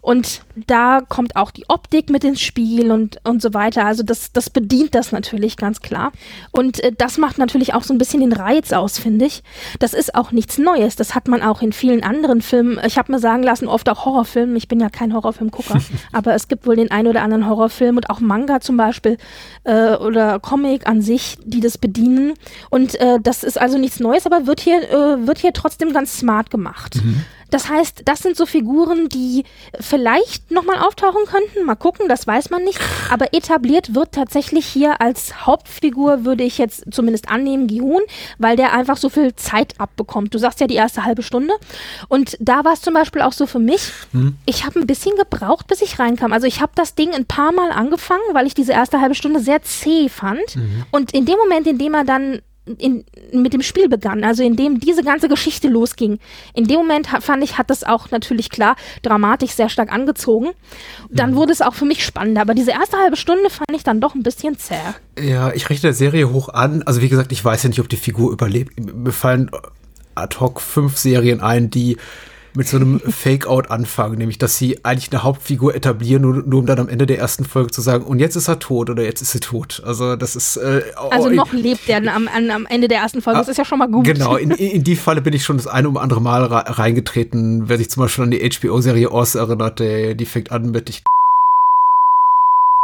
Und 0.01 0.43
da 0.55 1.01
kommt 1.01 1.35
auch 1.35 1.51
die 1.51 1.65
Optik 1.67 2.09
mit 2.09 2.23
ins 2.23 2.39
Spiel 2.39 2.89
und, 2.91 3.19
und 3.25 3.41
so 3.41 3.53
weiter. 3.53 3.85
Also, 3.85 4.03
das, 4.03 4.31
das 4.31 4.49
bedient 4.49 4.95
das 4.95 5.11
natürlich 5.11 5.57
ganz 5.57 5.81
klar. 5.81 6.13
Und 6.51 6.81
äh, 6.81 6.93
das 6.97 7.17
macht 7.17 7.37
natürlich 7.37 7.73
auch 7.73 7.83
so 7.83 7.93
ein 7.93 7.97
bisschen 7.97 8.21
den 8.21 8.31
Reiz 8.31 8.71
aus, 8.71 8.97
finde 8.97 9.25
ich. 9.25 9.43
Das 9.79 9.93
ist 9.93 10.15
auch 10.15 10.31
nichts 10.31 10.57
Neues. 10.57 10.95
Das 10.95 11.15
hat 11.15 11.27
man 11.27 11.41
auch 11.41 11.61
in 11.61 11.73
vielen 11.73 12.03
anderen 12.03 12.41
Filmen. 12.41 12.79
Ich 12.85 12.97
habe 12.97 13.11
mir 13.11 13.19
sagen 13.19 13.43
lassen, 13.43 13.67
oft 13.67 13.89
auch 13.89 14.05
Horrorfilmen. 14.05 14.55
Ich 14.55 14.69
bin 14.69 14.79
ja 14.79 14.89
kein 14.89 15.13
Horrorfilmgucker, 15.13 15.81
aber 16.13 16.33
es 16.33 16.47
gibt 16.47 16.65
wohl 16.65 16.76
den 16.77 16.91
einen 16.91 17.07
oder 17.07 17.21
anderen 17.21 17.47
Horrorfilm 17.47 17.97
und 17.97 18.09
auch 18.09 18.19
Manga 18.19 18.59
zum 18.59 18.77
Beispiel 18.77 19.17
äh, 19.63 19.95
oder 19.95 20.39
Comic 20.39 20.87
an 20.87 21.01
sich, 21.01 21.37
die 21.43 21.59
das 21.59 21.77
bedienen. 21.77 22.33
Und 22.69 22.99
äh, 22.99 23.19
das 23.21 23.43
ist 23.43 23.59
also 23.59 23.77
nichts 23.77 23.99
Neues, 23.99 24.25
aber 24.25 24.47
wird 24.47 24.61
hier, 24.61 24.89
äh, 24.89 25.27
wird 25.27 25.39
hier 25.39 25.53
trotzdem 25.53 25.93
ganz 25.93 26.17
smart 26.17 26.49
gemacht. 26.49 26.97
Mhm. 27.03 27.23
Das 27.49 27.69
heißt, 27.69 28.03
das 28.05 28.19
sind 28.19 28.35
so 28.35 28.45
Figuren, 28.45 29.09
die 29.09 29.43
vielleicht 29.79 30.51
nochmal 30.51 30.79
auftauchen 30.79 31.25
könnten. 31.25 31.65
Mal 31.65 31.75
gucken, 31.75 32.07
das 32.07 32.27
weiß 32.27 32.49
man 32.49 32.63
nicht. 32.63 32.79
Aber 33.09 33.33
etabliert 33.33 33.95
wird 33.95 34.11
tatsächlich 34.11 34.65
hier 34.65 35.01
als 35.01 35.45
Hauptfigur, 35.45 36.25
würde 36.25 36.43
ich 36.43 36.57
jetzt 36.57 36.85
zumindest 36.91 37.29
annehmen, 37.29 37.67
Gihun, 37.67 38.01
weil 38.37 38.55
der 38.55 38.73
einfach 38.73 38.97
so 38.97 39.09
viel 39.09 39.35
Zeit 39.35 39.79
abbekommt. 39.79 40.33
Du 40.33 40.37
sagst 40.37 40.59
ja 40.59 40.67
die 40.67 40.75
erste 40.75 41.05
halbe 41.05 41.23
Stunde. 41.23 41.53
Und 42.07 42.37
da 42.39 42.65
war 42.65 42.73
es 42.73 42.81
zum 42.81 42.93
Beispiel 42.93 43.21
auch 43.21 43.33
so 43.33 43.45
für 43.45 43.59
mich, 43.59 43.91
mhm. 44.11 44.37
ich 44.45 44.65
habe 44.65 44.79
ein 44.79 44.87
bisschen 44.87 45.15
gebraucht, 45.15 45.67
bis 45.67 45.81
ich 45.81 45.99
reinkam. 45.99 46.33
Also 46.33 46.47
ich 46.47 46.61
habe 46.61 46.71
das 46.75 46.95
Ding 46.95 47.13
ein 47.13 47.25
paar 47.25 47.51
Mal 47.51 47.71
angefangen, 47.71 48.21
weil 48.33 48.47
ich 48.47 48.53
diese 48.53 48.73
erste 48.73 49.01
halbe 49.01 49.15
Stunde 49.15 49.39
sehr 49.39 49.61
zäh 49.61 50.09
fand. 50.09 50.55
Mhm. 50.55 50.85
Und 50.91 51.13
in 51.13 51.25
dem 51.25 51.37
Moment, 51.37 51.67
in 51.67 51.77
dem 51.77 51.93
er 51.93 52.03
dann 52.03 52.41
in, 52.77 53.05
mit 53.31 53.53
dem 53.53 53.61
Spiel 53.61 53.89
begann, 53.89 54.23
also 54.23 54.43
in 54.43 54.55
dem 54.55 54.79
diese 54.79 55.03
ganze 55.03 55.27
Geschichte 55.27 55.67
losging. 55.67 56.19
In 56.53 56.67
dem 56.67 56.77
Moment 56.77 57.07
fand 57.07 57.43
ich, 57.43 57.57
hat 57.57 57.69
das 57.69 57.83
auch 57.83 58.11
natürlich 58.11 58.49
klar 58.49 58.75
dramatisch 59.01 59.51
sehr 59.51 59.69
stark 59.69 59.91
angezogen. 59.91 60.49
Dann 61.09 61.31
mhm. 61.31 61.35
wurde 61.35 61.53
es 61.53 61.61
auch 61.61 61.73
für 61.73 61.85
mich 61.85 62.05
spannender, 62.05 62.41
aber 62.41 62.53
diese 62.53 62.71
erste 62.71 62.97
halbe 62.97 63.17
Stunde 63.17 63.49
fand 63.49 63.71
ich 63.73 63.83
dann 63.83 64.01
doch 64.01 64.15
ein 64.15 64.23
bisschen 64.23 64.57
zäh. 64.57 64.75
Ja, 65.19 65.51
ich 65.53 65.69
rechne 65.69 65.87
der 65.87 65.93
Serie 65.93 66.31
hoch 66.31 66.49
an. 66.49 66.83
Also 66.83 67.01
wie 67.01 67.09
gesagt, 67.09 67.31
ich 67.31 67.43
weiß 67.43 67.63
ja 67.63 67.69
nicht, 67.69 67.79
ob 67.79 67.89
die 67.89 67.97
Figur 67.97 68.31
überlebt. 68.31 68.79
Mir 68.79 69.11
fallen 69.11 69.49
ad 70.15 70.37
hoc 70.39 70.61
fünf 70.61 70.97
Serien 70.97 71.41
ein, 71.41 71.69
die 71.69 71.97
mit 72.57 72.67
so 72.67 72.77
einem 72.77 72.99
Fake-Out 72.99 73.69
anfangen, 73.69 74.17
nämlich 74.17 74.39
dass 74.39 74.57
sie 74.57 74.83
eigentlich 74.83 75.11
eine 75.11 75.21
Hauptfigur 75.21 75.75
etablieren, 75.75 76.23
nur, 76.23 76.43
nur, 76.43 76.59
um 76.59 76.65
dann 76.65 76.79
am 76.79 76.89
Ende 76.89 77.05
der 77.05 77.19
ersten 77.19 77.45
Folge 77.45 77.69
zu 77.69 77.81
sagen, 77.81 78.03
und 78.03 78.17
jetzt 78.17 78.35
ist 78.35 78.47
er 78.47 78.57
tot 78.57 78.89
oder 78.89 79.03
jetzt 79.03 79.21
ist 79.21 79.31
sie 79.31 79.39
tot. 79.39 79.83
Also 79.85 80.15
das 80.15 80.35
ist 80.35 80.57
äh, 80.57 80.81
Also 81.11 81.29
oh, 81.29 81.31
noch 81.31 81.53
ich, 81.53 81.61
lebt 81.61 81.87
er 81.87 81.97
am, 81.97 82.27
am, 82.27 82.65
Ende 82.65 82.87
der 82.87 82.97
ersten 82.97 83.21
Folge, 83.21 83.37
das 83.37 83.47
ist 83.47 83.57
ja 83.57 83.65
schon 83.65 83.77
mal 83.77 83.87
gut. 83.87 84.05
Genau, 84.05 84.37
in, 84.37 84.49
in 84.49 84.83
die 84.83 84.95
Falle 84.95 85.21
bin 85.21 85.33
ich 85.33 85.45
schon 85.45 85.57
das 85.57 85.67
eine 85.67 85.87
oder 85.87 86.01
andere 86.01 86.19
Mal 86.19 86.45
reingetreten, 86.45 87.69
wer 87.69 87.77
sich 87.77 87.91
zum 87.91 88.01
Beispiel 88.01 88.23
an 88.23 88.31
die 88.31 88.49
HBO-Serie 88.49 89.11
Oz 89.11 89.35
erinnert, 89.35 89.77
der, 89.79 90.15
die 90.15 90.25
fängt 90.25 90.51
an 90.51 90.71
mit 90.71 90.89
ich 90.89 91.03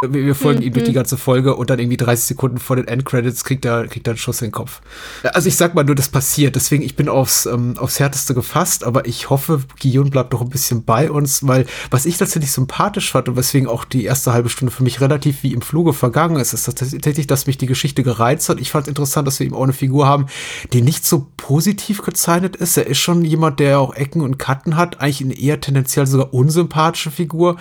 wir 0.09 0.35
folgen 0.35 0.59
mhm. 0.59 0.67
ihm 0.67 0.73
durch 0.73 0.85
die 0.85 0.91
mhm. 0.91 0.95
ganze 0.95 1.17
Folge 1.17 1.55
und 1.55 1.69
dann 1.69 1.79
irgendwie 1.79 1.97
30 1.97 2.25
Sekunden 2.25 2.57
vor 2.57 2.75
den 2.75 2.87
Endcredits 2.87 3.43
kriegt 3.43 3.65
er, 3.65 3.87
kriegt 3.87 4.07
er 4.07 4.11
einen 4.11 4.17
Schuss 4.17 4.41
in 4.41 4.47
den 4.47 4.51
Kopf. 4.51 4.81
Also 5.23 5.47
ich 5.47 5.55
sag 5.55 5.73
mal 5.75 5.83
nur, 5.83 5.95
das 5.95 6.09
passiert. 6.09 6.55
Deswegen, 6.55 6.83
ich 6.83 6.95
bin 6.95 7.09
aufs, 7.09 7.45
ähm, 7.45 7.77
aufs 7.77 7.99
Härteste 7.99 8.33
gefasst, 8.33 8.83
aber 8.83 9.05
ich 9.05 9.29
hoffe, 9.29 9.61
Guillaume 9.81 10.09
bleibt 10.09 10.33
noch 10.33 10.41
ein 10.41 10.49
bisschen 10.49 10.83
bei 10.83 11.09
uns, 11.09 11.47
weil 11.47 11.65
was 11.91 12.05
ich 12.05 12.17
tatsächlich 12.17 12.51
sympathisch 12.51 13.11
fand 13.11 13.29
und 13.29 13.35
weswegen 13.35 13.67
auch 13.67 13.85
die 13.85 14.05
erste 14.05 14.33
halbe 14.33 14.49
Stunde 14.49 14.71
für 14.71 14.83
mich 14.83 15.01
relativ 15.01 15.43
wie 15.43 15.53
im 15.53 15.61
Fluge 15.61 15.93
vergangen 15.93 16.37
ist, 16.37 16.53
ist 16.53 16.65
tatsächlich, 16.65 17.27
dass 17.27 17.47
mich 17.47 17.57
die 17.57 17.65
Geschichte 17.65 18.03
gereizt 18.03 18.49
hat. 18.49 18.59
Ich 18.59 18.71
fand 18.71 18.85
es 18.85 18.89
interessant, 18.89 19.27
dass 19.27 19.39
wir 19.39 19.47
eben 19.47 19.55
auch 19.55 19.63
eine 19.63 19.73
Figur 19.73 20.07
haben, 20.07 20.27
die 20.71 20.81
nicht 20.81 21.05
so 21.05 21.27
positiv 21.37 22.01
gezeichnet 22.01 22.55
ist. 22.55 22.77
Er 22.77 22.87
ist 22.87 22.99
schon 22.99 23.23
jemand, 23.25 23.59
der 23.59 23.79
auch 23.79 23.93
Ecken 23.95 24.21
und 24.21 24.37
Kanten 24.37 24.75
hat, 24.75 24.99
eigentlich 24.99 25.21
eine 25.21 25.37
eher 25.37 25.61
tendenziell 25.61 26.07
sogar 26.07 26.33
unsympathische 26.33 27.11
Figur. 27.11 27.57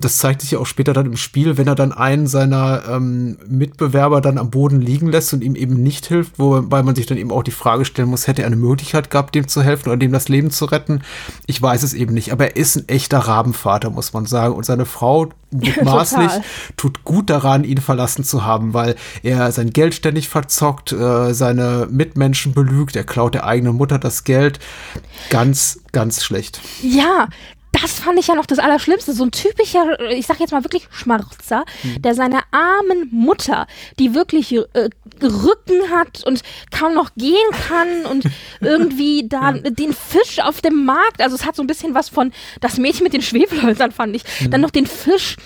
Das 0.00 0.18
zeigt 0.18 0.42
sich 0.42 0.52
ja 0.52 0.58
auch 0.58 0.66
später 0.66 0.92
dann 0.92 1.06
im 1.06 1.16
Spiel, 1.16 1.56
wenn 1.56 1.66
er 1.66 1.74
dann 1.80 1.92
einen 1.92 2.26
seiner 2.26 2.82
ähm, 2.88 3.38
Mitbewerber 3.48 4.20
dann 4.20 4.38
am 4.38 4.50
Boden 4.50 4.80
liegen 4.80 5.10
lässt 5.10 5.32
und 5.32 5.42
ihm 5.42 5.54
eben 5.54 5.82
nicht 5.82 6.06
hilft, 6.06 6.38
wobei 6.38 6.82
man 6.82 6.94
sich 6.94 7.06
dann 7.06 7.18
eben 7.18 7.32
auch 7.32 7.42
die 7.42 7.50
Frage 7.50 7.84
stellen 7.84 8.08
muss, 8.08 8.26
hätte 8.26 8.42
er 8.42 8.46
eine 8.46 8.56
Möglichkeit 8.56 9.10
gehabt, 9.10 9.34
dem 9.34 9.48
zu 9.48 9.62
helfen 9.62 9.88
oder 9.88 9.96
dem 9.96 10.12
das 10.12 10.28
Leben 10.28 10.50
zu 10.50 10.66
retten? 10.66 11.02
Ich 11.46 11.60
weiß 11.60 11.82
es 11.82 11.94
eben 11.94 12.14
nicht, 12.14 12.32
aber 12.32 12.44
er 12.48 12.56
ist 12.56 12.76
ein 12.76 12.88
echter 12.88 13.18
Rabenvater, 13.18 13.90
muss 13.90 14.12
man 14.12 14.26
sagen. 14.26 14.54
Und 14.54 14.64
seine 14.64 14.86
Frau 14.86 15.30
mutmaßlich 15.50 16.30
tut 16.76 17.04
gut 17.04 17.30
daran, 17.30 17.64
ihn 17.64 17.78
verlassen 17.78 18.24
zu 18.24 18.44
haben, 18.44 18.72
weil 18.74 18.94
er 19.22 19.50
sein 19.52 19.70
Geld 19.70 19.94
ständig 19.94 20.28
verzockt, 20.28 20.92
äh, 20.92 21.34
seine 21.34 21.88
Mitmenschen 21.90 22.52
belügt, 22.52 22.94
er 22.94 23.04
klaut 23.04 23.34
der 23.34 23.46
eigenen 23.46 23.76
Mutter 23.76 23.98
das 23.98 24.24
Geld. 24.24 24.60
Ganz, 25.30 25.80
ganz 25.92 26.22
schlecht. 26.22 26.60
Ja, 26.82 27.28
das 27.72 28.00
fand 28.00 28.18
ich 28.18 28.26
ja 28.26 28.34
noch 28.34 28.46
das 28.46 28.58
Allerschlimmste. 28.58 29.12
So 29.12 29.24
ein 29.24 29.30
typischer, 29.30 30.00
ich 30.10 30.26
sag 30.26 30.40
jetzt 30.40 30.52
mal 30.52 30.64
wirklich 30.64 30.88
Schmarzer, 30.90 31.64
mhm. 31.82 32.02
der 32.02 32.14
seiner 32.14 32.42
armen 32.50 33.08
Mutter, 33.10 33.66
die 33.98 34.14
wirklich 34.14 34.52
äh, 34.52 34.90
Rücken 35.22 35.90
hat 35.90 36.24
und 36.24 36.42
kaum 36.70 36.94
noch 36.94 37.10
gehen 37.16 37.36
kann 37.68 38.06
und 38.06 38.24
irgendwie 38.60 39.28
da 39.28 39.54
ja. 39.54 39.70
den 39.70 39.92
Fisch 39.92 40.40
auf 40.40 40.60
dem 40.60 40.84
Markt, 40.84 41.20
also 41.20 41.36
es 41.36 41.44
hat 41.44 41.56
so 41.56 41.62
ein 41.62 41.66
bisschen 41.66 41.94
was 41.94 42.08
von 42.08 42.32
das 42.60 42.78
Mädchen 42.78 43.04
mit 43.04 43.12
den 43.12 43.22
Schwefelhölzern, 43.22 43.92
fand 43.92 44.16
ich. 44.16 44.24
Mhm. 44.40 44.50
Dann 44.50 44.60
noch 44.60 44.70
den 44.70 44.86
Fisch 44.86 45.36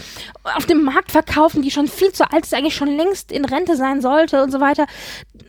auf 0.43 0.67
dem 0.67 0.83
Markt 0.83 1.13
verkaufen, 1.13 1.63
die 1.63 1.71
schon 1.71 1.89
viel 1.89 2.13
zu 2.13 2.31
alt 2.31 2.45
ist, 2.45 2.55
eigentlich 2.55 2.77
schon 2.77 2.97
längst 2.97 3.33
in 3.33 3.45
Rente 3.45 3.77
sein 3.77 4.01
sollte 4.01 4.43
und 4.43 4.51
so 4.51 4.61
weiter. 4.61 4.87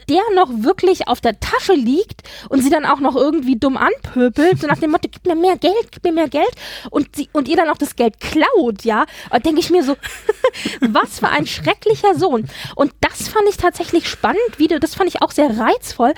Der 0.09 0.21
noch 0.35 0.49
wirklich 0.49 1.07
auf 1.07 1.21
der 1.21 1.39
Tasche 1.39 1.73
liegt 1.73 2.21
und 2.49 2.61
sie 2.61 2.69
dann 2.69 2.85
auch 2.85 2.99
noch 2.99 3.15
irgendwie 3.15 3.57
dumm 3.57 3.77
anpöbelt, 3.77 4.59
so 4.59 4.67
nach 4.67 4.79
dem 4.79 4.91
Motto, 4.91 5.09
gib 5.11 5.25
mir 5.25 5.35
mehr 5.35 5.57
Geld, 5.57 5.91
gib 5.91 6.03
mir 6.03 6.13
mehr 6.13 6.29
Geld 6.29 6.51
und, 6.89 7.15
sie, 7.15 7.29
und 7.33 7.47
ihr 7.47 7.55
dann 7.55 7.69
auch 7.69 7.77
das 7.77 7.95
Geld 7.95 8.19
klaut, 8.19 8.83
ja, 8.83 9.05
denke 9.43 9.59
ich 9.59 9.69
mir 9.69 9.83
so, 9.83 9.95
was 10.81 11.19
für 11.19 11.29
ein 11.29 11.47
schrecklicher 11.47 12.15
Sohn. 12.15 12.49
Und 12.75 12.93
das 13.01 13.27
fand 13.27 13.47
ich 13.49 13.57
tatsächlich 13.57 14.07
spannend, 14.09 14.57
wieder, 14.57 14.79
das 14.79 14.95
fand 14.95 15.09
ich 15.09 15.21
auch 15.21 15.31
sehr 15.31 15.57
reizvoll, 15.57 16.13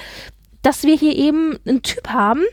dass 0.62 0.84
wir 0.84 0.96
hier 0.96 1.16
eben 1.16 1.58
einen 1.66 1.82
Typ 1.82 2.10
haben, 2.10 2.44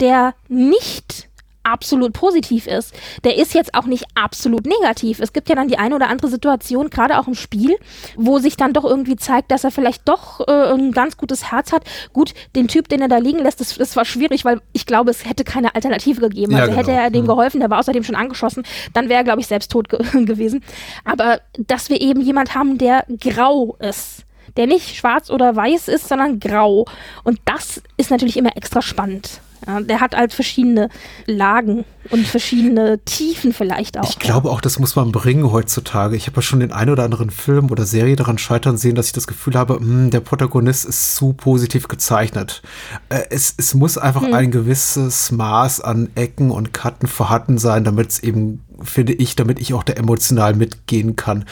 der 0.00 0.34
nicht 0.48 1.27
absolut 1.72 2.12
positiv 2.12 2.66
ist. 2.66 2.94
Der 3.24 3.36
ist 3.36 3.54
jetzt 3.54 3.74
auch 3.74 3.86
nicht 3.86 4.04
absolut 4.14 4.66
negativ. 4.66 5.20
Es 5.20 5.32
gibt 5.32 5.48
ja 5.48 5.54
dann 5.54 5.68
die 5.68 5.78
eine 5.78 5.94
oder 5.94 6.08
andere 6.08 6.28
Situation, 6.28 6.90
gerade 6.90 7.18
auch 7.18 7.26
im 7.28 7.34
Spiel, 7.34 7.76
wo 8.16 8.38
sich 8.38 8.56
dann 8.56 8.72
doch 8.72 8.84
irgendwie 8.84 9.16
zeigt, 9.16 9.50
dass 9.50 9.64
er 9.64 9.70
vielleicht 9.70 10.08
doch 10.08 10.46
äh, 10.48 10.72
ein 10.72 10.92
ganz 10.92 11.16
gutes 11.16 11.50
Herz 11.50 11.72
hat. 11.72 11.84
Gut, 12.12 12.34
den 12.56 12.68
Typ, 12.68 12.88
den 12.88 13.00
er 13.00 13.08
da 13.08 13.18
liegen 13.18 13.38
lässt, 13.38 13.60
das, 13.60 13.76
das 13.76 13.96
war 13.96 14.04
schwierig, 14.04 14.44
weil 14.44 14.60
ich 14.72 14.86
glaube, 14.86 15.10
es 15.10 15.24
hätte 15.24 15.44
keine 15.44 15.74
Alternative 15.74 16.20
gegeben. 16.20 16.52
Ja, 16.52 16.58
also 16.60 16.70
genau. 16.70 16.80
hätte 16.80 16.92
er 16.92 17.10
dem 17.10 17.24
Mhm. 17.24 17.28
geholfen, 17.28 17.60
der 17.60 17.70
war 17.70 17.78
außerdem 17.78 18.04
schon 18.04 18.14
angeschossen, 18.16 18.64
dann 18.94 19.08
wäre 19.08 19.20
er, 19.20 19.24
glaube 19.24 19.40
ich, 19.40 19.46
selbst 19.46 19.70
tot 19.70 19.88
ge 19.88 19.98
gewesen. 20.24 20.62
Aber 21.04 21.40
dass 21.58 21.90
wir 21.90 22.00
eben 22.00 22.20
jemand 22.20 22.54
haben, 22.54 22.78
der 22.78 23.04
grau 23.20 23.76
ist. 23.80 24.24
Der 24.56 24.66
nicht 24.66 24.96
schwarz 24.96 25.30
oder 25.30 25.54
weiß 25.54 25.88
ist, 25.88 26.08
sondern 26.08 26.40
grau. 26.40 26.86
Und 27.22 27.38
das 27.44 27.82
ist 27.96 28.10
natürlich 28.10 28.36
immer 28.36 28.56
extra 28.56 28.80
spannend. 28.82 29.40
Ja, 29.66 29.80
der 29.80 30.00
hat 30.00 30.16
halt 30.16 30.32
verschiedene 30.32 30.88
Lagen 31.26 31.84
und 32.10 32.26
verschiedene 32.26 32.98
Tiefen 33.04 33.52
vielleicht 33.52 33.98
auch. 33.98 34.08
Ich 34.08 34.18
glaube 34.18 34.50
auch, 34.50 34.60
das 34.60 34.78
muss 34.78 34.96
man 34.96 35.12
bringen 35.12 35.50
heutzutage. 35.50 36.16
Ich 36.16 36.26
habe 36.26 36.36
ja 36.36 36.42
schon 36.42 36.60
den 36.60 36.72
einen 36.72 36.90
oder 36.90 37.04
anderen 37.04 37.30
Film 37.30 37.70
oder 37.70 37.84
Serie 37.84 38.16
daran 38.16 38.38
scheitern 38.38 38.78
sehen, 38.78 38.94
dass 38.94 39.06
ich 39.06 39.12
das 39.12 39.26
Gefühl 39.26 39.54
habe, 39.54 39.74
hm, 39.74 40.10
der 40.10 40.20
Protagonist 40.20 40.84
ist 40.84 41.16
zu 41.16 41.32
positiv 41.32 41.88
gezeichnet. 41.88 42.62
Äh, 43.08 43.22
es, 43.30 43.54
es 43.56 43.74
muss 43.74 43.98
einfach 43.98 44.22
ein 44.22 44.50
gewisses 44.50 45.30
Maß 45.32 45.80
an 45.80 46.10
Ecken 46.14 46.50
und 46.50 46.72
Kanten 46.72 47.06
vorhanden 47.06 47.58
sein, 47.58 47.84
damit 47.84 48.10
es 48.10 48.18
eben, 48.20 48.62
finde 48.82 49.12
ich, 49.12 49.36
damit 49.36 49.58
ich 49.58 49.74
auch 49.74 49.82
da 49.82 49.94
emotional 49.94 50.54
mitgehen 50.54 51.16
kann. 51.16 51.44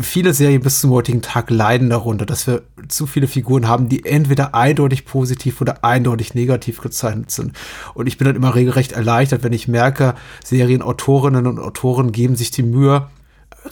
Viele 0.00 0.34
Serien 0.34 0.62
bis 0.62 0.80
zum 0.80 0.90
heutigen 0.90 1.22
Tag 1.22 1.48
leiden 1.48 1.90
darunter, 1.90 2.26
dass 2.26 2.48
wir 2.48 2.62
zu 2.88 3.06
viele 3.06 3.28
Figuren 3.28 3.68
haben, 3.68 3.88
die 3.88 4.04
entweder 4.04 4.52
eindeutig 4.52 5.04
positiv 5.04 5.60
oder 5.60 5.84
eindeutig 5.84 6.34
negativ 6.34 6.80
gezeichnet 6.80 7.30
sind. 7.30 7.52
Und 7.94 8.08
ich 8.08 8.18
bin 8.18 8.26
dann 8.26 8.34
immer 8.34 8.56
regelrecht 8.56 8.92
erleichtert, 8.92 9.44
wenn 9.44 9.52
ich 9.52 9.68
merke, 9.68 10.14
Serienautorinnen 10.44 11.46
und 11.46 11.60
Autoren 11.60 12.10
geben 12.10 12.34
sich 12.34 12.50
die 12.50 12.64
Mühe, 12.64 13.06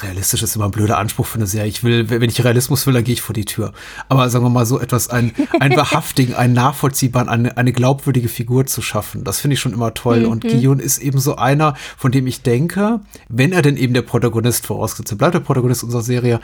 realistisch 0.02 0.42
ist 0.42 0.56
immer 0.56 0.66
ein 0.66 0.70
blöder 0.70 0.98
Anspruch 0.98 1.26
für 1.26 1.36
eine 1.36 1.46
Serie. 1.46 1.68
Ich 1.68 1.84
will, 1.84 2.08
wenn 2.10 2.28
ich 2.28 2.42
Realismus 2.44 2.86
will, 2.86 2.94
dann 2.94 3.04
gehe 3.04 3.14
ich 3.14 3.22
vor 3.22 3.34
die 3.34 3.44
Tür. 3.44 3.72
Aber 4.08 4.28
sagen 4.28 4.44
wir 4.44 4.50
mal 4.50 4.66
so 4.66 4.80
etwas, 4.80 5.08
ein, 5.08 5.32
ein 5.60 5.76
wahrhaftigen, 5.76 6.34
ein 6.34 6.52
nachvollziehbaren, 6.52 7.28
eine, 7.28 7.56
eine 7.56 7.72
glaubwürdige 7.72 8.28
Figur 8.28 8.66
zu 8.66 8.82
schaffen. 8.82 9.24
Das 9.24 9.40
finde 9.40 9.54
ich 9.54 9.60
schon 9.60 9.72
immer 9.72 9.94
toll. 9.94 10.24
Und 10.24 10.42
Guillaume 10.42 10.82
ist 10.82 10.98
eben 10.98 11.18
so 11.18 11.36
einer, 11.36 11.74
von 11.96 12.12
dem 12.12 12.26
ich 12.26 12.42
denke, 12.42 13.00
wenn 13.28 13.52
er 13.52 13.62
denn 13.62 13.76
eben 13.76 13.94
der 13.94 14.02
Protagonist 14.02 14.66
vorausgesetzt, 14.66 15.16
bleibt 15.18 15.34
der 15.34 15.40
Protagonist 15.40 15.84
unserer 15.84 16.02
Serie, 16.02 16.40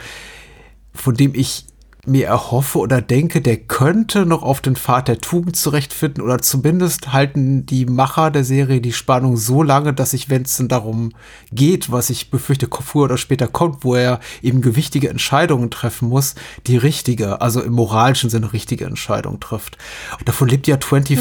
von 0.93 1.15
dem 1.15 1.33
ich 1.35 1.65
mir 2.05 2.27
erhoffe 2.27 2.79
oder 2.79 3.01
denke, 3.01 3.41
der 3.41 3.57
könnte 3.57 4.25
noch 4.25 4.41
auf 4.41 4.61
den 4.61 4.75
Pfad 4.75 5.07
der 5.07 5.19
Tugend 5.19 5.55
zurechtfinden 5.55 6.23
oder 6.23 6.39
zumindest 6.39 7.13
halten 7.13 7.65
die 7.65 7.85
Macher 7.85 8.31
der 8.31 8.43
Serie 8.43 8.81
die 8.81 8.93
Spannung 8.93 9.37
so 9.37 9.61
lange, 9.61 9.93
dass 9.93 10.13
ich, 10.13 10.29
wenn 10.29 10.41
es 10.43 10.57
denn 10.57 10.67
darum 10.67 11.11
geht, 11.51 11.91
was 11.91 12.09
ich 12.09 12.31
befürchte, 12.31 12.67
früher 12.71 13.03
oder 13.03 13.17
später 13.17 13.47
kommt, 13.47 13.83
wo 13.83 13.95
er 13.95 14.19
eben 14.41 14.61
gewichtige 14.61 15.09
Entscheidungen 15.09 15.69
treffen 15.69 16.09
muss, 16.09 16.35
die 16.65 16.77
richtige, 16.77 17.41
also 17.41 17.61
im 17.61 17.73
moralischen 17.73 18.29
Sinne 18.29 18.51
richtige 18.53 18.85
Entscheidung 18.85 19.39
trifft. 19.39 19.77
Und 20.17 20.27
davon 20.27 20.47
lebt 20.47 20.67
ja 20.67 20.77
24 20.77 21.19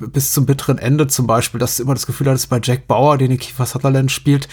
bis 0.00 0.32
zum 0.32 0.46
bitteren 0.46 0.78
Ende 0.78 1.06
zum 1.06 1.26
Beispiel, 1.26 1.60
dass 1.60 1.76
du 1.76 1.84
immer 1.84 1.94
das 1.94 2.06
Gefühl 2.06 2.28
hattest, 2.28 2.48
bei 2.48 2.60
Jack 2.62 2.86
Bauer, 2.86 3.18
den 3.18 3.30
den 3.30 3.38
Kiefer 3.38 3.66
Sutherland 3.66 4.10
spielt, 4.10 4.48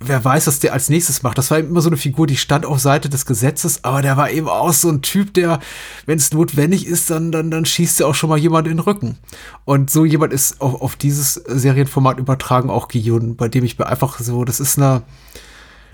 wer 0.00 0.24
weiß, 0.24 0.46
was 0.46 0.60
der 0.60 0.72
als 0.72 0.88
nächstes 0.88 1.22
macht. 1.22 1.38
Das 1.38 1.50
war 1.50 1.58
immer 1.58 1.80
so 1.80 1.88
eine 1.88 1.96
Figur, 1.96 2.26
die 2.26 2.36
stand 2.36 2.64
auf 2.64 2.78
Seite 2.78 3.08
des 3.08 3.26
Gesetzes, 3.26 3.84
aber 3.84 4.02
der 4.02 4.16
war 4.16 4.30
eben 4.30 4.48
auch 4.48 4.72
so 4.72 4.88
ein 4.88 5.02
Typ, 5.02 5.34
der, 5.34 5.58
wenn 6.06 6.18
es 6.18 6.32
notwendig 6.32 6.86
ist, 6.86 7.10
dann, 7.10 7.32
dann, 7.32 7.50
dann 7.50 7.64
schießt 7.64 8.00
er 8.00 8.06
auch 8.08 8.14
schon 8.14 8.30
mal 8.30 8.38
jemand 8.38 8.68
in 8.68 8.74
den 8.74 8.80
Rücken. 8.80 9.18
Und 9.64 9.90
so 9.90 10.04
jemand 10.04 10.32
ist 10.32 10.60
auf, 10.60 10.80
auf 10.80 10.96
dieses 10.96 11.34
Serienformat 11.34 12.18
übertragen 12.18 12.70
auch 12.70 12.88
Guillaume, 12.88 13.34
bei 13.34 13.48
dem 13.48 13.64
ich 13.64 13.78
mir 13.78 13.86
einfach 13.86 14.20
so, 14.20 14.44
das 14.44 14.60
ist 14.60 14.78
eine, 14.78 15.02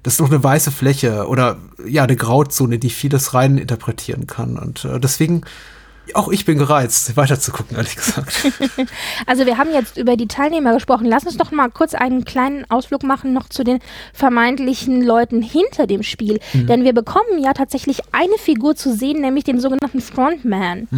das 0.03 0.15
ist 0.15 0.21
noch 0.21 0.31
eine 0.31 0.45
weiße 0.45 0.71
Fläche 0.71 1.27
oder 1.27 1.57
ja, 1.87 2.03
eine 2.05 2.17
Grauzone, 2.17 2.79
die 2.79 2.91
vieles 2.91 3.33
rein 3.33 3.57
interpretieren 3.57 4.27
kann. 4.27 4.59
Und 4.59 4.85
äh, 4.85 5.01
deswegen, 5.01 5.43
auch 6.13 6.29
ich 6.29 6.45
bin 6.45 6.59
gereizt, 6.59 7.17
weiter 7.17 7.41
zu 7.41 7.51
gucken, 7.53 7.77
ehrlich 7.77 7.97
gesagt. 7.97 8.35
Also 9.27 9.47
wir 9.47 9.59
haben 9.59 9.73
jetzt 9.73 9.97
über 9.97 10.17
die 10.17 10.27
Teilnehmer 10.27 10.75
gesprochen. 10.75 11.07
Lass 11.07 11.25
uns 11.25 11.37
doch 11.37 11.51
mal 11.51 11.71
kurz 11.71 11.95
einen 11.95 12.25
kleinen 12.25 12.69
Ausflug 12.71 13.03
machen 13.03 13.33
noch 13.33 13.49
zu 13.49 13.65
den 13.65 13.79
vermeintlichen 14.13 15.03
Leuten 15.03 15.41
hinter 15.43 15.87
dem 15.87 16.03
Spiel. 16.03 16.41
Denn 16.53 16.85
wir 16.85 16.93
bekommen 16.93 17.43
ja 17.43 17.53
tatsächlich 17.53 18.01
eine 18.13 18.37
Figur 18.39 18.77
zu 18.77 18.95
sehen, 18.95 19.21
nämlich 19.21 19.45
den 19.45 19.61
sogenannten 19.61 20.01
Frontman. 20.01 20.89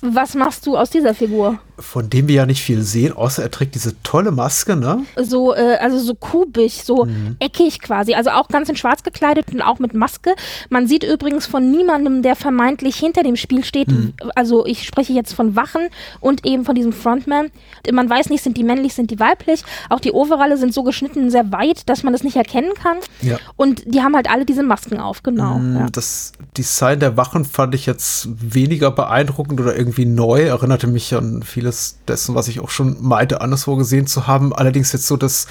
Was 0.00 0.34
machst 0.34 0.66
du 0.66 0.76
aus 0.76 0.90
dieser 0.90 1.14
Figur? 1.14 1.58
Von 1.78 2.08
dem 2.08 2.26
wir 2.28 2.36
ja 2.36 2.46
nicht 2.46 2.62
viel 2.62 2.82
sehen, 2.82 3.12
außer 3.12 3.42
er 3.42 3.50
trägt 3.50 3.74
diese 3.74 4.00
tolle 4.02 4.30
Maske, 4.30 4.76
ne? 4.76 5.04
So, 5.16 5.54
äh, 5.54 5.76
also 5.78 5.98
so 5.98 6.14
kubig, 6.14 6.84
so 6.84 7.06
eckig 7.38 7.80
quasi. 7.80 8.14
Also 8.14 8.30
auch 8.30 8.48
ganz 8.48 8.68
in 8.68 8.76
schwarz 8.76 9.02
gekleidet 9.02 9.52
und 9.52 9.60
auch 9.60 9.78
mit 9.78 9.94
Maske. 9.94 10.34
Man 10.70 10.86
sieht 10.86 11.04
übrigens 11.04 11.46
von 11.46 11.70
niemandem, 11.70 12.22
der 12.22 12.34
vermeintlich 12.34 12.96
hinter 12.96 13.22
dem 13.22 13.36
Spiel 13.36 13.64
steht. 13.64 13.88
Also 14.34 14.55
ich 14.64 14.84
spreche 14.84 15.12
jetzt 15.12 15.34
von 15.34 15.56
Wachen 15.56 15.88
und 16.20 16.46
eben 16.46 16.64
von 16.64 16.74
diesem 16.74 16.92
Frontman. 16.92 17.50
Man 17.92 18.08
weiß 18.08 18.30
nicht, 18.30 18.42
sind 18.42 18.56
die 18.56 18.64
männlich, 18.64 18.94
sind 18.94 19.10
die 19.10 19.20
weiblich. 19.20 19.62
Auch 19.90 20.00
die 20.00 20.12
Overalle 20.12 20.56
sind 20.56 20.72
so 20.72 20.82
geschnitten 20.82 21.30
sehr 21.30 21.52
weit, 21.52 21.88
dass 21.88 22.02
man 22.02 22.12
das 22.12 22.22
nicht 22.22 22.36
erkennen 22.36 22.72
kann. 22.74 22.98
Ja. 23.20 23.38
Und 23.56 23.82
die 23.86 24.02
haben 24.02 24.14
halt 24.14 24.30
alle 24.30 24.46
diese 24.46 24.62
Masken 24.62 24.98
auf, 24.98 25.22
genau. 25.22 25.58
Mm, 25.58 25.76
Ja. 25.76 25.86
Das 25.90 26.32
Design 26.56 27.00
der 27.00 27.16
Wachen 27.16 27.44
fand 27.44 27.74
ich 27.74 27.86
jetzt 27.86 28.28
weniger 28.30 28.90
beeindruckend 28.90 29.60
oder 29.60 29.76
irgendwie 29.76 30.06
neu. 30.06 30.42
Erinnerte 30.42 30.86
mich 30.86 31.14
an 31.14 31.42
vieles 31.42 31.98
dessen, 32.06 32.34
was 32.34 32.48
ich 32.48 32.60
auch 32.60 32.70
schon 32.70 32.96
meinte, 33.00 33.40
anderswo 33.40 33.76
gesehen 33.76 34.06
zu 34.06 34.26
haben. 34.26 34.54
Allerdings 34.54 34.92
jetzt 34.92 35.06
so 35.06 35.16
das 35.16 35.48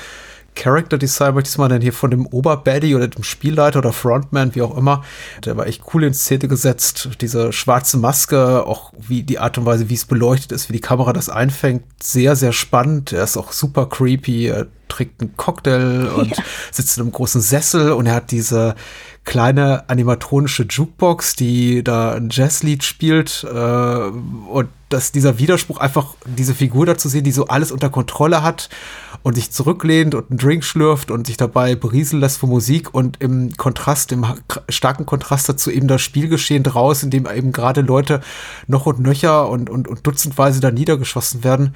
Character 0.55 0.97
Design, 0.97 1.35
möchte 1.35 1.49
ich 1.49 1.57
mal 1.57 1.67
nennen, 1.67 1.81
hier 1.81 1.93
von 1.93 2.11
dem 2.11 2.25
Oberbaddy 2.25 2.95
oder 2.95 3.07
dem 3.07 3.23
Spielleiter 3.23 3.79
oder 3.79 3.91
Frontman, 3.91 4.55
wie 4.55 4.61
auch 4.61 4.75
immer. 4.77 5.03
Der 5.43 5.57
war 5.57 5.67
echt 5.67 5.83
cool 5.93 6.03
in 6.03 6.13
Szene 6.13 6.47
gesetzt. 6.47 7.09
Diese 7.21 7.53
schwarze 7.53 7.97
Maske, 7.97 8.65
auch 8.65 8.93
wie 8.97 9.23
die 9.23 9.39
Art 9.39 9.57
und 9.57 9.65
Weise, 9.65 9.89
wie 9.89 9.93
es 9.93 10.05
beleuchtet 10.05 10.51
ist, 10.51 10.69
wie 10.69 10.73
die 10.73 10.81
Kamera 10.81 11.13
das 11.13 11.29
einfängt, 11.29 11.83
sehr, 12.01 12.35
sehr 12.35 12.53
spannend. 12.53 13.11
Er 13.11 13.25
ist 13.25 13.37
auch 13.37 13.51
super 13.51 13.87
creepy. 13.87 14.47
Er 14.47 14.67
trinkt 14.87 15.21
einen 15.21 15.35
Cocktail 15.35 16.07
und 16.15 16.33
sitzt 16.71 16.97
in 16.97 17.03
einem 17.03 17.11
großen 17.11 17.41
Sessel 17.41 17.91
und 17.91 18.05
er 18.05 18.15
hat 18.15 18.31
diese 18.31 18.75
kleine 19.26 19.89
animatronische 19.89 20.63
Jukebox, 20.63 21.36
die 21.36 21.84
da 21.84 22.13
ein 22.13 22.30
Jazzlied 22.32 22.84
spielt 22.84 23.43
äh, 23.43 23.57
und 23.57 24.69
dass 24.89 25.11
dieser 25.11 25.39
Widerspruch 25.39 25.80
einfach 25.80 26.13
diese 26.26 26.53
Figur 26.53 26.86
da 26.86 26.97
zu 26.97 27.09
sehen, 27.09 27.23
die 27.23 27.32
so 27.32 27.47
alles 27.47 27.71
unter 27.71 27.89
Kontrolle 27.89 28.43
hat 28.43 28.69
und 29.23 29.34
sich 29.34 29.51
zurücklehnt 29.51 30.13
und 30.13 30.30
einen 30.30 30.38
Drink 30.38 30.63
schlürft 30.63 31.09
und 31.09 31.26
sich 31.26 31.38
dabei 31.38 31.76
berieseln 31.76 32.21
lässt 32.21 32.38
von 32.38 32.49
Musik 32.49 32.93
und 32.93 33.19
im 33.19 33.57
Kontrast, 33.57 34.11
im 34.11 34.26
starken 34.69 35.07
Kontrast 35.07 35.49
dazu 35.49 35.71
eben 35.71 35.88
das 35.88 36.03
Spielgeschehen 36.03 36.61
draußen, 36.61 37.07
in 37.07 37.11
dem 37.11 37.36
eben 37.36 37.51
gerade 37.51 37.82
Leute 37.82 38.21
noch 38.67 38.86
und 38.86 38.99
nöcher 38.99 39.49
und, 39.49 39.71
und, 39.71 39.88
und 39.88 40.05
dutzendweise 40.05 40.59
da 40.59 40.69
niedergeschossen 40.69 41.43
werden. 41.43 41.73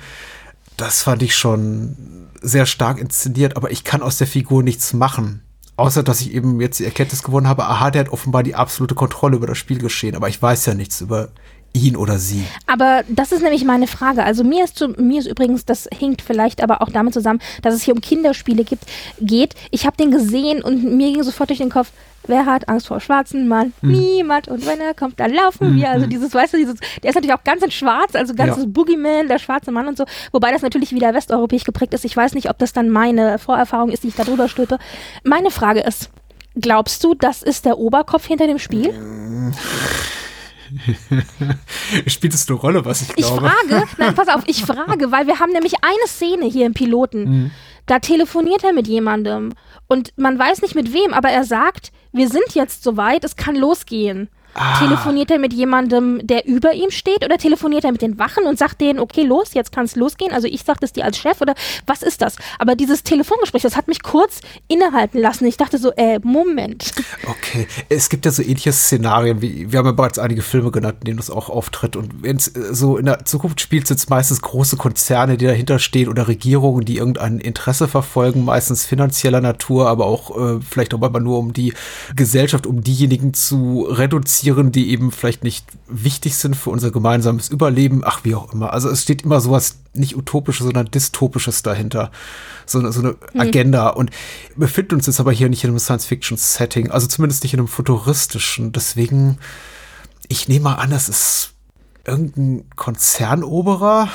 Das 0.77 1.01
fand 1.01 1.23
ich 1.23 1.35
schon 1.35 1.97
sehr 2.41 2.67
stark 2.67 2.99
inszeniert, 2.99 3.57
aber 3.57 3.71
ich 3.71 3.83
kann 3.83 4.03
aus 4.03 4.17
der 4.17 4.27
Figur 4.27 4.61
nichts 4.61 4.93
machen. 4.93 5.41
Außer, 5.79 6.03
dass 6.03 6.19
ich 6.19 6.33
eben 6.33 6.59
jetzt 6.59 6.81
die 6.81 6.83
Erkenntnis 6.83 7.23
gewonnen 7.23 7.47
habe, 7.47 7.63
aha, 7.63 7.89
der 7.89 8.01
hat 8.01 8.09
offenbar 8.09 8.43
die 8.43 8.53
absolute 8.53 8.95
Kontrolle 8.95 9.37
über 9.37 9.47
das 9.47 9.57
Spielgeschehen, 9.57 10.13
aber 10.13 10.27
ich 10.27 10.41
weiß 10.41 10.65
ja 10.65 10.73
nichts 10.73 10.99
über 10.99 11.29
ihn 11.73 11.95
oder 11.95 12.17
sie. 12.17 12.43
Aber 12.67 13.03
das 13.07 13.31
ist 13.31 13.41
nämlich 13.41 13.63
meine 13.63 13.87
Frage. 13.87 14.23
Also 14.23 14.43
mir 14.43 14.63
ist, 14.63 14.77
zu, 14.77 14.89
mir 14.89 15.19
ist 15.19 15.27
übrigens, 15.27 15.65
das 15.65 15.87
hinkt 15.93 16.21
vielleicht 16.21 16.63
aber 16.63 16.81
auch 16.81 16.89
damit 16.89 17.13
zusammen, 17.13 17.39
dass 17.61 17.73
es 17.73 17.83
hier 17.83 17.93
um 17.93 18.01
Kinderspiele 18.01 18.63
gibt, 18.63 18.83
geht. 19.19 19.55
Ich 19.71 19.85
habe 19.85 19.97
den 19.97 20.11
gesehen 20.11 20.61
und 20.61 20.83
mir 20.83 21.11
ging 21.11 21.23
sofort 21.23 21.49
durch 21.49 21.59
den 21.59 21.69
Kopf, 21.69 21.91
wer 22.27 22.45
hat 22.45 22.67
Angst 22.69 22.87
vor 22.87 22.99
schwarzen 22.99 23.47
Mann? 23.47 23.73
Hm. 23.81 23.91
Niemand. 23.91 24.47
Und 24.47 24.65
wenn 24.65 24.79
er 24.79 24.93
kommt, 24.93 25.19
dann 25.19 25.33
laufen 25.33 25.75
wir. 25.75 25.89
Also 25.89 26.05
dieses, 26.07 26.33
weißt 26.33 26.53
du, 26.53 26.57
dieses, 26.57 26.79
der 27.03 27.09
ist 27.09 27.15
natürlich 27.15 27.35
auch 27.35 27.43
ganz 27.43 27.63
in 27.63 27.71
schwarz, 27.71 28.15
also 28.15 28.33
ganzes 28.33 28.63
Ja. 28.63 28.69
Boogeyman, 28.69 29.27
der 29.27 29.39
schwarze 29.39 29.71
Mann 29.71 29.87
und 29.87 29.97
so. 29.97 30.05
Wobei 30.31 30.51
das 30.51 30.61
natürlich 30.61 30.93
wieder 30.93 31.13
westeuropäisch 31.13 31.63
geprägt 31.63 31.93
ist. 31.93 32.05
Ich 32.05 32.15
weiß 32.15 32.33
nicht, 32.33 32.49
ob 32.49 32.57
das 32.57 32.73
dann 32.73 32.89
meine 32.89 33.39
Vorerfahrung 33.39 33.89
ist, 33.89 34.03
die 34.03 34.09
ich 34.09 34.15
da 34.15 34.23
drüber 34.23 34.47
stülpe. 34.47 34.79
Meine 35.23 35.51
Frage 35.51 35.81
ist, 35.81 36.09
glaubst 36.55 37.03
du, 37.03 37.13
das 37.13 37.43
ist 37.43 37.65
der 37.65 37.77
Oberkopf 37.77 38.25
hinter 38.25 38.47
dem 38.47 38.59
Spiel? 38.59 38.93
Spielt 42.07 42.33
es 42.33 42.49
eine 42.49 42.57
Rolle, 42.57 42.85
was 42.85 43.01
ich 43.01 43.09
Ich 43.09 43.15
glaube? 43.25 43.49
frage, 43.49 43.83
nein, 43.97 44.15
pass 44.15 44.27
auf, 44.27 44.43
ich 44.45 44.63
frage, 44.63 45.11
weil 45.11 45.27
wir 45.27 45.39
haben 45.39 45.51
nämlich 45.51 45.75
eine 45.81 46.07
Szene 46.07 46.45
hier 46.45 46.65
im 46.65 46.73
Piloten. 46.73 47.23
Mhm. 47.23 47.51
Da 47.85 47.99
telefoniert 47.99 48.63
er 48.63 48.73
mit 48.73 48.87
jemandem 48.87 49.53
und 49.87 50.13
man 50.17 50.37
weiß 50.37 50.61
nicht 50.61 50.75
mit 50.75 50.93
wem, 50.93 51.13
aber 51.13 51.29
er 51.29 51.43
sagt, 51.43 51.91
wir 52.11 52.29
sind 52.29 52.53
jetzt 52.53 52.83
soweit, 52.83 53.23
es 53.23 53.35
kann 53.35 53.55
losgehen. 53.55 54.29
Telefoniert 54.79 55.31
er 55.31 55.39
mit 55.39 55.53
jemandem, 55.53 56.19
der 56.25 56.45
über 56.47 56.73
ihm 56.73 56.91
steht 56.91 57.23
oder 57.23 57.37
telefoniert 57.37 57.85
er 57.85 57.91
mit 57.91 58.01
den 58.01 58.17
Wachen 58.17 58.45
und 58.45 58.57
sagt 58.57 58.81
denen, 58.81 58.99
okay, 58.99 59.23
los, 59.23 59.53
jetzt 59.53 59.71
kann 59.71 59.85
es 59.85 59.95
losgehen? 59.95 60.31
Also 60.33 60.47
ich 60.47 60.63
sage 60.63 60.79
das 60.81 60.93
dir 60.93 61.05
als 61.05 61.17
Chef 61.17 61.39
oder 61.41 61.55
was 61.85 62.01
ist 62.01 62.21
das? 62.21 62.35
Aber 62.57 62.75
dieses 62.75 63.03
Telefongespräch, 63.03 63.61
das 63.61 63.75
hat 63.75 63.87
mich 63.87 64.03
kurz 64.03 64.41
innehalten 64.67 65.19
lassen. 65.19 65.45
Ich 65.45 65.57
dachte 65.57 65.77
so, 65.77 65.91
äh, 65.95 66.19
Moment. 66.23 66.91
Okay, 67.27 67.67
es 67.89 68.09
gibt 68.09 68.25
ja 68.25 68.31
so 68.31 68.41
ähnliche 68.41 68.71
Szenarien, 68.73 69.41
wie 69.41 69.71
wir 69.71 69.79
haben 69.79 69.85
ja 69.85 69.91
bereits 69.91 70.19
einige 70.19 70.41
Filme 70.41 70.71
genannt, 70.71 70.97
in 71.01 71.05
denen 71.05 71.17
das 71.17 71.29
auch 71.29 71.49
auftritt. 71.49 71.95
Und 71.95 72.23
wenn 72.23 72.37
es 72.37 72.47
äh, 72.47 72.73
so 72.73 72.97
in 72.97 73.05
der 73.05 73.25
Zukunft 73.25 73.61
spielt, 73.61 73.87
sind 73.87 73.97
es 73.97 74.09
meistens 74.09 74.41
große 74.41 74.77
Konzerne, 74.77 75.37
die 75.37 75.45
dahinter 75.45 75.79
stehen 75.79 76.09
oder 76.09 76.27
Regierungen, 76.27 76.85
die 76.85 76.97
irgendein 76.97 77.39
Interesse 77.39 77.87
verfolgen, 77.87 78.45
meistens 78.45 78.85
finanzieller 78.85 79.41
Natur, 79.41 79.87
aber 79.87 80.05
auch 80.05 80.35
äh, 80.37 80.59
vielleicht 80.67 80.93
auch 80.93 81.01
immer 81.01 81.19
nur 81.19 81.37
um 81.37 81.53
die 81.53 81.73
Gesellschaft, 82.15 82.65
um 82.65 82.81
diejenigen 82.81 83.33
zu 83.33 83.85
reduzieren, 83.89 84.38
die 84.71 84.89
eben 84.89 85.11
vielleicht 85.11 85.43
nicht 85.43 85.65
wichtig 85.87 86.37
sind 86.37 86.55
für 86.55 86.69
unser 86.69 86.91
gemeinsames 86.91 87.49
Überleben. 87.49 88.01
Ach, 88.05 88.23
wie 88.23 88.35
auch 88.35 88.53
immer. 88.53 88.73
Also 88.73 88.89
es 88.89 89.03
steht 89.03 89.23
immer 89.23 89.39
sowas 89.39 89.79
nicht 89.93 90.15
utopisches, 90.15 90.65
sondern 90.65 90.89
dystopisches 90.91 91.63
dahinter. 91.63 92.11
So 92.65 92.79
eine, 92.79 92.91
so 92.91 93.01
eine 93.01 93.15
Agenda. 93.37 93.89
Und 93.89 94.11
wir 94.55 94.67
befinden 94.67 94.95
uns 94.95 95.07
jetzt 95.07 95.19
aber 95.19 95.31
hier 95.31 95.49
nicht 95.49 95.63
in 95.63 95.69
einem 95.69 95.79
Science-Fiction-Setting, 95.79 96.91
also 96.91 97.07
zumindest 97.07 97.43
nicht 97.43 97.53
in 97.53 97.59
einem 97.59 97.67
futuristischen. 97.67 98.71
Deswegen, 98.71 99.39
ich 100.27 100.47
nehme 100.47 100.65
mal 100.65 100.75
an, 100.75 100.91
das 100.91 101.09
ist 101.09 101.53
irgendein 102.05 102.65
Konzernoberer, 102.75 104.09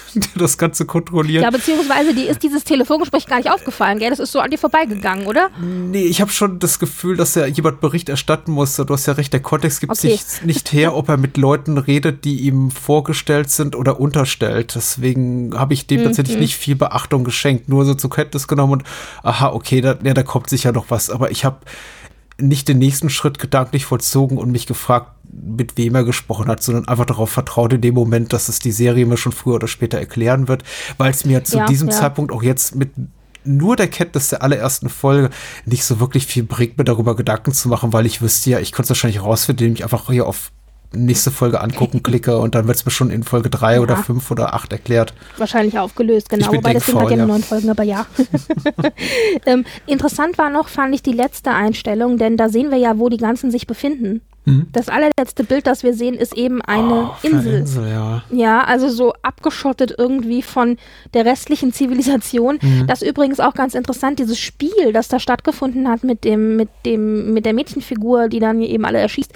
der 0.14 0.22
das 0.36 0.58
Ganze 0.58 0.84
kontrolliert. 0.86 1.42
Ja, 1.42 1.50
beziehungsweise 1.50 2.14
die 2.14 2.24
ist 2.24 2.42
dieses 2.42 2.64
Telefongespräch 2.64 3.26
gar 3.26 3.36
nicht 3.38 3.50
aufgefallen, 3.50 3.98
gell? 3.98 4.10
Das 4.10 4.18
ist 4.18 4.32
so 4.32 4.40
an 4.40 4.50
dir 4.50 4.58
vorbeigegangen, 4.58 5.26
oder? 5.26 5.50
Nee, 5.60 6.04
ich 6.04 6.20
habe 6.20 6.30
schon 6.30 6.58
das 6.58 6.78
Gefühl, 6.78 7.16
dass 7.16 7.34
ja 7.34 7.46
jemand 7.46 7.80
Bericht 7.80 8.08
erstatten 8.08 8.52
muss. 8.52 8.76
Du 8.76 8.86
hast 8.92 9.06
ja 9.06 9.14
recht, 9.14 9.32
der 9.32 9.40
Kontext 9.40 9.80
gibt 9.80 9.92
Okay. 9.92 10.16
sich 10.16 10.42
nicht 10.44 10.72
her, 10.72 10.94
ob 10.96 11.08
er 11.08 11.16
mit 11.16 11.36
Leuten 11.36 11.78
redet, 11.78 12.24
die 12.24 12.40
ihm 12.40 12.70
vorgestellt 12.70 13.50
sind 13.50 13.76
oder 13.76 14.00
unterstellt. 14.00 14.74
Deswegen 14.74 15.52
habe 15.58 15.74
ich 15.74 15.86
dem 15.86 16.02
tatsächlich 16.04 16.36
nicht 16.38 16.56
viel 16.56 16.76
Beachtung 16.76 17.24
geschenkt, 17.24 17.68
nur 17.68 17.84
so 17.84 17.94
zur 17.94 18.10
Kenntnis 18.10 18.48
genommen 18.48 18.72
und 18.74 18.84
aha, 19.22 19.48
okay, 19.52 19.80
da, 19.80 19.96
ja, 20.02 20.14
da 20.14 20.22
kommt 20.22 20.48
sicher 20.50 20.72
noch 20.72 20.86
was. 20.90 21.10
Aber 21.10 21.30
ich 21.30 21.44
habe 21.44 21.58
nicht 22.38 22.68
den 22.68 22.78
nächsten 22.78 23.10
Schritt 23.10 23.38
gedanklich 23.38 23.86
vollzogen 23.86 24.38
und 24.38 24.50
mich 24.50 24.66
gefragt, 24.66 25.12
mit 25.32 25.76
wem 25.76 25.94
er 25.94 26.04
gesprochen 26.04 26.48
hat, 26.48 26.62
sondern 26.62 26.88
einfach 26.88 27.06
darauf 27.06 27.30
vertraut 27.30 27.72
in 27.72 27.80
dem 27.80 27.94
Moment, 27.94 28.32
dass 28.32 28.48
es 28.48 28.58
die 28.58 28.72
Serie 28.72 29.06
mir 29.06 29.16
schon 29.16 29.32
früher 29.32 29.54
oder 29.54 29.68
später 29.68 29.98
erklären 29.98 30.48
wird, 30.48 30.62
weil 30.98 31.10
es 31.10 31.24
mir 31.24 31.44
zu 31.44 31.58
Ja, 31.58 31.66
diesem 31.66 31.88
ja. 31.88 31.94
Zeitpunkt 31.94 32.32
auch 32.32 32.42
jetzt 32.42 32.74
mit 32.74 32.90
nur 33.44 33.76
der 33.76 33.88
Kenntnis 33.88 34.28
der 34.28 34.42
allerersten 34.42 34.88
Folge 34.88 35.30
nicht 35.64 35.84
so 35.84 36.00
wirklich 36.00 36.26
viel 36.26 36.42
bringt, 36.42 36.78
mir 36.78 36.84
darüber 36.84 37.14
Gedanken 37.14 37.52
zu 37.52 37.68
machen, 37.68 37.92
weil 37.92 38.06
ich 38.06 38.20
wüsste 38.20 38.50
ja, 38.50 38.58
ich 38.58 38.72
könnte 38.72 38.84
es 38.84 38.90
wahrscheinlich 38.90 39.22
rausfinden, 39.22 39.66
indem 39.66 39.76
ich 39.76 39.84
einfach 39.84 40.10
hier 40.10 40.26
auf 40.26 40.50
nächste 40.92 41.30
Folge 41.30 41.60
angucken 41.60 42.02
klicke 42.02 42.38
und 42.38 42.54
dann 42.54 42.66
wird 42.66 42.76
es 42.76 42.84
mir 42.84 42.90
schon 42.90 43.10
in 43.10 43.22
Folge 43.22 43.50
drei 43.50 43.80
oder 43.80 43.96
fünf 43.96 44.30
oder 44.30 44.54
acht 44.54 44.72
erklärt. 44.72 45.14
Wahrscheinlich 45.36 45.78
aufgelöst, 45.78 46.28
genau. 46.28 46.52
Wobei 46.52 46.72
das 46.74 46.86
sind 46.86 46.98
halt 46.98 47.10
ja 47.10 47.16
denkfaul, 47.16 47.16
nur 47.16 47.18
ja. 47.18 47.26
neun 47.26 47.42
Folgen, 47.42 47.70
aber 47.70 47.82
ja. 47.82 48.06
ähm, 49.46 49.64
interessant 49.86 50.38
war 50.38 50.50
noch, 50.50 50.68
fand 50.68 50.94
ich 50.94 51.02
die 51.02 51.12
letzte 51.12 51.50
Einstellung, 51.50 52.18
denn 52.18 52.36
da 52.36 52.48
sehen 52.48 52.70
wir 52.70 52.78
ja, 52.78 52.98
wo 52.98 53.08
die 53.08 53.16
ganzen 53.16 53.50
sich 53.50 53.66
befinden. 53.66 54.20
Das 54.72 54.88
allerletzte 54.88 55.42
Bild, 55.44 55.66
das 55.66 55.82
wir 55.82 55.92
sehen, 55.94 56.14
ist 56.14 56.36
eben 56.36 56.62
eine 56.62 56.86
einer 56.86 57.16
Insel. 57.22 57.54
Insel, 57.60 57.88
ja. 57.88 58.22
Ja, 58.30 58.64
also 58.64 58.88
so 58.88 59.12
abgeschottet 59.22 59.94
irgendwie 59.96 60.42
von 60.42 60.76
der 61.14 61.24
restlichen 61.24 61.72
Zivilisation. 61.72 62.58
Mhm. 62.62 62.86
Das 62.86 63.02
ist 63.02 63.08
übrigens 63.08 63.40
auch 63.40 63.54
ganz 63.54 63.74
interessant, 63.74 64.18
dieses 64.18 64.38
Spiel, 64.38 64.92
das 64.92 65.08
da 65.08 65.18
stattgefunden 65.18 65.88
hat 65.88 66.04
mit 66.04 66.24
dem, 66.24 66.56
mit 66.56 66.68
dem, 66.84 67.32
mit 67.32 67.44
der 67.46 67.54
Mädchenfigur, 67.54 68.28
die 68.28 68.38
dann 68.38 68.60
eben 68.62 68.84
alle 68.84 68.98
erschießt. 68.98 69.32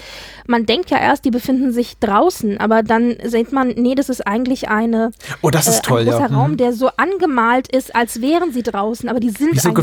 Man 0.47 0.65
denkt 0.65 0.89
ja 0.89 0.97
erst, 0.97 1.25
die 1.25 1.31
befinden 1.31 1.71
sich 1.71 1.97
draußen, 1.99 2.57
aber 2.59 2.83
dann 2.83 3.15
sieht 3.23 3.51
man, 3.51 3.69
nee, 3.69 3.95
das 3.95 4.09
ist 4.09 4.25
eigentlich 4.25 4.69
eine, 4.69 5.11
Oh, 5.41 5.49
das 5.49 5.67
ist 5.67 5.79
äh, 5.79 5.81
toll, 5.81 5.99
ein 6.01 6.05
großer 6.07 6.19
ja. 6.29 6.35
Raum, 6.35 6.51
Mhm. 6.51 6.57
der 6.57 6.73
so 6.73 6.89
angemalt 6.97 7.73
ist, 7.73 7.95
als 7.95 8.21
wären 8.21 8.51
sie 8.51 8.63
draußen, 8.63 9.09
aber 9.09 9.19
die 9.19 9.29
sind 9.29 9.53
Wie 9.53 9.59
so 9.59 9.69
nicht 9.69 9.77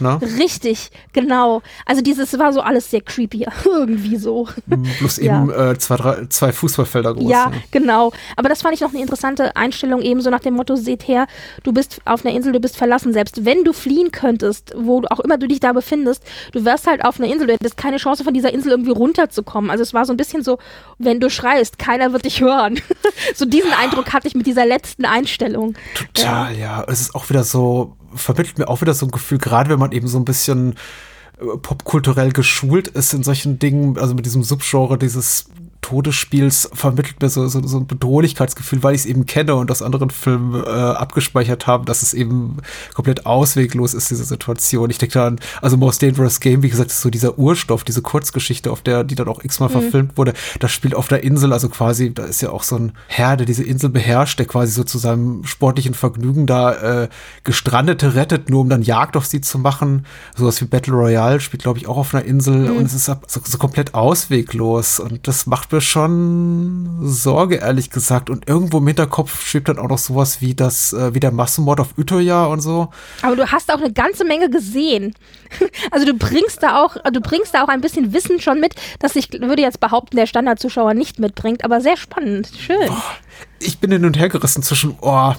ne? 0.00 0.20
Richtig, 0.38 0.90
genau. 1.12 1.62
Also 1.86 2.02
dieses 2.02 2.38
war 2.38 2.52
so 2.52 2.60
alles 2.60 2.90
sehr 2.90 3.00
creepy, 3.00 3.46
irgendwie 3.64 4.16
so. 4.20 4.48
Plus 4.98 5.18
Ja. 5.20 5.42
eben 5.42 5.50
äh, 5.50 5.78
zwei, 5.78 5.96
drei, 5.96 6.26
zwei 6.28 6.52
Fußballfelder 6.52 7.14
groß. 7.14 7.30
Ja, 7.30 7.50
ne? 7.50 7.62
genau. 7.70 8.12
Aber 8.36 8.48
das 8.48 8.62
fand 8.62 8.74
ich 8.74 8.80
noch 8.80 8.90
eine 8.90 9.00
interessante 9.00 9.56
Einstellung, 9.56 10.00
eben 10.02 10.20
so 10.20 10.30
nach 10.30 10.40
dem 10.40 10.54
Motto, 10.54 10.76
seht 10.76 11.08
her, 11.08 11.26
du 11.62 11.72
bist 11.72 12.00
auf 12.04 12.24
einer 12.24 12.34
Insel, 12.34 12.52
du 12.52 12.60
bist 12.60 12.76
verlassen. 12.76 13.12
Selbst 13.12 13.44
wenn 13.44 13.64
du 13.64 13.72
fliehen 13.72 14.12
könntest, 14.12 14.72
wo 14.76 15.02
auch 15.10 15.20
immer 15.20 15.38
du 15.38 15.48
dich 15.48 15.60
da 15.60 15.72
befindest, 15.72 16.22
du 16.52 16.64
wärst 16.64 16.86
halt 16.86 17.04
auf 17.04 17.18
einer 17.18 17.32
Insel, 17.32 17.48
du 17.48 17.52
hättest 17.54 17.76
keine 17.76 17.96
Chance 17.96 18.24
von 18.24 18.34
dieser 18.34 18.52
Insel 18.52 18.72
irgendwie 18.72 18.92
runterzukommen. 18.92 19.70
Also 19.70 19.82
es 19.82 19.92
war 19.94 20.04
so 20.04 20.12
ein 20.12 20.16
bisschen 20.16 20.42
so, 20.42 20.58
wenn 20.98 21.20
du 21.20 21.30
schreist, 21.30 21.78
keiner 21.78 22.12
wird 22.12 22.24
dich 22.24 22.40
hören. 22.40 22.80
so 23.34 23.44
diesen 23.44 23.72
Eindruck 23.72 24.12
hatte 24.12 24.28
ich 24.28 24.34
mit 24.34 24.46
dieser 24.46 24.66
letzten 24.66 25.04
Einstellung. 25.04 25.74
Total, 25.94 26.56
ja. 26.56 26.84
Es 26.86 27.00
ist 27.00 27.14
auch 27.14 27.28
wieder 27.30 27.44
so, 27.44 27.96
vermittelt 28.14 28.58
mir 28.58 28.68
auch 28.68 28.80
wieder 28.80 28.94
so 28.94 29.06
ein 29.06 29.10
Gefühl, 29.10 29.38
gerade 29.38 29.70
wenn 29.70 29.78
man 29.78 29.92
eben 29.92 30.08
so 30.08 30.18
ein 30.18 30.24
bisschen 30.24 30.76
popkulturell 31.62 32.32
geschult 32.32 32.88
ist 32.88 33.12
in 33.14 33.22
solchen 33.22 33.58
Dingen, 33.58 33.98
also 33.98 34.14
mit 34.14 34.26
diesem 34.26 34.42
Subgenre 34.42 34.98
dieses 34.98 35.46
Todesspiels, 35.80 36.70
vermittelt 36.72 37.20
mir 37.22 37.28
so, 37.28 37.46
so, 37.48 37.66
so 37.66 37.78
ein 37.78 37.86
Bedrohlichkeitsgefühl, 37.86 38.82
weil 38.82 38.94
ich 38.94 39.02
es 39.02 39.06
eben 39.06 39.26
kenne 39.26 39.54
und 39.54 39.70
aus 39.70 39.82
anderen 39.82 40.10
Filmen 40.10 40.62
äh, 40.62 40.68
abgespeichert 40.68 41.66
habe, 41.66 41.84
dass 41.84 42.02
es 42.02 42.14
eben 42.14 42.58
komplett 42.94 43.26
ausweglos 43.26 43.94
ist, 43.94 44.10
diese 44.10 44.24
Situation. 44.24 44.90
Ich 44.90 44.98
denke 44.98 45.14
da 45.14 45.26
an, 45.26 45.40
also 45.62 45.76
Most 45.76 46.02
Dangerous 46.02 46.40
Game, 46.40 46.62
wie 46.62 46.68
gesagt, 46.68 46.90
ist 46.90 47.00
so 47.00 47.10
dieser 47.10 47.38
Urstoff, 47.38 47.84
diese 47.84 48.02
Kurzgeschichte, 48.02 48.70
auf 48.70 48.82
der, 48.82 49.04
die 49.04 49.14
dann 49.14 49.28
auch 49.28 49.42
x-mal 49.42 49.68
verfilmt 49.68 50.16
wurde. 50.16 50.34
Das 50.58 50.70
spielt 50.70 50.94
auf 50.94 51.08
der 51.08 51.24
Insel, 51.24 51.52
also 51.52 51.68
quasi, 51.68 52.12
da 52.12 52.24
ist 52.24 52.42
ja 52.42 52.50
auch 52.50 52.62
so 52.62 52.76
ein 52.76 52.92
Herr, 53.06 53.36
der 53.36 53.46
diese 53.46 53.64
Insel 53.64 53.90
beherrscht, 53.90 54.38
der 54.38 54.46
quasi 54.46 54.72
so 54.72 54.84
zu 54.84 54.98
seinem 54.98 55.44
sportlichen 55.44 55.94
Vergnügen 55.94 56.46
da 56.46 57.02
äh, 57.02 57.08
Gestrandete 57.44 58.14
rettet, 58.14 58.50
nur 58.50 58.60
um 58.60 58.68
dann 58.68 58.82
Jagd 58.82 59.16
auf 59.16 59.26
sie 59.26 59.40
zu 59.40 59.58
machen. 59.58 60.06
Sowas 60.36 60.60
wie 60.60 60.66
Battle 60.66 60.94
Royale 60.94 61.40
spielt, 61.40 61.62
glaube 61.62 61.78
ich, 61.78 61.88
auch 61.88 61.96
auf 61.96 62.14
einer 62.14 62.24
Insel 62.24 62.70
und 62.70 62.84
es 62.84 62.94
ist 62.94 63.06
so, 63.06 63.16
so 63.26 63.58
komplett 63.58 63.94
ausweglos 63.94 65.00
und 65.00 65.26
das 65.26 65.46
macht 65.46 65.69
mir 65.72 65.80
schon 65.80 66.98
Sorge, 67.02 67.56
ehrlich 67.56 67.90
gesagt. 67.90 68.30
Und 68.30 68.48
irgendwo 68.48 68.78
im 68.78 68.86
Hinterkopf 68.86 69.44
schwebt 69.44 69.68
dann 69.68 69.78
auch 69.78 69.88
noch 69.88 69.98
sowas 69.98 70.40
wie 70.40 70.54
das, 70.54 70.92
äh, 70.92 71.14
wie 71.14 71.20
der 71.20 71.32
Massenmord 71.32 71.80
auf 71.80 71.98
Utøya 71.98 72.46
und 72.46 72.60
so. 72.60 72.88
Aber 73.22 73.36
du 73.36 73.50
hast 73.50 73.72
auch 73.72 73.80
eine 73.80 73.92
ganze 73.92 74.24
Menge 74.24 74.50
gesehen. 74.50 75.14
Also 75.90 76.06
du 76.06 76.14
bringst 76.14 76.62
da 76.62 76.82
auch, 76.82 76.96
du 77.12 77.20
bringst 77.20 77.54
da 77.54 77.64
auch 77.64 77.68
ein 77.68 77.80
bisschen 77.80 78.12
Wissen 78.12 78.40
schon 78.40 78.60
mit, 78.60 78.76
das 79.00 79.16
ich 79.16 79.32
würde 79.32 79.62
jetzt 79.62 79.80
behaupten, 79.80 80.16
der 80.16 80.26
Standardzuschauer 80.26 80.94
nicht 80.94 81.18
mitbringt, 81.18 81.64
aber 81.64 81.80
sehr 81.80 81.96
spannend. 81.96 82.50
Schön. 82.56 82.90
Ich 83.58 83.78
bin 83.78 83.90
hin 83.90 84.04
und 84.04 84.16
her 84.16 84.28
gerissen 84.28 84.62
zwischen, 84.62 84.96
oh, 85.00 85.32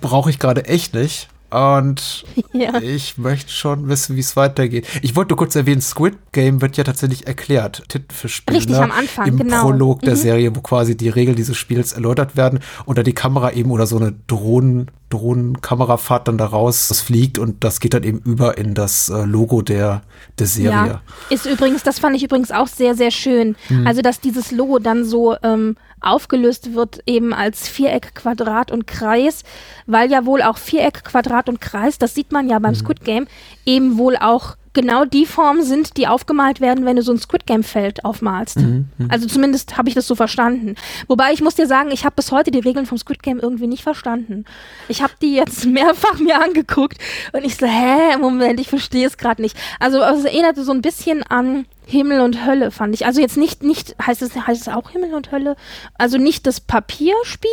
brauche 0.00 0.28
ich 0.28 0.38
gerade 0.38 0.66
echt 0.66 0.94
nicht. 0.94 1.28
Und 1.50 2.24
Ja. 2.52 2.80
ich 2.80 3.18
möchte 3.18 3.50
schon 3.52 3.88
wissen, 3.88 4.16
wie 4.16 4.20
es 4.20 4.36
weitergeht. 4.36 4.86
Ich 5.02 5.16
wollte 5.16 5.30
nur 5.30 5.38
kurz 5.38 5.54
erwähnen, 5.56 5.80
Squid 5.80 6.16
Game 6.32 6.60
wird 6.62 6.76
ja 6.76 6.84
tatsächlich 6.84 7.26
erklärt. 7.26 7.82
Tintenfischspiel. 7.88 8.56
Richtig, 8.56 8.76
ne? 8.76 8.82
am 8.82 8.90
Anfang, 8.92 9.26
Im 9.28 9.36
genau. 9.38 9.62
Prolog 9.62 10.00
der 10.02 10.14
Mhm. 10.14 10.18
Serie, 10.18 10.56
wo 10.56 10.60
quasi 10.60 10.96
die 10.96 11.08
Regeln 11.08 11.36
dieses 11.36 11.56
Spiels 11.56 11.92
erläutert 11.92 12.36
werden 12.36 12.60
und 12.86 12.98
da 12.98 13.02
die 13.02 13.12
Kamera 13.14 13.52
eben 13.52 13.70
oder 13.70 13.86
so 13.86 13.96
eine 13.96 14.14
Drohnen, 14.26 14.90
Drohnenkamerafahrt 15.10 16.28
dann 16.28 16.38
da 16.38 16.46
raus 16.46 16.88
das 16.88 17.00
fliegt 17.00 17.38
und 17.38 17.64
das 17.64 17.80
geht 17.80 17.94
dann 17.94 18.04
eben 18.04 18.18
über 18.18 18.58
in 18.58 18.74
das 18.74 19.08
äh, 19.08 19.24
Logo 19.24 19.62
der, 19.62 20.02
der 20.38 20.46
Serie. 20.46 20.70
Ja, 20.70 21.02
ist 21.30 21.46
übrigens, 21.46 21.82
das 21.82 21.98
fand 21.98 22.16
ich 22.16 22.22
übrigens 22.22 22.50
auch 22.52 22.68
sehr, 22.68 22.94
sehr 22.94 23.10
schön. 23.10 23.56
Hm. 23.68 23.86
Also, 23.86 24.02
dass 24.02 24.20
dieses 24.20 24.52
Logo 24.52 24.78
dann 24.78 25.04
so 25.04 25.34
ähm, 25.42 25.76
aufgelöst 26.00 26.74
wird, 26.74 27.00
eben 27.06 27.32
als 27.32 27.68
Viereck, 27.68 28.14
Quadrat 28.14 28.70
und 28.70 28.86
Kreis, 28.86 29.42
weil 29.86 30.10
ja 30.10 30.24
wohl 30.26 30.42
auch 30.42 30.58
Viereck, 30.58 31.04
Quadrat 31.04 31.48
und 31.48 31.60
Kreis, 31.60 31.98
das 31.98 32.14
sieht 32.14 32.32
man 32.32 32.48
ja 32.48 32.58
beim 32.58 32.74
Squid 32.74 33.04
Game, 33.04 33.26
eben 33.66 33.98
wohl 33.98 34.16
auch 34.16 34.56
genau 34.72 35.04
die 35.04 35.26
Formen 35.26 35.62
sind, 35.64 35.96
die 35.96 36.06
aufgemalt 36.06 36.60
werden, 36.60 36.84
wenn 36.84 36.94
du 36.96 37.02
so 37.02 37.12
ein 37.12 37.18
Squid 37.18 37.44
Game 37.46 37.64
Feld 37.64 38.04
aufmalst. 38.04 38.58
Mhm, 38.58 38.88
Also 39.08 39.26
zumindest 39.26 39.76
habe 39.76 39.88
ich 39.88 39.96
das 39.96 40.06
so 40.06 40.14
verstanden. 40.14 40.76
Wobei 41.08 41.32
ich 41.32 41.42
muss 41.42 41.56
dir 41.56 41.66
sagen, 41.66 41.90
ich 41.90 42.04
habe 42.04 42.14
bis 42.14 42.30
heute 42.30 42.52
die 42.52 42.60
Regeln 42.60 42.86
vom 42.86 42.96
Squid 42.96 43.22
Game 43.22 43.40
irgendwie 43.40 43.66
nicht 43.66 43.82
verstanden. 43.82 44.44
Ich 44.88 45.02
habe 45.02 45.12
die 45.20 45.34
jetzt 45.34 45.66
mehrfach 45.66 46.18
mir 46.20 46.40
angeguckt 46.40 46.98
und 47.32 47.44
ich 47.44 47.56
so, 47.56 47.66
hä, 47.66 48.16
Moment, 48.18 48.60
ich 48.60 48.68
verstehe 48.68 49.06
es 49.08 49.18
gerade 49.18 49.42
nicht. 49.42 49.56
Also 49.80 50.00
es 50.02 50.24
erinnerte 50.24 50.62
so 50.62 50.72
ein 50.72 50.82
bisschen 50.82 51.24
an 51.24 51.66
Himmel 51.90 52.20
und 52.20 52.46
Hölle, 52.46 52.70
fand 52.70 52.94
ich. 52.94 53.04
Also 53.04 53.20
jetzt 53.20 53.36
nicht, 53.36 53.62
nicht, 53.62 53.96
heißt 54.04 54.22
es, 54.22 54.34
heißt 54.34 54.62
es 54.62 54.68
auch 54.72 54.90
Himmel 54.90 55.12
und 55.14 55.32
Hölle? 55.32 55.56
Also 55.98 56.18
nicht 56.18 56.46
das 56.46 56.60
Papierspiel, 56.60 57.50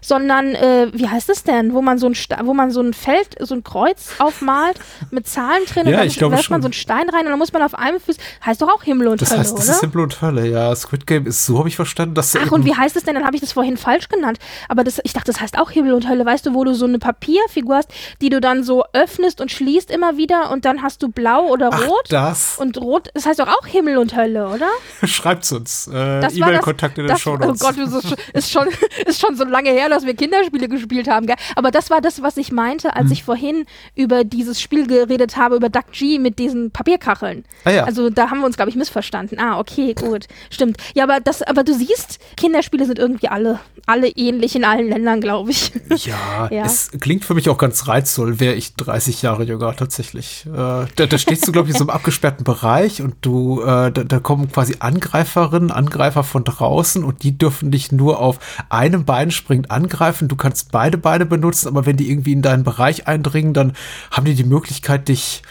sondern, 0.00 0.54
äh, 0.54 0.88
wie 0.92 1.08
heißt 1.08 1.28
es 1.30 1.44
denn? 1.44 1.72
Wo 1.72 1.82
man 1.82 1.98
so 1.98 2.06
ein, 2.06 2.14
Sta- 2.14 2.40
wo 2.44 2.54
man 2.54 2.70
so 2.70 2.80
ein 2.80 2.92
Feld, 2.94 3.36
so 3.40 3.54
ein 3.54 3.62
Kreuz 3.64 4.10
aufmalt 4.18 4.78
mit 5.10 5.28
Zahlen 5.28 5.64
drin 5.66 5.86
Ja, 5.86 5.92
und 5.92 5.98
dann 5.98 6.06
ich 6.08 6.20
werft 6.20 6.50
man 6.50 6.62
so 6.62 6.66
einen 6.66 6.72
Stein 6.72 7.08
rein 7.08 7.20
und 7.24 7.30
dann 7.30 7.38
muss 7.38 7.52
man 7.52 7.62
auf 7.62 7.74
einem 7.74 8.00
Fuß, 8.00 8.16
heißt 8.44 8.60
doch 8.62 8.68
auch 8.68 8.82
Himmel 8.82 9.08
und 9.08 9.20
Das 9.20 9.30
Hölle, 9.30 9.40
heißt, 9.40 9.56
das 9.58 9.64
oder? 9.66 9.74
ist 9.74 9.80
Himmel 9.80 10.00
und 10.00 10.20
Hölle, 10.22 10.46
ja. 10.48 10.74
Squid 10.74 11.06
Game 11.06 11.26
ist 11.26 11.46
so, 11.46 11.58
habe 11.58 11.68
ich 11.68 11.76
verstanden, 11.76 12.14
dass 12.14 12.34
Ach, 12.36 12.50
und 12.52 12.64
wie 12.64 12.74
heißt 12.74 12.96
es 12.96 13.04
denn? 13.04 13.14
Dann 13.14 13.24
habe 13.24 13.36
ich 13.36 13.40
das 13.40 13.52
vorhin 13.52 13.76
falsch 13.76 14.08
genannt. 14.08 14.38
Aber 14.68 14.84
das, 14.84 15.00
ich 15.04 15.12
dachte, 15.12 15.30
das 15.32 15.40
heißt 15.40 15.58
auch 15.58 15.70
Himmel 15.70 15.92
und 15.94 16.08
Hölle. 16.08 16.24
Weißt 16.26 16.46
du, 16.46 16.54
wo 16.54 16.64
du 16.64 16.74
so 16.74 16.86
eine 16.86 16.98
Papierfigur 16.98 17.76
hast, 17.76 17.90
die 18.20 18.28
du 18.30 18.40
dann 18.40 18.62
so 18.64 18.84
öffnest 18.92 19.40
und 19.40 19.50
schließt 19.50 19.90
immer 19.90 20.16
wieder 20.16 20.50
und 20.50 20.64
dann 20.64 20.82
hast 20.82 21.02
du 21.02 21.08
blau 21.08 21.46
oder 21.48 21.70
Ach, 21.72 21.86
rot. 21.88 22.06
das. 22.10 22.56
Und 22.58 22.78
rot, 22.78 23.08
das 23.14 23.26
heißt 23.26 23.38
doch 23.40 23.48
auch 23.48 23.66
Himmel 23.68 23.98
und 23.98 24.16
Hölle, 24.16 24.48
oder? 24.48 24.68
Schreibt's 25.06 25.52
uns. 25.52 25.88
Äh, 25.92 26.20
E-Mail-Kontakt 26.26 26.98
in 26.98 27.04
den 27.04 27.08
das, 27.10 27.20
Show 27.20 27.34
Oh 27.34 27.46
Notes. 27.46 27.60
Gott, 27.60 27.76
das 27.78 27.94
ist 28.32 28.50
schon, 28.50 28.66
ist, 29.06 29.20
schon, 29.20 29.36
so 29.36 29.44
lange 29.44 29.70
her, 29.70 29.88
dass 29.88 30.04
wir 30.04 30.14
Kinderspiele 30.14 30.68
gespielt 30.68 31.08
haben. 31.08 31.26
Gell? 31.26 31.36
Aber 31.56 31.70
das 31.70 31.90
war 31.90 32.00
das, 32.00 32.22
was 32.22 32.36
ich 32.36 32.50
meinte, 32.52 32.88
Hm. 32.88 32.94
als 32.94 33.10
ich 33.10 33.22
vorhin 33.24 33.66
über 33.94 34.24
dieses 34.24 34.60
Spiel 34.60 34.86
geredet 34.86 35.36
habe, 35.36 35.56
über 35.56 35.68
Duck 35.68 35.92
G 35.92 36.18
mit 36.18 36.38
diesen 36.38 36.70
Papierkacheln. 36.70 37.44
Ah 37.64 37.70
ja. 37.70 37.84
Also 37.84 38.10
da 38.10 38.30
haben 38.30 38.40
wir 38.40 38.46
uns, 38.46 38.56
glaube 38.56 38.70
ich, 38.70 38.76
missverstanden. 38.76 39.38
Ah, 39.38 39.58
okay, 39.58 39.94
gut. 39.94 40.26
Stimmt. 40.50 40.76
Ja, 40.94 41.04
aber, 41.04 41.20
das, 41.20 41.42
aber 41.42 41.64
du 41.64 41.74
siehst, 41.74 42.18
Kinderspiele 42.36 42.86
sind 42.86 42.98
irgendwie 42.98 43.28
alle, 43.28 43.60
alle 43.86 44.08
ähnlich 44.08 44.54
in 44.56 44.64
allen 44.64 44.88
Ländern, 44.88 45.20
glaube 45.20 45.50
ich. 45.50 45.72
Ja, 46.04 46.48
Ja. 46.50 46.64
es 46.64 46.90
klingt 47.00 47.24
für 47.24 47.34
mich 47.34 47.48
auch 47.48 47.58
ganz 47.58 47.88
reizvoll, 47.88 48.38
wäre 48.40 48.54
ich 48.54 48.74
30 48.76 49.22
Jahre 49.22 49.42
jünger 49.44 49.74
tatsächlich. 49.76 50.46
Äh, 50.46 50.52
da, 50.52 51.06
da 51.08 51.18
stehst 51.18 51.46
du, 51.46 51.52
glaube 51.52 51.68
ich, 51.68 51.74
in 51.74 51.78
so 51.78 51.84
einem 51.84 51.90
abgesperrten 51.90 52.44
Bereich 52.44 53.02
und 53.02 53.16
du, 53.22 53.57
äh, 53.62 53.92
da, 53.92 54.04
da 54.04 54.18
kommen 54.20 54.50
quasi 54.50 54.76
Angreiferinnen, 54.78 55.70
Angreifer 55.70 56.24
von 56.24 56.44
draußen 56.44 57.04
und 57.04 57.22
die 57.22 57.36
dürfen 57.36 57.70
dich 57.70 57.92
nur 57.92 58.20
auf 58.20 58.38
einem 58.68 59.04
Bein 59.04 59.30
springend 59.30 59.70
angreifen. 59.70 60.28
Du 60.28 60.36
kannst 60.36 60.72
beide 60.72 60.98
Beine 60.98 61.26
benutzen, 61.26 61.68
aber 61.68 61.86
wenn 61.86 61.96
die 61.96 62.10
irgendwie 62.10 62.32
in 62.32 62.42
deinen 62.42 62.64
Bereich 62.64 63.06
eindringen, 63.06 63.54
dann 63.54 63.74
haben 64.10 64.24
die 64.24 64.34
die 64.34 64.44
Möglichkeit, 64.44 65.08
dich 65.08 65.42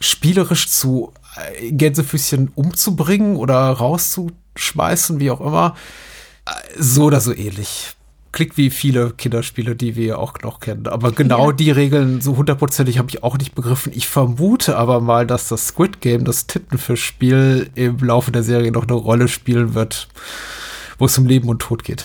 spielerisch 0.00 0.68
zu 0.68 1.12
äh, 1.36 1.72
Gänsefüßchen 1.72 2.52
umzubringen 2.54 3.36
oder 3.36 3.56
rauszuschmeißen, 3.70 5.20
wie 5.20 5.30
auch 5.30 5.40
immer. 5.40 5.74
Äh, 6.46 6.50
So 6.78 7.04
oder 7.04 7.20
so 7.20 7.34
ähnlich. 7.34 7.97
Klingt 8.30 8.56
wie 8.58 8.68
viele 8.70 9.10
Kinderspiele, 9.10 9.74
die 9.74 9.96
wir 9.96 10.18
auch 10.18 10.34
noch 10.42 10.60
kennen. 10.60 10.86
Aber 10.86 11.12
genau 11.12 11.46
Ja. 11.48 11.52
die 11.56 11.70
Regeln 11.70 12.20
so 12.20 12.36
hundertprozentig 12.36 12.98
habe 12.98 13.08
ich 13.10 13.22
auch 13.22 13.38
nicht 13.38 13.54
begriffen. 13.54 13.90
Ich 13.94 14.06
vermute 14.06 14.76
aber 14.76 15.00
mal, 15.00 15.26
dass 15.26 15.48
das 15.48 15.68
Squid 15.68 16.00
Game, 16.00 16.24
das 16.24 16.46
Tintenfischspiel, 16.46 17.70
im 17.74 17.98
Laufe 17.98 18.30
der 18.30 18.42
Serie 18.42 18.70
noch 18.70 18.82
eine 18.84 18.92
Rolle 18.92 19.28
spielen 19.28 19.74
wird, 19.74 20.08
wo 20.98 21.06
es 21.06 21.16
um 21.16 21.26
Leben 21.26 21.48
und 21.48 21.60
Tod 21.60 21.84
geht. 21.84 22.04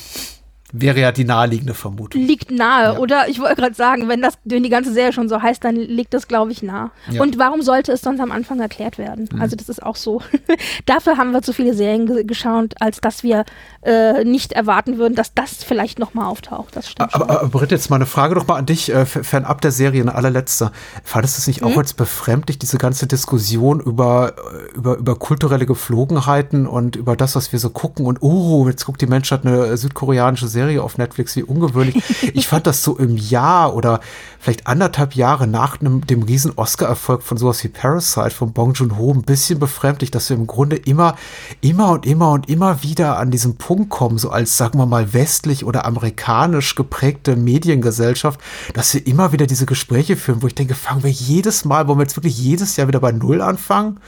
Wäre 0.75 0.99
ja 0.99 1.11
die 1.11 1.23
naheliegende 1.23 1.73
Vermutung. 1.75 2.19
Liegt 2.21 2.49
nahe, 2.51 2.93
Ja. 2.95 2.97
oder? 2.99 3.27
Ich 3.29 3.39
wollte 3.39 3.55
gerade 3.61 3.75
sagen, 3.75 4.09
wenn 4.09 4.21
das 4.21 4.33
wenn 4.43 4.63
die 4.63 4.69
ganze 4.69 4.91
Serie 4.91 5.13
schon 5.13 5.29
so 5.29 5.41
heißt, 5.41 5.63
dann 5.63 5.75
liegt 5.75 6.13
das, 6.13 6.27
glaube 6.27 6.51
ich, 6.51 6.63
nah. 6.63 6.89
Ja. 7.11 7.21
Und 7.21 7.37
warum 7.37 7.61
sollte 7.61 7.91
es 7.91 8.01
sonst 8.01 8.19
am 8.19 8.31
Anfang 8.31 8.59
erklärt 8.59 8.97
werden? 8.97 9.29
Also 9.39 9.55
das 9.55 9.69
ist 9.69 9.83
auch 9.83 9.95
so. 9.95 10.21
Dafür 10.87 11.17
haben 11.17 11.31
wir 11.31 11.41
zu 11.43 11.53
viele 11.53 11.73
Serien 11.75 12.07
ge 12.07 12.23
geschaut, 12.23 12.73
als 12.79 12.99
dass 13.01 13.21
wir 13.23 13.45
äh, 13.83 14.23
nicht 14.23 14.53
erwarten 14.53 14.97
würden, 14.97 15.13
dass 15.15 15.33
das 15.33 15.63
vielleicht 15.63 15.99
nochmal 15.99 16.25
auftaucht. 16.25 16.75
Das 16.75 16.89
stimmt 16.89 17.13
Aber, 17.13 17.29
aber 17.29 17.49
Britt, 17.49 17.69
jetzt 17.71 17.89
mal 17.91 17.97
eine 17.97 18.05
Frage 18.07 18.33
noch 18.35 18.47
mal 18.47 18.55
an 18.55 18.65
dich, 18.65 18.91
äh, 18.91 19.05
fernab 19.05 19.61
der 19.61 19.71
Serie, 19.71 20.01
eine 20.01 20.15
allerletzte. 20.15 20.71
Fandest 21.03 21.37
du 21.37 21.39
es 21.41 21.47
nicht 21.47 21.61
Hm? 21.61 21.67
auch 21.67 21.77
als 21.77 21.93
befremdlich, 21.93 22.57
diese 22.57 22.79
ganze 22.79 23.05
Diskussion 23.05 23.79
über, 23.79 24.33
äh, 24.73 24.75
über, 24.75 24.97
über 24.97 25.15
kulturelle 25.17 25.67
Geflogenheiten 25.67 26.65
und 26.65 26.95
über 26.95 27.15
das, 27.15 27.35
was 27.35 27.51
wir 27.51 27.59
so 27.59 27.69
gucken 27.69 28.05
und, 28.07 28.21
oh, 28.23 28.67
jetzt 28.67 28.85
guckt 28.85 29.01
die 29.01 29.05
Menschheit 29.07 29.45
eine 29.45 29.77
südkoreanische 29.77 30.47
Serie 30.47 30.62
auf 30.79 30.97
Netflix, 30.97 31.35
wie 31.35 31.43
ungewöhnlich. 31.43 32.01
ich 32.33 32.47
fand 32.47 32.67
das 32.67 32.83
so 32.83 32.97
im 32.97 33.17
Jahr 33.17 33.75
oder 33.75 33.99
vielleicht 34.39 34.67
anderthalb 34.67 35.15
Jahre 35.15 35.47
nach 35.47 35.79
einem, 35.79 36.05
dem 36.05 36.23
riesen 36.23 36.53
Oscar-Erfolg 36.55 37.23
von 37.23 37.37
sowas 37.37 37.63
wie 37.63 37.69
Parasite 37.69 38.31
von 38.31 38.53
Bong 38.53 38.73
Joon-ho 38.73 39.13
ein 39.13 39.23
bisschen 39.23 39.59
befremdlich, 39.59 40.11
dass 40.11 40.29
wir 40.29 40.37
im 40.37 40.47
Grunde 40.47 40.75
immer, 40.75 41.15
immer 41.61 41.91
und 41.91 42.05
immer 42.05 42.31
und 42.31 42.49
immer 42.49 42.83
wieder 42.83 43.17
an 43.17 43.31
diesen 43.31 43.57
Punkt 43.57 43.89
kommen, 43.89 44.17
so 44.17 44.29
als, 44.29 44.57
sagen 44.57 44.79
wir 44.79 44.85
mal, 44.85 45.13
westlich 45.13 45.65
oder 45.65 45.85
amerikanisch 45.85 46.75
geprägte 46.75 47.35
Mediengesellschaft, 47.35 48.39
dass 48.73 48.93
wir 48.93 49.05
immer 49.07 49.31
wieder 49.31 49.47
diese 49.47 49.65
Gespräche 49.65 50.15
führen, 50.15 50.41
wo 50.41 50.47
ich 50.47 50.55
denke, 50.55 50.75
fangen 50.75 51.03
wir 51.03 51.11
jedes 51.11 51.65
Mal, 51.65 51.87
wollen 51.87 51.99
wir 51.99 52.03
jetzt 52.03 52.17
wirklich 52.17 52.37
jedes 52.37 52.75
Jahr 52.75 52.87
wieder 52.87 52.99
bei 52.99 53.11
Null 53.11 53.41
anfangen? 53.41 53.99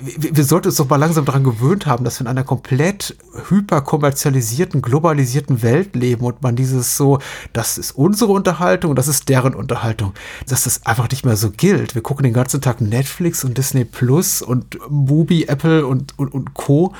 Wir, 0.00 0.36
wir 0.36 0.44
sollten 0.44 0.68
uns 0.68 0.76
doch 0.76 0.88
mal 0.88 0.96
langsam 0.96 1.24
daran 1.24 1.44
gewöhnt 1.44 1.86
haben, 1.86 2.04
dass 2.04 2.18
wir 2.18 2.22
in 2.22 2.30
einer 2.30 2.44
komplett 2.44 3.16
hyperkommerzialisierten, 3.48 4.80
globalisierten 4.80 5.62
Welt 5.62 5.94
leben 5.94 6.24
und 6.24 6.42
man 6.42 6.56
dieses 6.56 6.96
so, 6.96 7.18
das 7.52 7.78
ist 7.78 7.92
unsere 7.92 8.32
Unterhaltung, 8.32 8.94
das 8.94 9.08
ist 9.08 9.28
deren 9.28 9.54
Unterhaltung, 9.54 10.14
dass 10.48 10.64
das 10.64 10.86
einfach 10.86 11.10
nicht 11.10 11.24
mehr 11.24 11.36
so 11.36 11.50
gilt. 11.50 11.94
Wir 11.94 12.02
gucken 12.02 12.22
den 12.22 12.32
ganzen 12.32 12.60
Tag 12.60 12.80
Netflix 12.80 13.44
und 13.44 13.58
Disney 13.58 13.84
Plus 13.84 14.40
und 14.40 14.78
Mubi, 14.88 15.44
Apple 15.44 15.86
und, 15.86 16.18
und, 16.18 16.32
und 16.32 16.54
Co. 16.54 16.94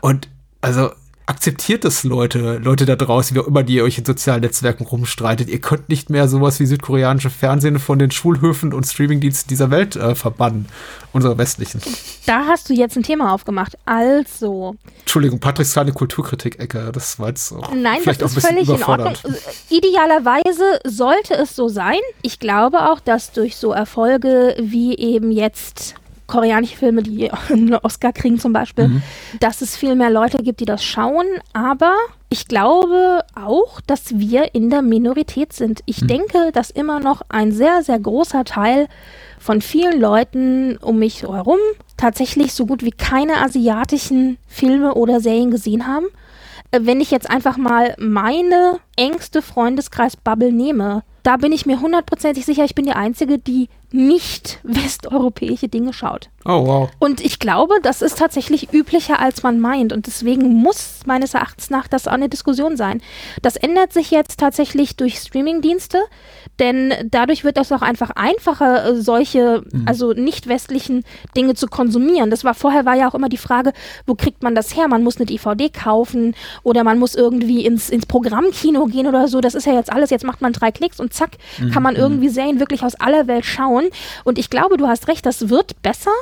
Und 0.00 0.28
also 0.60 0.90
akzeptiert 1.26 1.84
es 1.84 2.04
Leute, 2.04 2.58
Leute 2.58 2.84
da 2.84 2.96
draußen, 2.96 3.36
wie 3.36 3.40
auch 3.40 3.46
immer, 3.46 3.62
die 3.62 3.74
ihr 3.74 3.84
euch 3.84 3.98
in 3.98 4.04
sozialen 4.04 4.40
Netzwerken 4.40 4.84
rumstreitet. 4.84 5.48
Ihr 5.48 5.60
könnt 5.60 5.88
nicht 5.88 6.10
mehr 6.10 6.28
sowas 6.28 6.60
wie 6.60 6.66
südkoreanische 6.66 7.30
Fernsehen 7.30 7.78
von 7.78 7.98
den 7.98 8.10
Schulhöfen 8.10 8.72
und 8.72 8.84
Streamingdiensten 8.84 9.48
dieser 9.48 9.70
Welt 9.70 9.96
äh, 9.96 10.14
verbannen, 10.14 10.66
unserer 11.12 11.38
westlichen. 11.38 11.80
Da 12.26 12.46
hast 12.46 12.68
du 12.68 12.74
jetzt 12.74 12.96
ein 12.96 13.02
Thema 13.02 13.32
aufgemacht. 13.32 13.78
Also, 13.84 14.76
Entschuldigung, 15.00 15.38
Patricks 15.38 15.72
kleine 15.72 15.92
Kulturkritik-Ecke, 15.92 16.90
das 16.92 17.18
war 17.18 17.28
jetzt 17.28 17.46
so. 17.48 17.62
Nein, 17.74 17.98
vielleicht 18.02 18.22
das 18.22 18.32
auch 18.32 18.36
ist 18.38 18.46
ein 18.46 18.56
bisschen 18.56 18.76
völlig 18.76 18.82
in 18.82 18.88
Ordnung. 18.88 19.14
Idealerweise 19.70 20.80
sollte 20.84 21.34
es 21.34 21.54
so 21.54 21.68
sein. 21.68 22.00
Ich 22.22 22.38
glaube 22.38 22.90
auch, 22.90 23.00
dass 23.00 23.32
durch 23.32 23.56
so 23.56 23.72
Erfolge 23.72 24.56
wie 24.60 24.96
eben 24.96 25.30
jetzt 25.30 25.94
koreanische 26.32 26.76
Filme, 26.76 27.02
die 27.02 27.30
einen 27.50 27.74
Oscar 27.74 28.12
kriegen 28.12 28.38
zum 28.40 28.52
Beispiel, 28.52 28.88
Mhm. 28.88 29.02
dass 29.40 29.60
es 29.60 29.76
viel 29.76 29.94
mehr 29.94 30.10
Leute 30.10 30.42
gibt, 30.42 30.60
die 30.60 30.64
das 30.64 30.82
schauen. 30.82 31.26
Aber 31.52 31.94
ich 32.30 32.48
glaube 32.48 33.22
auch, 33.34 33.80
dass 33.82 34.18
wir 34.18 34.54
in 34.54 34.70
der 34.70 34.80
Minorität 34.82 35.52
sind. 35.52 35.80
Mhm. 35.80 35.84
Ich 35.86 36.06
denke, 36.06 36.50
dass 36.52 36.70
immer 36.70 37.00
noch 37.00 37.20
ein 37.28 37.52
sehr, 37.52 37.82
sehr 37.82 37.98
großer 38.00 38.44
Teil 38.44 38.88
von 39.38 39.60
vielen 39.60 40.00
Leuten 40.00 40.78
um 40.78 40.98
mich 40.98 41.22
herum 41.22 41.58
tatsächlich 41.96 42.52
so 42.54 42.64
gut 42.66 42.82
wie 42.82 42.92
keine 42.92 43.42
asiatischen 43.42 44.38
Filme 44.46 44.94
oder 44.94 45.20
Serien 45.20 45.50
gesehen 45.50 45.86
haben. 45.86 46.06
Äh, 46.70 46.80
Wenn 46.82 47.00
ich 47.00 47.10
jetzt 47.10 47.28
einfach 47.28 47.56
mal 47.58 47.94
meine 47.98 48.78
engste 48.96 49.42
Freundeskreis-Bubble 49.42 50.52
nehme, 50.52 51.02
da 51.22 51.36
bin 51.36 51.52
ich 51.52 51.66
mir 51.66 51.80
hundertprozentig 51.80 52.44
sicher, 52.46 52.64
ich 52.64 52.74
bin 52.74 52.86
die 52.86 52.92
Einzige, 52.92 53.38
die 53.38 53.68
nicht 53.92 54.58
westeuropäische 54.62 55.68
Dinge 55.68 55.92
schaut. 55.92 56.28
Oh, 56.44 56.66
wow. 56.66 56.90
Und 56.98 57.20
ich 57.20 57.38
glaube, 57.38 57.74
das 57.82 58.02
ist 58.02 58.18
tatsächlich 58.18 58.72
üblicher, 58.72 59.20
als 59.20 59.42
man 59.42 59.60
meint. 59.60 59.92
Und 59.92 60.06
deswegen 60.06 60.54
muss 60.54 61.00
meines 61.06 61.34
Erachtens 61.34 61.70
nach 61.70 61.86
das 61.86 62.08
auch 62.08 62.12
eine 62.12 62.28
Diskussion 62.28 62.76
sein. 62.76 63.00
Das 63.42 63.56
ändert 63.56 63.92
sich 63.92 64.10
jetzt 64.10 64.40
tatsächlich 64.40 64.96
durch 64.96 65.18
Streamingdienste, 65.18 65.98
denn 66.58 66.92
dadurch 67.10 67.44
wird 67.44 67.58
es 67.58 67.70
auch 67.70 67.82
einfach 67.82 68.10
einfacher, 68.10 68.86
äh, 68.86 69.00
solche, 69.00 69.62
also 69.86 70.12
nicht 70.12 70.48
westlichen 70.48 71.04
Dinge 71.36 71.54
zu 71.54 71.66
konsumieren. 71.68 72.30
Das 72.30 72.44
war 72.44 72.54
vorher 72.54 72.84
war 72.84 72.94
ja 72.94 73.08
auch 73.08 73.14
immer 73.14 73.28
die 73.28 73.36
Frage, 73.36 73.72
wo 74.06 74.14
kriegt 74.14 74.42
man 74.42 74.54
das 74.54 74.76
her? 74.76 74.88
Man 74.88 75.04
muss 75.04 75.16
eine 75.16 75.26
DVD 75.26 75.68
kaufen 75.68 76.34
oder 76.62 76.82
man 76.82 76.98
muss 76.98 77.14
irgendwie 77.14 77.64
ins, 77.64 77.88
ins 77.88 78.06
Programmkino 78.06 78.86
gehen 78.86 79.06
oder 79.06 79.28
so. 79.28 79.40
Das 79.40 79.54
ist 79.54 79.66
ja 79.66 79.74
jetzt 79.74 79.92
alles. 79.92 80.10
Jetzt 80.10 80.24
macht 80.24 80.40
man 80.40 80.52
drei 80.52 80.72
Klicks 80.72 80.98
und 80.98 81.14
zack, 81.14 81.32
kann 81.72 81.82
man 81.82 81.96
irgendwie 81.96 82.28
Serien 82.28 82.60
wirklich 82.60 82.82
aus 82.82 82.94
aller 82.96 83.26
Welt 83.26 83.44
schauen. 83.44 83.81
Und 84.24 84.38
ich 84.38 84.50
glaube, 84.50 84.76
du 84.76 84.86
hast 84.86 85.08
recht, 85.08 85.26
das 85.26 85.48
wird 85.48 85.80
besser. 85.82 86.12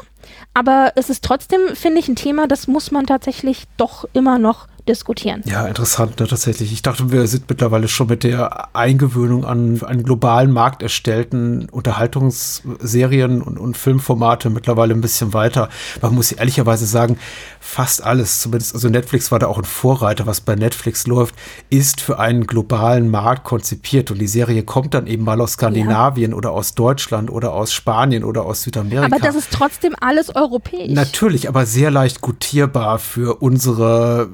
Aber 0.55 0.93
es 0.97 1.11
ist 1.11 1.25
trotzdem, 1.25 1.61
finde 1.75 2.01
ich, 2.01 2.09
ein 2.09 2.17
Thema, 2.17 2.47
das 2.47 2.67
muss 2.67 2.91
man 2.91 3.07
tatsächlich 3.07 3.65
doch 3.77 4.05
immer 4.13 4.39
noch 4.39 4.69
diskutieren. 4.91 5.43
Ja, 5.47 5.67
interessant, 5.67 6.21
ne, 6.21 6.27
tatsächlich. 6.27 6.73
Ich 6.73 6.83
dachte, 6.83 7.13
wir 7.13 7.27
sind 7.27 7.49
mittlerweile 7.49 7.89
schon 7.89 8.09
mit 8.09 8.25
der 8.25 8.75
Eingewöhnung 8.75 9.45
an 9.45 9.83
einen 9.83 10.03
globalen 10.03 10.51
Markt 10.51 10.83
erstellten 10.83 11.69
Unterhaltungsserien 11.71 13.41
und, 13.41 13.59
und 13.59 13.77
Filmformate 13.77 14.51
mittlerweile 14.51 14.93
ein 14.93 15.01
bisschen 15.01 15.33
weiter. 15.33 15.69
Man 16.03 16.15
muss 16.15 16.33
ehrlicherweise 16.33 16.87
sagen, 16.87 17.19
fast 17.61 18.03
alles, 18.03 18.41
zumindest, 18.41 18.75
also 18.75 18.89
Netflix 18.89 19.31
war 19.31 19.39
da 19.39 19.47
auch 19.47 19.59
ein 19.59 19.65
Vorreiter, 19.65 20.27
was 20.27 20.41
bei 20.41 20.57
Netflix 20.57 21.07
läuft, 21.07 21.35
ist 21.71 22.01
für 22.01 22.19
einen 22.19 22.47
globalen 22.47 23.09
Markt 23.11 23.45
konzipiert. 23.45 24.11
Und 24.11 24.19
die 24.19 24.27
Serie 24.27 24.63
kommt 24.65 24.95
dann 24.95 25.07
eben 25.07 25.25
mal 25.25 25.41
aus 25.41 25.53
Skandinavien 25.53 26.35
oder 26.35 26.51
aus 26.51 26.75
Deutschland 26.75 27.31
oder 27.31 27.53
aus 27.53 27.73
Spanien 27.73 28.25
oder 28.25 28.45
aus 28.45 28.63
Südamerika. 28.63 29.07
Aber 29.07 29.25
das 29.25 29.37
ist 29.37 29.51
trotzdem 29.53 29.95
alles 30.01 30.35
europäisch. 30.35 30.91
Natürlich, 30.91 31.49
aber 31.49 31.67
sehr 31.67 31.91
leicht 31.91 32.21
gutierbar 32.21 32.99
für 32.99 33.41
unsere 33.41 34.29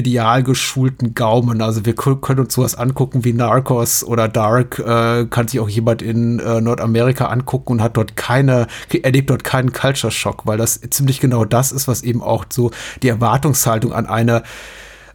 medial 0.00 0.42
geschulten 0.42 1.12
Gaumen. 1.14 1.60
Also 1.60 1.84
wir 1.84 1.94
kö- 1.94 2.18
können 2.20 2.40
uns 2.40 2.54
sowas 2.54 2.74
angucken 2.74 3.22
wie 3.24 3.34
Narcos 3.34 4.02
oder 4.02 4.28
Dark, 4.28 4.78
äh, 4.78 5.26
kann 5.26 5.46
sich 5.46 5.60
auch 5.60 5.68
jemand 5.68 6.00
in 6.00 6.38
äh, 6.38 6.60
Nordamerika 6.62 7.26
angucken 7.26 7.72
und 7.74 7.82
hat 7.82 7.98
dort 7.98 8.16
keine, 8.16 8.66
erlebt 9.02 9.28
dort 9.28 9.44
keinen 9.44 9.72
Culture 9.72 10.10
Shock, 10.10 10.46
weil 10.46 10.56
das 10.56 10.80
ziemlich 10.88 11.20
genau 11.20 11.44
das 11.44 11.70
ist, 11.70 11.86
was 11.86 12.02
eben 12.02 12.22
auch 12.22 12.46
so 12.50 12.70
die 13.02 13.08
Erwartungshaltung 13.08 13.92
an 13.92 14.06
eine 14.06 14.42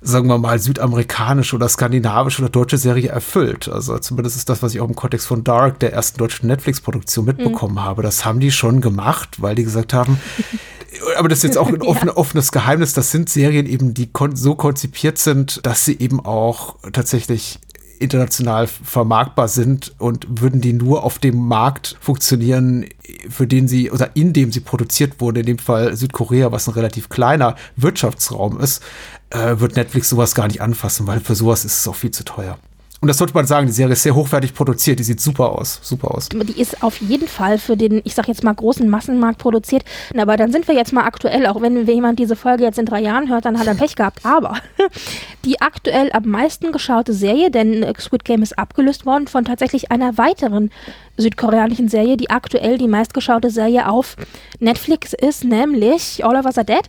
sagen 0.01 0.27
wir 0.27 0.38
mal, 0.38 0.59
südamerikanische 0.59 1.55
oder 1.55 1.67
skandinavische 1.67 2.43
oder 2.43 2.51
deutsche 2.51 2.77
Serie 2.77 3.09
erfüllt. 3.09 3.67
Also 3.67 3.97
zumindest 3.97 4.38
ist 4.38 4.49
das, 4.49 4.61
was 4.61 4.75
ich 4.75 4.79
auch 4.81 4.88
im 4.88 4.95
Kontext 4.95 5.25
von 5.25 5.43
Dark, 5.43 5.79
der 5.79 5.93
ersten 5.93 6.19
deutschen 6.19 6.45
Netflix-Produktion, 6.47 7.25
mitbekommen 7.25 7.83
habe. 7.83 8.03
Das 8.03 8.23
haben 8.23 8.39
die 8.39 8.51
schon 8.51 8.81
gemacht, 8.81 9.41
weil 9.41 9.55
die 9.55 9.63
gesagt 9.63 9.93
haben, 9.93 10.19
aber 11.18 11.30
das 11.30 11.39
ist 11.39 11.43
jetzt 11.43 11.58
auch 11.58 11.68
ein 11.68 11.82
offen, 11.82 12.10
offenes 12.10 12.52
Geheimnis, 12.52 12.93
das 12.93 13.12
sind 13.12 13.30
Serien 13.30 13.66
eben, 13.66 13.93
die 13.93 14.08
kon 14.08 14.36
so 14.36 14.56
konzipiert 14.56 15.18
sind, 15.18 15.66
dass 15.66 15.86
sie 15.86 15.98
eben 16.00 16.20
auch 16.20 16.76
tatsächlich 16.91 17.60
international 18.00 18.68
vermarktbar 18.68 19.48
sind 19.48 19.93
und 20.00 20.28
würden 20.41 20.62
die 20.62 20.74
nur 20.74 21.04
auf 21.04 21.20
dem 21.20 21.38
Markt 21.38 21.98
funktionieren, 22.02 22.86
für 23.30 23.48
den 23.48 23.68
sie 23.68 23.91
oder 23.91 24.16
in 24.16 24.34
dem 24.34 24.52
sie 24.52 24.60
produziert 24.60 25.22
wurde, 25.22 25.41
in 25.41 25.46
dem 25.46 25.60
Fall 25.60 25.96
Südkorea, 25.96 26.52
was 26.52 26.68
ein 26.68 26.74
relativ 26.74 27.10
kleiner 27.10 27.56
Wirtschaftsraum 27.76 28.60
ist, 28.60 28.84
äh, 29.30 29.60
wird 29.60 29.76
Netflix 29.76 30.10
sowas 30.10 30.36
gar 30.36 30.48
nicht 30.48 30.62
anfassen, 30.62 31.08
weil 31.08 31.20
für 31.20 31.36
sowas 31.36 31.66
ist 31.66 31.80
es 31.80 31.88
auch 31.88 31.96
viel 31.96 32.12
zu 32.12 32.26
teuer. 32.26 32.58
Und 33.02 33.10
das 33.10 33.18
sollte 33.18 33.34
man 33.34 33.46
sagen, 33.46 33.68
die 33.68 33.74
Serie 33.74 33.93
ist 33.93 34.04
sehr 34.04 34.16
hochwertig 34.16 34.54
produziert, 34.54 35.00
die 35.00 35.04
sieht 35.04 35.20
super 35.20 35.52
aus, 35.52 35.80
super 35.84 36.12
aus. 36.12 36.30
Die 36.30 36.60
ist 36.60 36.82
auf 36.82 37.00
jeden 37.02 37.28
Fall 37.28 37.60
für 37.60 37.78
den, 37.78 38.02
ich 38.04 38.16
sag 38.16 38.28
jetzt 38.28 38.43
mal, 38.43 38.54
großen 38.54 38.89
Massenmarkt 38.89 39.38
produziert. 39.38 39.84
Aber 40.18 40.38
dann 40.38 40.52
sind 40.52 40.68
wir 40.68 40.76
jetzt 40.76 40.93
mal 40.93 41.04
aktuell, 41.04 41.46
auch 41.46 41.62
wenn 41.62 41.86
jemand 41.86 42.20
diese 42.20 42.36
Folge 42.36 42.64
jetzt 42.64 42.80
in 42.80 42.86
drei 42.86 43.02
Jahren 43.02 43.30
hört, 43.30 43.46
dann 43.46 43.60
hat 43.60 43.68
er 43.68 43.76
Pech 43.76 43.96
gehabt. 43.96 44.26
Aber 44.26 44.56
die 45.46 45.62
aktuell 45.62 46.10
am 46.14 46.28
meisten 46.28 46.72
geschaute 46.72 47.14
Serie, 47.14 47.52
denn 47.52 47.86
Squid 48.00 48.26
Game 48.26 48.41
ist 48.41 48.58
abgelöst 48.58 49.06
worden 49.06 49.28
von 49.28 49.46
tatsächlich 49.46 49.91
einer 49.91 50.18
weiteren 50.18 50.72
südkoreanischen 51.18 51.88
Serie, 51.88 52.18
die 52.18 52.30
aktuell 52.30 52.78
die 52.78 52.88
meistgeschaute 52.88 53.50
Serie 53.50 53.89
auf 53.89 54.16
Netflix 54.60 55.14
ist, 55.14 55.43
nämlich 55.43 56.26
All 56.26 56.36
of 56.36 56.46
Us 56.46 56.58
Are 56.58 56.66
Dead, 56.66 56.84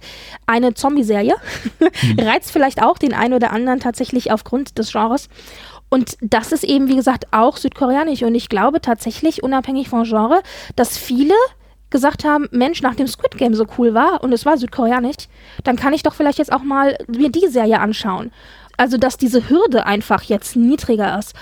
eine 0.47 0.75
Zombie-Serie. 0.75 1.35
Hm. 1.99 2.19
Reizt 2.19 2.51
vielleicht 2.51 2.83
auch 2.83 2.99
den 2.99 3.15
einen 3.15 3.33
oder 3.35 3.53
anderen 3.53 3.81
tatsächlich 3.81 4.31
aufgrund 4.31 4.77
des 4.77 4.93
Genres. 4.93 5.29
Und 5.89 6.17
das 6.21 6.53
ist 6.53 6.65
eben, 6.65 6.89
wie 6.89 6.97
gesagt, 6.97 7.27
auch 7.33 7.57
südkoreanisch. 7.57 8.23
Und 8.23 8.35
ich 8.35 8.49
glaube 8.49 8.81
tatsächlich, 8.81 9.43
unabhängig 9.43 9.89
vom 9.89 10.05
Genre, 10.05 10.43
dass 10.75 10.99
viele 10.99 11.35
gesagt 11.91 12.25
haben, 12.25 12.49
Mensch, 12.51 12.83
nach 12.83 12.97
dem 12.97 13.07
Squid 13.07 13.39
Game 13.39 13.55
so 13.55 13.67
cool 13.79 13.95
war 13.95 14.23
und 14.23 14.33
es 14.33 14.45
war 14.45 14.57
südkoreanisch, 14.57 15.29
dann 15.63 15.77
kann 15.77 15.93
ich 15.93 16.03
doch 16.03 16.15
vielleicht 16.15 16.39
jetzt 16.39 16.53
auch 16.53 16.63
mal 16.63 16.97
mir 17.07 17.31
die 17.31 17.47
Serie 17.49 17.81
anschauen. 17.81 18.33
Also, 18.77 18.99
dass 18.99 19.17
diese 19.17 19.49
Hürde 19.49 19.87
einfach 19.87 20.23
jetzt 20.25 20.57
niedriger 20.57 21.19
ist. 21.19 21.35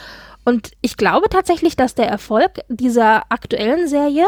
Und 0.45 0.73
ich 0.83 0.97
glaube 0.97 1.29
tatsächlich, 1.31 1.75
dass 1.75 1.95
der 1.95 2.09
Erfolg 2.09 2.61
dieser 2.69 3.23
aktuellen 3.31 3.89
Serie 3.89 4.27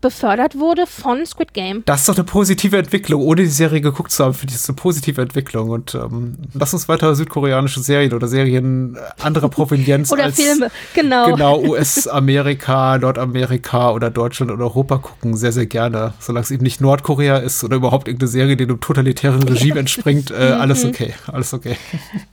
befördert 0.00 0.58
wurde 0.58 0.86
von 0.86 1.24
Squid 1.26 1.54
Game. 1.54 1.82
Das 1.86 2.00
ist 2.00 2.08
doch 2.08 2.16
eine 2.16 2.24
positive 2.24 2.76
Entwicklung. 2.76 3.22
Ohne 3.22 3.42
die 3.42 3.48
Serie 3.48 3.80
geguckt 3.80 4.10
zu 4.10 4.24
haben, 4.24 4.34
finde 4.34 4.52
ich 4.52 4.60
das 4.60 4.68
eine 4.68 4.76
positive 4.76 5.20
Entwicklung. 5.20 5.70
Und 5.70 5.94
ähm, 5.94 6.36
lass 6.54 6.72
uns 6.72 6.88
weiter 6.88 7.14
südkoreanische 7.14 7.80
Serien 7.80 8.12
oder 8.12 8.28
Serien 8.28 8.96
anderer 9.22 9.48
Provenienz 9.48 10.12
oder 10.12 10.24
als 10.24 10.36
Filme, 10.36 10.70
genau. 10.94 11.32
Genau, 11.32 11.60
US-Amerika, 11.60 12.98
Nordamerika 12.98 13.90
oder 13.90 14.10
Deutschland 14.10 14.50
oder 14.52 14.64
Europa 14.64 14.98
gucken. 14.98 15.36
Sehr, 15.36 15.52
sehr 15.52 15.66
gerne. 15.66 16.14
Solange 16.18 16.44
es 16.44 16.50
eben 16.50 16.62
nicht 16.62 16.80
Nordkorea 16.80 17.38
ist 17.38 17.64
oder 17.64 17.76
überhaupt 17.76 18.08
irgendeine 18.08 18.28
Serie, 18.28 18.56
die 18.56 18.64
einem 18.64 18.80
totalitären 18.80 19.42
Regime 19.42 19.80
entspringt, 19.80 20.30
äh, 20.30 20.34
alles 20.34 20.84
mhm. 20.84 20.90
okay. 20.90 21.14
Alles 21.26 21.54
okay. 21.54 21.76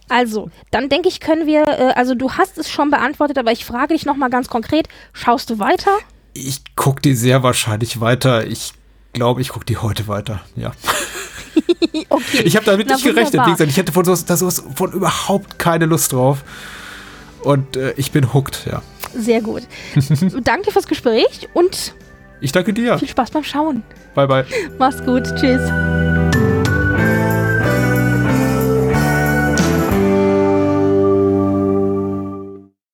Also, 0.09 0.49
dann 0.71 0.89
denke 0.89 1.09
ich, 1.09 1.19
können 1.19 1.47
wir, 1.47 1.63
äh, 1.67 1.93
also 1.95 2.15
du 2.15 2.31
hast 2.33 2.57
es 2.57 2.69
schon 2.69 2.89
beantwortet, 2.89 3.37
aber 3.37 3.51
ich 3.51 3.65
frage 3.65 3.93
dich 3.93 4.05
nochmal 4.05 4.29
ganz 4.29 4.47
konkret, 4.47 4.87
schaust 5.13 5.49
du 5.49 5.59
weiter? 5.59 5.91
Ich 6.33 6.75
gucke 6.75 7.01
die 7.01 7.15
sehr 7.15 7.43
wahrscheinlich 7.43 7.99
weiter. 7.99 8.45
Ich 8.45 8.73
glaube, 9.13 9.41
ich 9.41 9.49
gucke 9.49 9.65
die 9.65 9.77
heute 9.77 10.07
weiter. 10.07 10.41
Ja. 10.55 10.71
okay. 12.09 12.41
Ich 12.43 12.55
habe 12.55 12.65
damit 12.65 12.87
Na, 12.87 12.95
nicht 12.95 13.05
gerechnet. 13.05 13.43
Gesagt, 13.45 13.69
ich 13.69 13.77
hätte 13.77 13.91
von 13.91 14.05
sowas, 14.05 14.25
sowas 14.27 14.63
von 14.75 14.91
überhaupt 14.91 15.59
keine 15.59 15.85
Lust 15.85 16.13
drauf. 16.13 16.43
Und 17.43 17.75
äh, 17.75 17.93
ich 17.97 18.11
bin 18.11 18.33
hooked, 18.33 18.65
ja. 18.65 18.81
Sehr 19.15 19.41
gut. 19.41 19.63
danke 20.43 20.71
fürs 20.71 20.87
Gespräch 20.87 21.47
und 21.53 21.93
ich 22.41 22.51
danke 22.51 22.73
dir. 22.73 22.97
Viel 22.97 23.07
Spaß 23.07 23.31
beim 23.31 23.43
Schauen. 23.43 23.83
Bye, 24.15 24.27
bye. 24.27 24.45
Mach's 24.77 25.03
gut. 25.03 25.23
Tschüss. 25.39 25.61